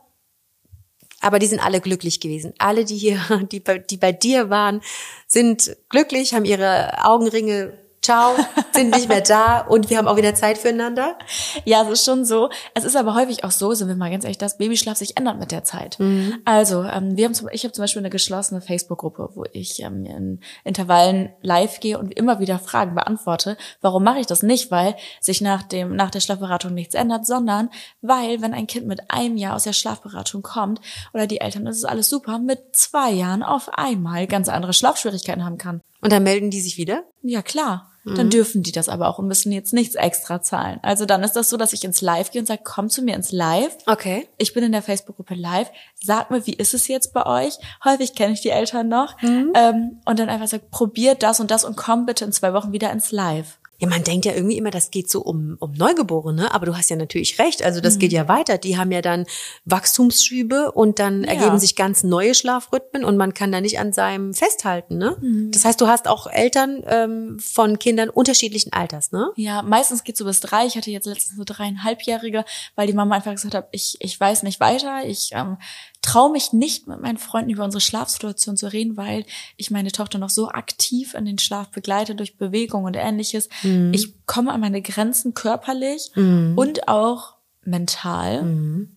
Aber 1.26 1.40
die 1.40 1.48
sind 1.48 1.60
alle 1.60 1.82
glücklich 1.82 2.20
gewesen. 2.20 2.54
Alle, 2.60 2.86
die 2.86 2.96
hier, 2.96 3.20
die 3.52 3.60
bei, 3.60 3.80
die 3.80 3.98
bei 3.98 4.12
dir 4.12 4.52
waren, 4.52 4.82
sind 5.26 5.76
glücklich, 5.90 6.36
haben 6.36 6.46
ihre 6.46 7.04
Augenringe, 7.04 7.74
ciao, 8.06 8.36
sind 8.72 8.94
nicht 8.94 9.10
mehr 9.10 9.22
da 9.22 9.62
und 9.62 9.90
wir 9.90 9.98
haben 9.98 10.08
auch 10.08 10.16
wieder 10.16 10.36
Zeit 10.36 10.58
füreinander. 10.58 11.18
Ja, 11.64 11.84
es 11.84 11.90
ist 11.90 12.06
schon 12.06 12.24
so. 12.24 12.50
Es 12.74 12.84
ist 12.84 12.96
aber 12.96 13.16
häufig 13.16 13.44
auch 13.44 13.52
so, 13.52 13.74
sind 13.74 13.88
wir 13.88 13.96
mal 13.96 14.12
ganz 14.12 14.24
ehrlich, 14.24 14.38
dass 14.38 14.58
Babyschlaf 14.58 14.98
sich 14.98 15.18
ändert 15.18 15.40
mit 15.40 15.52
der 15.52 15.64
Zeit. 15.64 15.98
Also, 16.46 16.84
ähm, 16.84 17.18
wir 17.18 17.26
haben 17.26 17.34
zum, 17.34 17.50
ich 17.52 17.64
habe 17.64 17.74
zum 17.74 17.84
Beispiel 17.84 18.02
eine 18.02 18.12
geschlossene 18.12 18.62
Facebook-Gruppe, 18.62 19.30
wo 19.34 19.44
ich 19.52 19.82
ähm, 19.82 20.06
in 20.06 20.40
Intervallen 20.64 21.34
live 21.42 21.80
gehe 21.80 21.98
und 21.98 22.14
immer 22.14 22.40
wieder 22.40 22.60
Fragen 22.60 22.94
beantworte. 22.94 23.58
Warum 23.82 24.04
mache 24.04 24.20
ich 24.20 24.28
das 24.28 24.44
nicht? 24.44 24.70
Weil 24.70 24.96
sich 25.20 25.42
nach 25.42 25.64
dem 25.64 25.96
nach 25.96 26.12
der 26.12 26.20
Schlafberatung 26.20 26.74
nichts 26.74 26.94
ändert, 26.94 27.26
sondern 27.26 27.70
weil, 28.02 28.42
wenn 28.42 28.54
ein 28.54 28.68
Kind 28.68 28.86
mit 28.86 29.10
einem 29.10 29.38
Jahr 29.38 29.56
aus 29.56 29.64
der 29.64 29.74
Schlafberatung 29.74 30.44
kommt 30.44 30.80
oder 31.14 31.26
die 31.26 31.42
Eltern, 31.42 31.66
das 31.66 31.78
ist 31.78 31.86
alles 31.86 32.10
super, 32.10 32.38
mit 32.38 32.76
zwei 32.76 33.12
Jahren 33.12 33.42
auf 33.42 33.70
einmal 33.74 34.28
ganz 34.28 34.48
andere 34.48 34.74
Schlafschwierigkeiten 34.74 35.44
haben 35.44 35.58
kann. 35.58 35.82
Und 36.02 36.12
dann 36.12 36.22
melden 36.22 36.52
die 36.52 36.62
sich 36.62 36.78
wieder? 36.78 37.04
Ja, 37.24 37.42
klar. 37.42 37.92
Dann 38.14 38.30
dürfen 38.30 38.62
die 38.62 38.72
das 38.72 38.88
aber 38.88 39.08
auch 39.08 39.18
und 39.18 39.28
müssen 39.28 39.52
jetzt 39.52 39.74
nichts 39.74 39.96
extra 39.96 40.42
zahlen. 40.42 40.80
Also 40.84 41.06
dann 41.06 41.24
ist 41.24 41.34
das 41.34 41.50
so, 41.50 41.58
dass 41.58 41.74
ich 41.74 41.84
ins 41.84 42.02
Live 42.02 42.30
gehe 42.30 42.40
und 42.40 42.46
sage, 42.46 42.62
komm 42.64 42.90
zu 42.90 43.02
mir 43.02 43.16
ins 43.16 43.32
Live. 43.32 43.76
Okay. 43.88 44.28
Ich 44.38 44.54
bin 44.54 44.64
in 44.64 44.72
der 44.72 44.84
Facebook-Gruppe 44.84 45.34
live. 45.34 45.72
Sag 46.04 46.30
mir, 46.30 46.46
wie 46.46 46.54
ist 46.54 46.76
es 46.76 46.88
jetzt 46.88 47.14
bei 47.14 47.26
euch? 47.26 47.56
Häufig 47.84 48.14
kenne 48.14 48.34
ich 48.34 48.42
die 48.42 48.50
Eltern 48.50 48.90
noch. 48.90 49.18
Ähm, 49.56 50.02
und 50.06 50.20
dann 50.20 50.30
einfach 50.30 50.48
sag, 50.48 50.70
probiert 50.70 51.24
das 51.24 51.40
und 51.40 51.50
das 51.50 51.66
und 51.66 51.78
komm 51.78 52.06
bitte 52.06 52.26
in 52.26 52.32
zwei 52.32 52.54
Wochen 52.54 52.72
wieder 52.72 52.92
ins 52.92 53.12
Live. 53.12 53.58
Ja, 53.80 53.88
man 53.88 54.04
denkt 54.04 54.26
ja 54.26 54.34
irgendwie 54.34 54.58
immer, 54.58 54.72
das 54.72 54.90
geht 54.90 55.10
so 55.10 55.22
um, 55.22 55.58
um 55.60 55.74
Neugeborene, 55.74 56.54
aber 56.54 56.66
du 56.66 56.78
hast 56.78 56.90
ja 56.90 56.96
natürlich 56.96 57.40
recht. 57.40 57.62
Also 57.64 57.82
das 57.82 58.00
geht 58.00 58.14
ja 58.14 58.28
weiter. 58.30 58.58
Die 58.58 58.78
haben 58.78 58.92
ja 58.92 59.02
dann 59.02 59.26
Wachstumsschübe 59.66 60.72
und 60.72 61.00
dann 61.00 61.24
Ja. 61.24 61.32
ergeben 61.32 61.60
sich 61.60 61.76
ganz 61.76 62.04
neue 62.04 62.34
Schlafrhythmen 62.34 63.04
und 63.04 63.18
man 63.18 63.34
kann 63.34 63.52
da 63.52 63.62
nicht 63.62 63.80
an 63.80 63.94
seinem 63.94 64.34
festhalten. 64.34 64.98
Ne? 64.98 65.18
Das 65.52 65.66
heißt, 65.66 65.80
du 65.82 65.88
hast 65.88 66.08
auch 66.08 66.28
Eltern 66.28 66.84
ähm, 66.88 67.38
von 67.40 67.78
Kindern 67.80 68.10
unterschiedlichen 68.10 68.74
Alters, 68.74 69.12
ne? 69.12 69.30
Ja, 69.36 69.62
meistens 69.62 70.04
geht's 70.04 70.20
so 70.20 70.26
bis 70.26 70.40
drei. 70.40 70.66
Ich 70.66 70.76
hatte 70.78 70.92
jetzt 70.92 71.06
letztens 71.06 71.36
eine 71.38 71.46
dreieinhalbjährige, 71.46 72.46
weil 72.76 72.88
die 72.88 72.94
Mama 72.94 73.16
einfach 73.16 73.32
gesagt 73.32 73.54
hat, 73.56 73.68
ich, 73.72 73.96
ich 74.00 74.20
weiß 74.20 74.44
nicht 74.44 74.60
weiter. 74.60 75.06
Ich 75.06 75.30
ähm, 75.34 75.58
traue 76.06 76.32
mich 76.32 76.54
nicht, 76.54 76.88
mit 76.88 77.02
meinen 77.02 77.18
Freunden 77.18 77.50
über 77.50 77.64
unsere 77.64 77.82
Schlafsituation 77.82 78.56
zu 78.58 78.72
reden, 78.72 78.96
weil 78.96 79.26
ich 79.58 79.72
meine 79.72 79.92
Tochter 79.92 80.20
noch 80.20 80.30
so 80.30 80.48
aktiv 80.50 81.14
in 81.16 81.26
den 81.26 81.40
Schlaf 81.40 81.70
begleite 81.70 82.14
durch 82.16 82.38
Bewegung 82.38 82.84
und 82.86 82.96
ähnliches. 82.96 83.50
Ich 83.92 84.14
komme 84.26 84.52
an 84.54 84.62
meine 84.62 84.82
Grenzen 84.82 85.34
körperlich 85.34 86.12
und 86.16 86.88
auch 86.88 87.34
mental. 87.64 88.88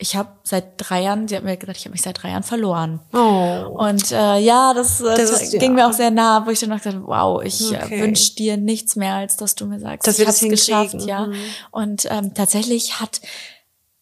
Ich 0.00 0.14
habe 0.14 0.28
seit 0.44 0.74
drei 0.76 1.02
Jahren, 1.02 1.26
sie 1.26 1.34
hat 1.36 1.42
mir 1.42 1.56
gesagt, 1.56 1.76
ich 1.78 1.84
habe 1.84 1.92
mich 1.92 2.02
seit 2.02 2.22
drei 2.22 2.30
Jahren 2.30 2.44
verloren. 2.44 3.00
Oh. 3.12 3.74
Und 3.84 4.12
äh, 4.12 4.38
ja, 4.38 4.72
das, 4.72 5.00
äh, 5.00 5.16
Das 5.16 5.30
ist- 5.42 5.50
ging 5.58 5.62
ja. 5.62 5.68
mir 5.70 5.88
auch 5.88 5.92
sehr 5.92 6.12
nah, 6.12 6.46
wo 6.46 6.50
ich 6.50 6.60
dann 6.60 6.68
noch 6.68 6.76
gesagt 6.76 6.94
habe, 6.94 7.06
wow, 7.06 7.42
ich 7.42 7.60
Okay. 7.74 7.98
äh, 7.98 8.02
wünsche 8.02 8.36
dir 8.36 8.56
nichts 8.56 8.94
mehr, 8.94 9.14
als 9.16 9.36
dass 9.36 9.56
du 9.56 9.66
mir 9.66 9.80
sagst, 9.80 10.06
Dass 10.06 10.20
ich 10.20 10.24
das 10.24 10.40
habe 10.40 10.54
es 10.54 10.66
geschafft, 10.66 11.02
ja. 11.04 11.26
Mhm. 11.26 11.34
Und 11.72 12.06
ähm, 12.10 12.32
tatsächlich 12.32 13.00
hat, 13.00 13.20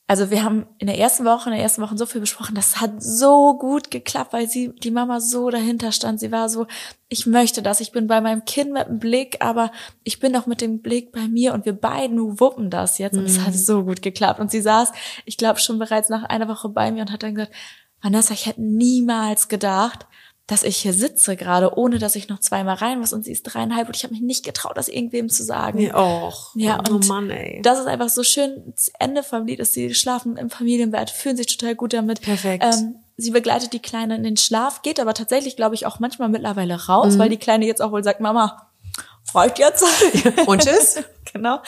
also 0.09 0.31
wir 0.31 0.45
haben 0.45 0.67
in 0.79 0.87
der 0.87 0.99
ersten 0.99 1.25
Woche, 1.25 1.49
in 1.51 1.55
der 1.55 1.63
ersten 1.63 1.83
Woche 1.83 1.97
so 1.99 2.07
viel 2.07 2.21
besprochen, 2.21 2.55
das 2.55 2.81
hat 2.81 3.03
so 3.03 3.59
gut 3.59 3.91
geklappt, 3.91 4.33
weil 4.33 4.49
sie, 4.49 4.73
die 4.83 4.93
Mama 4.93 5.19
so 5.21 5.51
dahinter 5.51 5.91
stand. 5.91 6.21
Sie 6.21 6.31
war 6.31 6.49
so, 6.49 6.67
ich 7.09 7.27
möchte 7.27 7.61
das, 7.61 7.81
ich 7.81 7.91
bin 7.91 8.07
bei 8.07 8.21
meinem 8.21 8.45
Kind 8.45 8.73
mit 8.73 8.87
dem 8.87 8.99
Blick, 9.01 9.39
aber 9.41 9.73
ich 10.05 10.21
bin 10.21 10.37
auch 10.37 10.47
mit 10.47 10.61
dem 10.61 10.81
Blick 10.81 11.11
bei 11.11 11.27
mir 11.27 11.55
und 11.55 11.65
wir 11.65 11.73
beiden 11.73 12.39
wuppen 12.39 12.71
das 12.71 12.99
jetzt. 12.99 13.17
Und 13.17 13.25
es 13.25 13.39
Mhm. 13.39 13.47
hat 13.47 13.55
so 13.55 13.83
gut 13.85 14.01
geklappt. 14.01 14.39
Und 14.39 14.51
sie 14.53 14.61
saß, 14.61 14.93
ich 15.25 15.37
glaube, 15.37 15.59
schon 15.59 15.79
bereits 15.81 16.09
nach 16.09 16.23
einer 16.23 16.47
Woche 16.49 16.69
bei 16.69 16.93
mir 16.93 17.01
und 17.03 17.11
hat 17.11 17.25
dann 17.25 17.35
gesagt, 17.35 17.55
Vanessa, 18.01 18.35
ich 18.35 18.47
hätte 18.47 18.63
niemals 18.63 19.49
gedacht, 19.49 20.07
dass 20.47 20.63
ich 20.63 20.77
hier 20.77 20.93
sitze 20.93 21.35
gerade, 21.37 21.77
ohne 21.77 21.99
dass 21.99 22.15
ich 22.15 22.29
noch 22.29 22.39
zweimal 22.39 22.77
rein 22.77 23.01
muss 23.01 23.13
und 23.13 23.25
sie 23.25 23.33
ist 23.33 23.43
dreieinhalb 23.43 23.89
und 23.89 23.97
ich 23.97 24.05
habe 24.05 24.15
mich 24.15 24.23
nicht 24.23 24.45
getraut, 24.45 24.77
das 24.77 24.89
irgendwem 24.89 25.29
zu 25.29 25.43
sagen. 25.43 25.81
Ja, 25.81 25.97
och. 25.97 26.53
Ja, 26.55 26.79
oh 26.89 26.95
und 26.95 27.09
Mann, 27.09 27.31
ey. 27.31 27.61
das 27.63 27.81
ist 27.81 27.87
einfach 27.87 28.09
so 28.09 28.23
schön. 28.23 28.63
Das 28.75 28.91
Ende 29.01 29.23
vom 29.25 29.45
Lied 29.47 29.59
ist, 29.59 29.73
sie 29.75 29.93
schlafen 29.95 30.37
im 30.37 30.49
Familienbett, 30.51 31.11
fühlen 31.11 31.37
sich 31.37 31.49
total 31.49 31.75
gut 31.75 31.93
damit. 31.93 32.21
Perfekt. 32.21 32.63
Ähm, 32.65 32.97
sie 33.17 33.33
begleitet 33.33 33.73
die 33.73 33.81
Kleine 33.81 34.15
in 34.17 34.23
den 34.23 34.37
Schlaf, 34.37 34.83
geht 34.83 35.01
aber 35.01 35.15
tatsächlich, 35.15 35.57
glaube 35.57 35.75
ich, 35.75 35.85
auch 35.85 35.99
manchmal 35.99 36.29
mittlerweile 36.29 36.87
raus, 36.87 37.15
Mhm. 37.15 37.19
weil 37.19 37.29
die 37.31 37.39
Kleine 37.39 37.67
jetzt 37.67 37.83
auch 37.83 37.91
wohl 37.91 38.05
sagt, 38.05 38.21
Mama, 38.21 38.69
freut 39.25 39.59
jetzt. 39.59 39.85
Und 40.47 40.63
tschüss. 40.63 41.03
genau. 41.33 41.59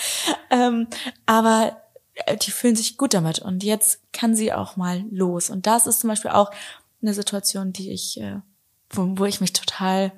Ähm, 0.51 0.87
aber 1.27 1.77
äh, 2.15 2.37
die 2.37 2.53
fühlen 2.53 2.77
sich 2.77 2.97
gut 2.97 3.13
damit 3.13 3.41
und 3.41 3.65
jetzt 3.65 4.01
kann 4.13 4.37
sie 4.37 4.53
auch 4.53 4.77
mal 4.77 5.05
los. 5.11 5.51
Und 5.51 5.67
das 5.67 5.87
ist 5.89 6.01
zum 6.01 6.09
Beispiel 6.11 6.31
auch 6.31 6.51
eine 7.03 7.15
Situation, 7.15 7.73
die 7.73 7.91
ich, 7.93 8.21
äh, 8.21 8.37
wo, 8.91 9.19
wo 9.19 9.25
ich 9.25 9.41
mich 9.41 9.53
total, 9.53 10.13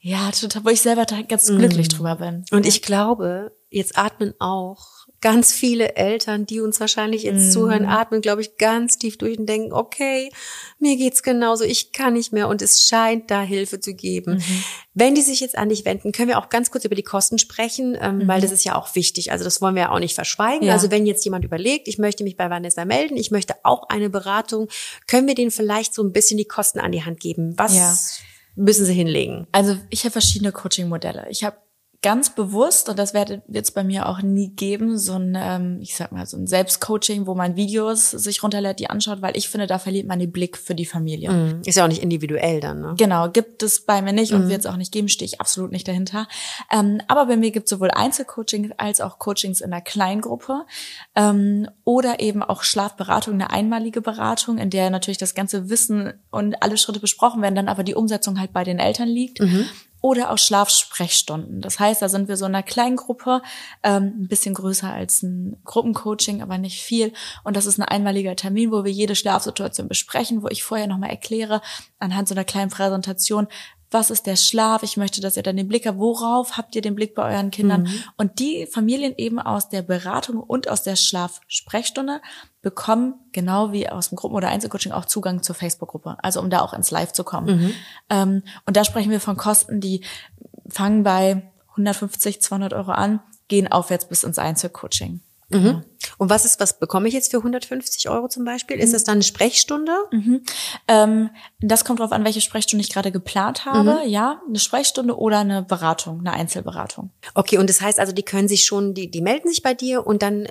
ja, 0.00 0.30
total, 0.30 0.64
wo 0.64 0.68
ich 0.70 0.80
selber 0.80 1.04
da 1.04 1.22
ganz 1.22 1.46
glücklich 1.46 1.88
drüber 1.88 2.16
bin. 2.16 2.44
Und 2.50 2.66
ich 2.66 2.82
glaube, 2.82 3.56
jetzt 3.70 3.98
atmen 3.98 4.34
auch 4.38 5.07
ganz 5.20 5.52
viele 5.52 5.96
Eltern, 5.96 6.46
die 6.46 6.60
uns 6.60 6.78
wahrscheinlich 6.78 7.24
jetzt 7.24 7.52
zuhören, 7.52 7.86
atmen, 7.86 8.20
glaube 8.20 8.40
ich, 8.40 8.56
ganz 8.56 8.98
tief 8.98 9.18
durch 9.18 9.38
und 9.38 9.46
denken, 9.46 9.72
okay, 9.72 10.30
mir 10.78 10.96
geht's 10.96 11.22
genauso, 11.22 11.64
ich 11.64 11.92
kann 11.92 12.12
nicht 12.12 12.32
mehr 12.32 12.48
und 12.48 12.62
es 12.62 12.82
scheint 12.82 13.30
da 13.30 13.42
Hilfe 13.42 13.80
zu 13.80 13.94
geben. 13.94 14.42
Wenn 14.94 15.14
die 15.14 15.22
sich 15.22 15.40
jetzt 15.40 15.58
an 15.58 15.68
dich 15.70 15.84
wenden, 15.84 16.12
können 16.12 16.28
wir 16.28 16.38
auch 16.38 16.48
ganz 16.48 16.70
kurz 16.70 16.84
über 16.84 16.94
die 16.94 17.02
Kosten 17.02 17.38
sprechen, 17.38 17.96
ähm, 18.00 18.26
weil 18.28 18.40
das 18.40 18.52
ist 18.52 18.64
ja 18.64 18.76
auch 18.76 18.94
wichtig. 18.94 19.32
Also 19.32 19.44
das 19.44 19.60
wollen 19.60 19.74
wir 19.74 19.82
ja 19.82 19.90
auch 19.92 19.98
nicht 19.98 20.14
verschweigen. 20.14 20.66
Ja. 20.68 20.74
Also 20.74 20.90
wenn 20.90 21.06
jetzt 21.06 21.24
jemand 21.24 21.44
überlegt, 21.44 21.88
ich 21.88 21.98
möchte 21.98 22.22
mich 22.24 22.36
bei 22.36 22.48
Vanessa 22.48 22.84
melden, 22.84 23.16
ich 23.16 23.30
möchte 23.30 23.54
auch 23.64 23.88
eine 23.88 24.10
Beratung, 24.10 24.68
können 25.06 25.26
wir 25.26 25.34
denen 25.34 25.50
vielleicht 25.50 25.94
so 25.94 26.02
ein 26.02 26.12
bisschen 26.12 26.38
die 26.38 26.44
Kosten 26.46 26.78
an 26.78 26.92
die 26.92 27.04
Hand 27.04 27.20
geben? 27.20 27.54
Was 27.56 27.74
Ja. 27.76 27.94
müssen 28.54 28.84
sie 28.84 28.94
hinlegen? 28.94 29.46
Also 29.52 29.76
ich 29.90 30.04
habe 30.04 30.12
verschiedene 30.12 30.52
Coaching-Modelle. 30.52 31.26
Ich 31.30 31.44
habe 31.44 31.56
ganz 32.00 32.34
bewusst, 32.34 32.88
und 32.88 32.98
das 32.98 33.12
wird 33.12 33.42
es 33.52 33.70
bei 33.72 33.82
mir 33.82 34.08
auch 34.08 34.22
nie 34.22 34.50
geben, 34.50 34.98
so 34.98 35.14
ein, 35.14 35.36
ähm, 35.36 35.78
ich 35.80 35.96
sag 35.96 36.12
mal, 36.12 36.26
so 36.26 36.36
ein 36.36 36.46
Selbstcoaching, 36.46 37.26
wo 37.26 37.34
man 37.34 37.56
Videos 37.56 38.10
sich 38.12 38.42
runterlädt, 38.42 38.78
die 38.78 38.88
anschaut, 38.88 39.20
weil 39.20 39.36
ich 39.36 39.48
finde, 39.48 39.66
da 39.66 39.78
verliert 39.80 40.06
man 40.06 40.20
den 40.20 40.30
Blick 40.30 40.56
für 40.56 40.76
die 40.76 40.86
Familie. 40.86 41.30
Hm, 41.30 41.62
Ist 41.64 41.74
ja 41.76 41.84
auch 41.84 41.88
nicht 41.88 42.02
individuell 42.02 42.60
dann, 42.60 42.80
ne? 42.80 42.94
Genau, 42.96 43.28
gibt 43.28 43.62
es 43.64 43.84
bei 43.84 44.00
mir 44.00 44.12
nicht 44.12 44.32
und 44.32 44.44
Mhm. 44.44 44.48
wird 44.48 44.60
es 44.60 44.66
auch 44.66 44.76
nicht 44.76 44.92
geben, 44.92 45.08
stehe 45.08 45.26
ich 45.26 45.40
absolut 45.40 45.72
nicht 45.72 45.88
dahinter. 45.88 46.28
Ähm, 46.70 47.00
aber 47.08 47.26
bei 47.26 47.36
mir 47.36 47.50
gibt 47.50 47.64
es 47.66 47.70
sowohl 47.70 47.90
Einzelcoachings 47.90 48.70
als 48.76 49.00
auch 49.00 49.18
Coachings 49.18 49.60
in 49.60 49.72
einer 49.72 49.82
Kleingruppe 49.82 50.66
ähm, 51.16 51.68
oder 51.84 52.20
eben 52.20 52.42
auch 52.44 52.62
Schlafberatung, 52.62 53.34
eine 53.34 53.50
einmalige 53.50 54.00
Beratung, 54.02 54.58
in 54.58 54.70
der 54.70 54.90
natürlich 54.90 55.18
das 55.18 55.34
ganze 55.34 55.68
Wissen 55.68 56.12
und 56.30 56.62
alle 56.62 56.76
Schritte 56.76 57.00
besprochen 57.00 57.42
werden, 57.42 57.54
dann 57.56 57.68
aber 57.68 57.82
die 57.82 57.94
Umsetzung 57.96 58.38
halt 58.38 58.52
bei 58.52 58.62
den 58.62 58.78
Eltern 58.78 59.08
liegt. 59.08 59.40
Mhm. 59.40 59.64
Oder 60.00 60.30
auch 60.30 60.38
Schlafsprechstunden. 60.38 61.60
Das 61.60 61.80
heißt, 61.80 62.00
da 62.00 62.08
sind 62.08 62.28
wir 62.28 62.36
so 62.36 62.46
in 62.46 62.54
einer 62.54 62.62
kleinen 62.62 62.96
Gruppe, 62.96 63.42
ähm, 63.82 64.14
ein 64.22 64.28
bisschen 64.28 64.54
größer 64.54 64.92
als 64.92 65.22
ein 65.22 65.60
Gruppencoaching, 65.64 66.42
aber 66.42 66.58
nicht 66.58 66.80
viel. 66.82 67.12
Und 67.44 67.56
das 67.56 67.66
ist 67.66 67.78
ein 67.78 67.84
einmaliger 67.84 68.36
Termin, 68.36 68.70
wo 68.70 68.84
wir 68.84 68.92
jede 68.92 69.16
Schlafsituation 69.16 69.88
besprechen, 69.88 70.42
wo 70.42 70.48
ich 70.48 70.62
vorher 70.62 70.86
nochmal 70.86 71.10
erkläre, 71.10 71.60
anhand 71.98 72.28
so 72.28 72.34
einer 72.34 72.44
kleinen 72.44 72.70
Präsentation, 72.70 73.48
was 73.90 74.10
ist 74.10 74.26
der 74.26 74.36
Schlaf? 74.36 74.82
Ich 74.82 74.96
möchte, 74.96 75.20
dass 75.20 75.36
ihr 75.36 75.42
dann 75.42 75.56
den 75.56 75.68
Blick 75.68 75.86
habt. 75.86 75.98
Worauf 75.98 76.56
habt 76.56 76.74
ihr 76.76 76.82
den 76.82 76.94
Blick 76.94 77.14
bei 77.14 77.34
euren 77.34 77.50
Kindern? 77.50 77.82
Mhm. 77.82 78.04
Und 78.16 78.38
die 78.38 78.66
Familien 78.66 79.14
eben 79.16 79.38
aus 79.38 79.68
der 79.68 79.82
Beratung 79.82 80.40
und 80.40 80.68
aus 80.68 80.82
der 80.82 80.96
Schlafsprechstunde 80.96 82.20
bekommen, 82.60 83.14
genau 83.32 83.72
wie 83.72 83.88
aus 83.88 84.10
dem 84.10 84.16
Gruppen- 84.16 84.34
oder 84.34 84.48
Einzelcoaching, 84.48 84.92
auch 84.92 85.06
Zugang 85.06 85.42
zur 85.42 85.54
Facebook-Gruppe. 85.54 86.16
Also 86.22 86.40
um 86.40 86.50
da 86.50 86.60
auch 86.60 86.74
ins 86.74 86.90
Live 86.90 87.12
zu 87.12 87.24
kommen. 87.24 87.60
Mhm. 87.60 87.74
Ähm, 88.10 88.42
und 88.66 88.76
da 88.76 88.84
sprechen 88.84 89.10
wir 89.10 89.20
von 89.20 89.36
Kosten, 89.36 89.80
die 89.80 90.04
fangen 90.68 91.02
bei 91.02 91.50
150, 91.70 92.42
200 92.42 92.74
Euro 92.74 92.90
an, 92.90 93.20
gehen 93.48 93.70
aufwärts 93.70 94.06
bis 94.06 94.22
ins 94.22 94.38
Einzelcoaching. 94.38 95.20
Mhm. 95.50 95.62
Genau. 95.62 95.80
Und 96.18 96.30
was 96.30 96.44
ist, 96.44 96.60
was 96.60 96.78
bekomme 96.78 97.08
ich 97.08 97.14
jetzt 97.14 97.30
für 97.30 97.38
150 97.38 98.08
Euro 98.08 98.28
zum 98.28 98.44
Beispiel? 98.44 98.78
Ist 98.78 98.90
mhm. 98.90 98.92
das 98.92 99.04
dann 99.04 99.14
eine 99.14 99.22
Sprechstunde? 99.22 99.92
Mhm. 100.10 100.42
Ähm, 100.88 101.30
das 101.60 101.84
kommt 101.84 102.00
darauf 102.00 102.12
an, 102.12 102.24
welche 102.24 102.40
Sprechstunde 102.40 102.82
ich 102.82 102.92
gerade 102.92 103.12
geplant 103.12 103.64
habe. 103.64 104.00
Mhm. 104.04 104.08
Ja, 104.10 104.42
eine 104.46 104.58
Sprechstunde 104.58 105.16
oder 105.16 105.40
eine 105.40 105.62
Beratung, 105.62 106.20
eine 106.20 106.32
Einzelberatung. 106.32 107.12
Okay, 107.34 107.58
und 107.58 107.70
das 107.70 107.80
heißt 107.80 107.98
also, 108.00 108.12
die 108.12 108.24
können 108.24 108.48
sich 108.48 108.64
schon, 108.64 108.94
die, 108.94 109.10
die 109.10 109.20
melden 109.20 109.48
sich 109.48 109.62
bei 109.62 109.74
dir 109.74 110.06
und 110.06 110.22
dann 110.22 110.48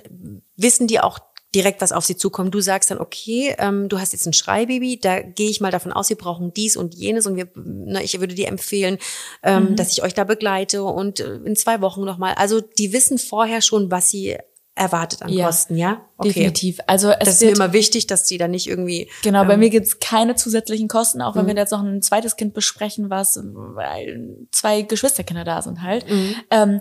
wissen 0.56 0.86
die 0.86 1.00
auch 1.00 1.18
direkt, 1.54 1.80
was 1.80 1.92
auf 1.92 2.04
sie 2.04 2.16
zukommt. 2.16 2.54
Du 2.54 2.60
sagst 2.60 2.90
dann, 2.90 2.98
okay, 2.98 3.54
ähm, 3.58 3.88
du 3.88 3.98
hast 3.98 4.12
jetzt 4.12 4.26
ein 4.26 4.32
Schreibaby, 4.32 5.00
da 5.00 5.20
gehe 5.20 5.48
ich 5.48 5.60
mal 5.60 5.70
davon 5.70 5.92
aus, 5.92 6.10
wir 6.10 6.16
brauchen 6.16 6.52
dies 6.52 6.76
und 6.76 6.94
jenes 6.94 7.26
und 7.26 7.36
wir, 7.36 7.48
na, 7.54 8.02
ich 8.02 8.18
würde 8.20 8.34
dir 8.34 8.48
empfehlen, 8.48 8.98
ähm, 9.42 9.70
mhm. 9.70 9.76
dass 9.76 9.92
ich 9.92 10.02
euch 10.02 10.14
da 10.14 10.24
begleite 10.24 10.82
und 10.82 11.20
äh, 11.20 11.36
in 11.36 11.56
zwei 11.56 11.80
Wochen 11.80 12.04
nochmal. 12.04 12.34
Also 12.34 12.60
die 12.60 12.92
wissen 12.92 13.18
vorher 13.18 13.62
schon, 13.62 13.90
was 13.90 14.10
sie 14.10 14.36
erwartet 14.78 15.22
an 15.22 15.28
ja, 15.28 15.46
Kosten, 15.46 15.76
ja? 15.76 16.00
Okay. 16.16 16.28
Definitiv. 16.28 16.78
Also 16.86 17.10
es 17.10 17.18
das 17.18 17.28
ist 17.34 17.42
mir 17.42 17.50
immer 17.50 17.72
wichtig, 17.72 18.06
dass 18.06 18.24
die 18.24 18.38
da 18.38 18.48
nicht 18.48 18.66
irgendwie. 18.66 19.10
Genau, 19.22 19.42
ähm, 19.42 19.48
bei 19.48 19.56
mir 19.56 19.70
gibt's 19.70 19.98
keine 19.98 20.36
zusätzlichen 20.36 20.88
Kosten, 20.88 21.20
auch 21.20 21.34
wenn 21.34 21.44
mhm. 21.44 21.48
wir 21.48 21.56
jetzt 21.56 21.72
noch 21.72 21.82
ein 21.82 22.00
zweites 22.02 22.36
Kind 22.36 22.54
besprechen, 22.54 23.10
was 23.10 23.38
weil 23.42 24.36
zwei 24.52 24.82
Geschwisterkinder 24.82 25.44
da 25.44 25.62
sind 25.62 25.82
halt. 25.82 26.08
Mhm. 26.08 26.34
Ähm, 26.50 26.80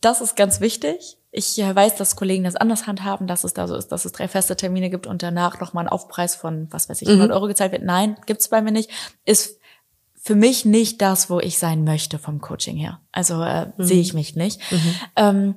das 0.00 0.20
ist 0.20 0.36
ganz 0.36 0.60
wichtig. 0.60 1.18
Ich 1.30 1.58
äh, 1.58 1.74
weiß, 1.74 1.96
dass 1.96 2.16
Kollegen 2.16 2.44
das 2.44 2.56
anders 2.56 2.86
handhaben, 2.86 3.26
dass 3.26 3.44
es 3.44 3.54
da 3.54 3.66
so 3.66 3.76
ist, 3.76 3.88
dass 3.88 4.04
es 4.04 4.12
drei 4.12 4.28
feste 4.28 4.56
Termine 4.56 4.90
gibt 4.90 5.06
und 5.06 5.22
danach 5.22 5.60
nochmal 5.60 5.84
ein 5.84 5.88
Aufpreis 5.88 6.34
von, 6.34 6.68
was 6.70 6.88
weiß 6.88 7.02
ich, 7.02 7.08
100 7.08 7.28
mhm. 7.28 7.34
Euro 7.34 7.46
gezahlt 7.46 7.72
wird. 7.72 7.82
Nein, 7.82 8.16
gibt's 8.26 8.48
bei 8.48 8.62
mir 8.62 8.72
nicht. 8.72 8.90
Ist 9.24 9.58
für 10.14 10.34
mich 10.34 10.64
nicht 10.64 11.00
das, 11.02 11.30
wo 11.30 11.38
ich 11.38 11.58
sein 11.58 11.84
möchte 11.84 12.18
vom 12.18 12.40
Coaching 12.40 12.76
her. 12.76 13.00
Also 13.12 13.42
äh, 13.42 13.66
mhm. 13.66 13.84
sehe 13.84 14.00
ich 14.00 14.12
mich 14.12 14.34
nicht. 14.34 14.60
Mhm. 14.72 14.94
Ähm, 15.14 15.54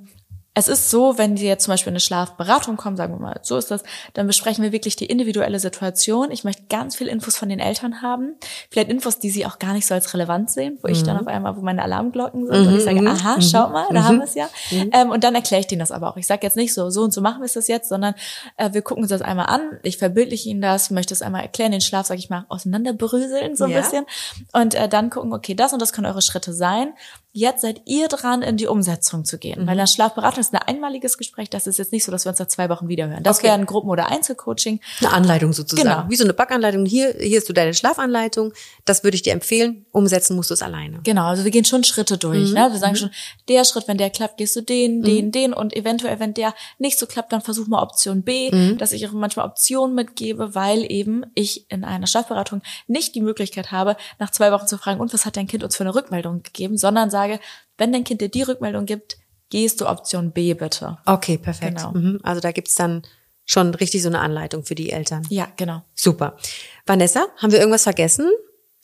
es 0.60 0.68
ist 0.68 0.90
so, 0.90 1.18
wenn 1.18 1.36
die 1.36 1.46
jetzt 1.46 1.64
zum 1.64 1.72
Beispiel 1.72 1.90
in 1.90 1.94
eine 1.94 2.00
Schlafberatung 2.02 2.78
kommen, 2.78 2.98
sagen 2.98 3.14
wir 3.14 3.20
mal, 3.20 3.40
so 3.42 3.58
ist 3.58 3.72
das, 3.72 3.84
dann 4.14 4.28
besprechen 4.28 4.64
wir 4.64 4.72
wirklich 4.72 4.96
die 4.96 5.06
individuelle 5.06 5.60
Situation. 5.60 6.32
Ich 6.32 6.44
möchte 6.44 6.64
ganz 6.70 6.96
viel 6.98 7.08
Infos 7.08 7.38
von 7.38 7.50
den 7.50 7.60
Eltern 7.60 8.02
haben. 8.02 8.36
Vielleicht 8.70 8.90
Infos, 8.90 9.20
die 9.20 9.30
sie 9.30 9.46
auch 9.46 9.58
gar 9.60 9.74
nicht 9.74 9.88
so 9.88 9.94
als 9.94 10.14
relevant 10.14 10.52
sehen, 10.52 10.78
wo 10.82 10.88
mhm. 10.88 10.94
ich 10.94 11.04
dann 11.04 11.16
mhm. 11.16 11.22
auf 11.22 11.28
einmal, 11.28 11.56
wo 11.56 11.62
meine 11.62 11.82
Alarmglocken 11.82 12.46
sind 12.46 12.62
mhm. 12.62 12.68
und 12.68 12.78
ich 12.78 12.84
sage, 12.84 13.02
mhm. 13.02 13.08
aha, 13.08 13.36
mhm. 13.38 13.42
schaut 13.42 13.72
mal, 13.72 13.88
da 13.92 14.04
haben 14.04 14.18
wir 14.18 14.26
es 14.26 14.36
ja. 14.36 14.50
Ähm, 14.72 15.12
und 15.12 15.24
dann 15.24 15.34
erkläre 15.34 15.62
ich 15.62 15.68
denen 15.68 15.80
das 15.80 15.92
aber 15.92 16.12
auch. 16.12 16.18
Ich 16.18 16.28
sage 16.28 16.42
jetzt 16.44 16.58
nicht 16.58 16.74
so, 16.74 16.90
so 16.90 17.04
und 17.04 17.14
so 17.14 17.22
machen 17.22 17.40
wir 17.40 17.46
es 17.46 17.54
das 17.54 17.68
jetzt, 17.68 17.88
sondern 17.88 18.14
äh, 18.58 18.74
wir 18.74 18.82
gucken 18.82 19.04
uns 19.04 19.10
das 19.10 19.22
einmal 19.22 19.46
an. 19.46 19.62
Ich 19.84 19.98
verbildliche 19.98 20.50
ihnen 20.50 20.62
das, 20.62 20.92
möchte 20.92 21.14
es 21.14 21.22
einmal 21.22 21.42
erklären, 21.42 21.72
den 21.72 21.82
Schlaf, 21.82 22.08
sage 22.08 22.20
ich 22.20 22.30
mal, 22.30 22.46
auseinanderbröseln 22.50 23.56
so 23.56 23.64
ein 23.64 23.72
ja. 23.72 23.82
bisschen. 23.82 24.06
Und 24.52 24.76
äh, 24.76 24.90
dann 24.90 25.10
gucken, 25.10 25.32
okay, 25.34 25.56
das 25.56 25.74
und 25.74 25.82
das 25.82 25.94
können 25.94 26.08
eure 26.08 26.22
Schritte 26.22 26.54
sein 26.54 26.94
jetzt 27.32 27.62
seid 27.62 27.82
ihr 27.86 28.08
dran, 28.08 28.42
in 28.42 28.58
die 28.58 28.68
Umsetzung 28.68 29.24
zu 29.24 29.38
gehen. 29.38 29.64
Mhm. 29.64 29.68
Weil 29.68 29.78
das 29.78 29.94
Schlafberatung 29.94 30.42
ist 30.42 30.54
ein 30.54 30.62
einmaliges 30.62 31.18
Gespräch. 31.18 31.50
Das 31.50 31.68
ist 31.68 31.78
jetzt 31.78 31.92
nicht 31.92 32.04
so, 32.04 32.12
dass 32.12 32.26
wir 32.26 32.32
uns 32.32 32.40
nach 32.40 32.48
zwei 32.48 32.70
Wochen 32.70 32.88
wiederhören. 32.88 33.24
Das 33.24 33.38
okay. 33.38 33.48
wäre 33.48 33.56
ein 33.56 33.66
Gruppen- 33.66 33.90
oder 33.90 34.10
Einzelcoaching. 34.10 34.80
Eine 35.00 35.14
Anleitung 35.14 35.54
sozusagen. 35.54 35.88
Genau. 35.88 36.10
Wie 36.10 36.16
so 36.16 36.24
eine 36.24 36.34
Backanleitung. 36.34 36.86
Hier, 36.86 37.16
hier 37.20 37.38
ist 37.38 37.48
du 37.48 37.54
deine 37.54 37.74
Schlafanleitung. 37.74 38.54
Das 38.86 39.04
würde 39.04 39.16
ich 39.16 39.22
dir 39.22 39.34
empfehlen. 39.34 39.86
Umsetzen 39.92 40.36
musst 40.36 40.50
du 40.50 40.56
es 40.56 40.62
alleine. 40.62 41.02
Genau. 41.04 41.26
Also 41.26 41.44
wir 41.44 41.52
gehen 41.52 41.66
schon 41.66 41.84
Schritte 41.84 42.18
durch. 42.18 42.50
Mhm. 42.50 42.54
Ne? 42.54 42.70
Wir 42.72 42.80
sagen 42.80 42.94
mhm. 42.94 42.98
schon, 42.98 43.12
der 43.48 43.64
Schritt, 43.64 43.88
wenn 43.88 43.98
der 43.98 44.10
klappt, 44.10 44.38
gehst 44.38 44.56
du 44.56 44.62
den, 44.62 45.04
den, 45.04 45.28
mhm. 45.28 45.32
den. 45.32 45.54
Und 45.54 45.76
eventuell, 45.76 46.20
wenn 46.20 46.34
der 46.34 46.56
nicht 46.80 46.98
so 46.98 47.06
klappt, 47.06 47.32
dann 47.32 47.42
versuch 47.42 47.68
mal 47.68 47.82
Option 47.82 48.24
B, 48.24 48.52
mhm. 48.52 48.78
dass 48.78 48.92
ich 48.92 49.08
auch 49.08 49.12
manchmal 49.12 49.46
Optionen 49.46 49.96
mitgebe, 49.96 50.56
weil 50.56 50.90
eben 50.92 51.26
ich 51.36 51.70
in 51.70 51.84
einer 51.84 52.08
Schlafberatung 52.08 52.62
nicht 52.88 53.14
die 53.14 53.22
Möglichkeit 53.22 53.72
habe, 53.72 53.98
nach 54.18 54.32
zwei 54.32 54.52
Wochen 54.52 54.68
zu 54.68 54.78
fragen, 54.78 55.00
und 55.00 55.14
was 55.14 55.26
hat 55.26 55.38
dein 55.38 55.48
Kind 55.48 55.64
uns 55.64 55.76
für 55.76 55.84
eine 55.84 55.94
Rückmeldung 55.94 56.42
gegeben, 56.44 56.78
sondern 56.78 57.10
sage, 57.20 57.40
wenn 57.78 57.92
dein 57.92 58.04
Kind 58.04 58.22
dir 58.22 58.30
die 58.30 58.44
Rückmeldung 58.44 58.86
gibt, 58.86 59.18
gehst 59.50 59.82
du 59.82 59.88
Option 59.88 60.32
B 60.32 60.54
bitte. 60.54 60.98
Okay, 61.06 61.38
perfekt. 61.38 61.78
Genau. 61.78 61.92
Mhm. 61.92 62.20
Also 62.24 62.42
da 62.42 62.52
gibt's 62.52 62.76
dann 62.76 63.04
schon 63.46 63.74
richtig 63.74 64.04
so 64.04 64.10
eine 64.10 64.20
Anleitung 64.20 64.64
für 64.64 64.76
die 64.76 64.92
Eltern. 64.92 65.26
Ja, 65.30 65.48
genau. 65.58 65.82
Super. 65.96 66.38
Vanessa, 66.86 67.28
haben 67.38 67.52
wir 67.52 67.60
irgendwas 67.60 67.84
vergessen? 67.84 68.30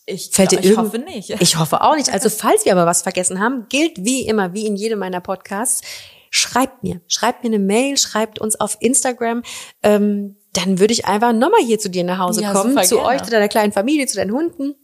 Ich, 0.08 0.30
Fällt 0.32 0.50
glaub, 0.50 0.62
dir 0.62 0.72
ich 0.72 0.78
hoffe 0.78 1.00
nicht. 1.00 1.30
Ich 1.42 1.58
hoffe 1.58 1.82
auch 1.82 1.96
nicht. 1.96 2.10
Also 2.12 2.30
falls 2.46 2.66
wir 2.66 2.72
aber 2.72 2.86
was 2.86 3.02
vergessen 3.04 3.40
haben, 3.40 3.68
gilt 3.70 3.94
wie 3.98 4.28
immer, 4.28 4.54
wie 4.54 4.66
in 4.66 4.76
jedem 4.76 5.00
meiner 5.00 5.22
Podcasts, 5.22 5.82
schreibt 6.32 6.84
mir, 6.84 7.02
schreibt 7.08 7.44
mir 7.44 7.50
eine 7.50 7.60
Mail, 7.60 7.98
schreibt 7.98 8.40
uns 8.40 8.60
auf 8.60 8.78
Instagram. 8.80 9.44
Ähm, 9.84 10.38
dann 10.54 10.80
würde 10.80 10.94
ich 10.94 11.06
einfach 11.06 11.34
nochmal 11.34 11.62
hier 11.64 11.80
zu 11.80 11.90
dir 11.90 12.04
nach 12.04 12.20
Hause 12.20 12.42
ja, 12.42 12.54
kommen, 12.54 12.82
zu 12.84 12.96
gerne. 12.96 13.08
euch, 13.08 13.24
zu 13.24 13.32
deiner 13.32 13.48
kleinen 13.48 13.72
Familie, 13.72 14.08
zu 14.08 14.16
deinen 14.16 14.32
Hunden. 14.32 14.76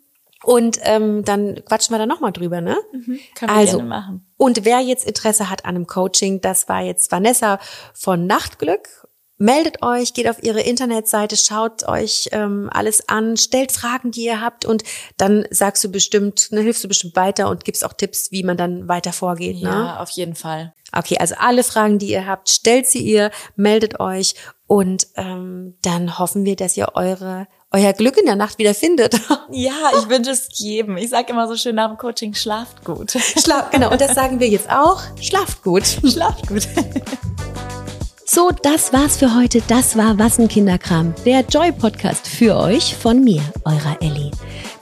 Und 0.44 0.80
ähm, 0.84 1.24
dann 1.24 1.64
quatschen 1.66 1.94
wir 1.94 2.00
da 2.00 2.06
nochmal 2.06 2.32
drüber, 2.32 2.62
ne? 2.62 2.78
Mhm, 2.92 3.20
können 3.36 3.52
wir 3.52 3.58
also, 3.58 3.78
gerne 3.78 3.90
machen. 3.90 4.28
Und 4.38 4.66
wer 4.66 4.80
jetzt 4.80 5.06
Interesse 5.06 5.50
hat 5.50 5.66
an 5.66 5.76
einem 5.76 5.88
Coaching, 5.88 6.42
das 6.42 6.68
war 6.68 6.82
jetzt 6.82 7.12
Vanessa 7.12 7.60
von 7.94 8.26
Nachtglück. 8.26 9.08
Meldet 9.38 9.82
euch, 9.82 10.14
geht 10.14 10.30
auf 10.30 10.44
ihre 10.44 10.62
Internetseite, 10.62 11.36
schaut 11.36 11.88
euch 11.88 12.30
ähm, 12.32 12.70
alles 12.72 13.10
an, 13.10 13.38
stellt 13.38 13.72
Fragen, 13.72 14.12
die 14.12 14.26
ihr 14.26 14.40
habt 14.40 14.66
und 14.66 14.84
dann 15.18 15.46
sagst 15.50 15.84
du 15.84 15.90
bestimmt, 15.90 16.50
ne, 16.52 16.62
hilfst 16.62 16.84
du 16.84 16.88
bestimmt 16.88 17.16
weiter 17.16 17.50
und 17.50 17.66
gibst 17.66 17.84
auch 17.84 17.94
Tipps, 17.94 18.32
wie 18.32 18.44
man 18.44 18.56
dann 18.56 18.88
weiter 18.88 19.14
vorgeht. 19.14 19.56
Ne? 19.64 19.70
Ja, 19.70 20.00
auf 20.00 20.12
jeden 20.12 20.36
Fall. 20.36 20.76
Okay, 20.92 21.18
also 21.18 21.34
alle 21.40 21.64
Fragen, 21.64 21.98
die 21.98 22.12
ihr 22.12 22.28
habt, 22.28 22.50
stellt 22.50 22.86
sie 22.86 23.00
ihr, 23.00 23.32
meldet 23.56 24.00
euch 24.00 24.36
und 24.68 25.08
ähm, 25.16 25.76
dann 25.82 26.20
hoffen 26.20 26.46
wir, 26.46 26.56
dass 26.56 26.78
ihr 26.78 26.90
eure 26.94 27.48
euer 27.72 27.94
Glück 27.94 28.18
in 28.18 28.26
der 28.26 28.36
Nacht 28.36 28.58
wieder 28.60 28.74
findet. 28.74 29.20
Ja, 29.54 29.74
ich 30.00 30.08
wünsche 30.08 30.32
es 30.32 30.48
jedem. 30.54 30.96
Ich 30.96 31.10
sage 31.10 31.34
immer 31.34 31.46
so 31.46 31.58
schön 31.58 31.76
nach 31.76 31.90
dem 31.90 31.98
Coaching, 31.98 32.34
schlaft 32.34 32.86
gut. 32.86 33.12
Schlaf, 33.44 33.70
genau, 33.70 33.92
und 33.92 34.00
das 34.00 34.16
sagen 34.16 34.40
wir 34.40 34.48
jetzt 34.48 34.70
auch. 34.70 35.02
Schlaft 35.20 35.62
gut. 35.62 35.84
Schlaft 35.86 36.48
gut. 36.48 36.68
So, 38.34 38.50
das 38.64 38.94
war's 38.94 39.18
für 39.18 39.36
heute. 39.36 39.62
Das 39.68 39.98
war 39.98 40.18
Was 40.18 40.40
ein 40.40 40.48
Kinderkram, 40.48 41.14
der 41.26 41.42
Joy-Podcast 41.42 42.26
für 42.26 42.56
euch 42.56 42.96
von 42.96 43.22
mir, 43.22 43.42
eurer 43.66 43.98
Ellie. 44.00 44.32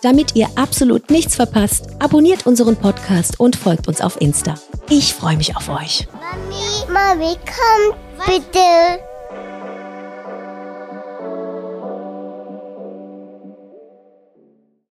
Damit 0.03 0.35
ihr 0.35 0.47
absolut 0.53 1.09
nichts 1.09 1.35
verpasst, 1.35 1.87
abonniert 1.97 2.45
unseren 2.45 2.75
Podcast 2.75 3.39
und 3.39 3.55
folgt 3.55 3.87
uns 3.87 4.01
auf 4.01 4.21
Insta. 4.21 4.53
Ich 4.87 5.15
freue 5.15 5.37
mich 5.37 5.57
auf 5.57 5.67
euch. 5.67 6.07
Mami, 6.13 6.93
Mami, 6.93 7.37
komm 7.43 7.97
bitte. 8.27 9.08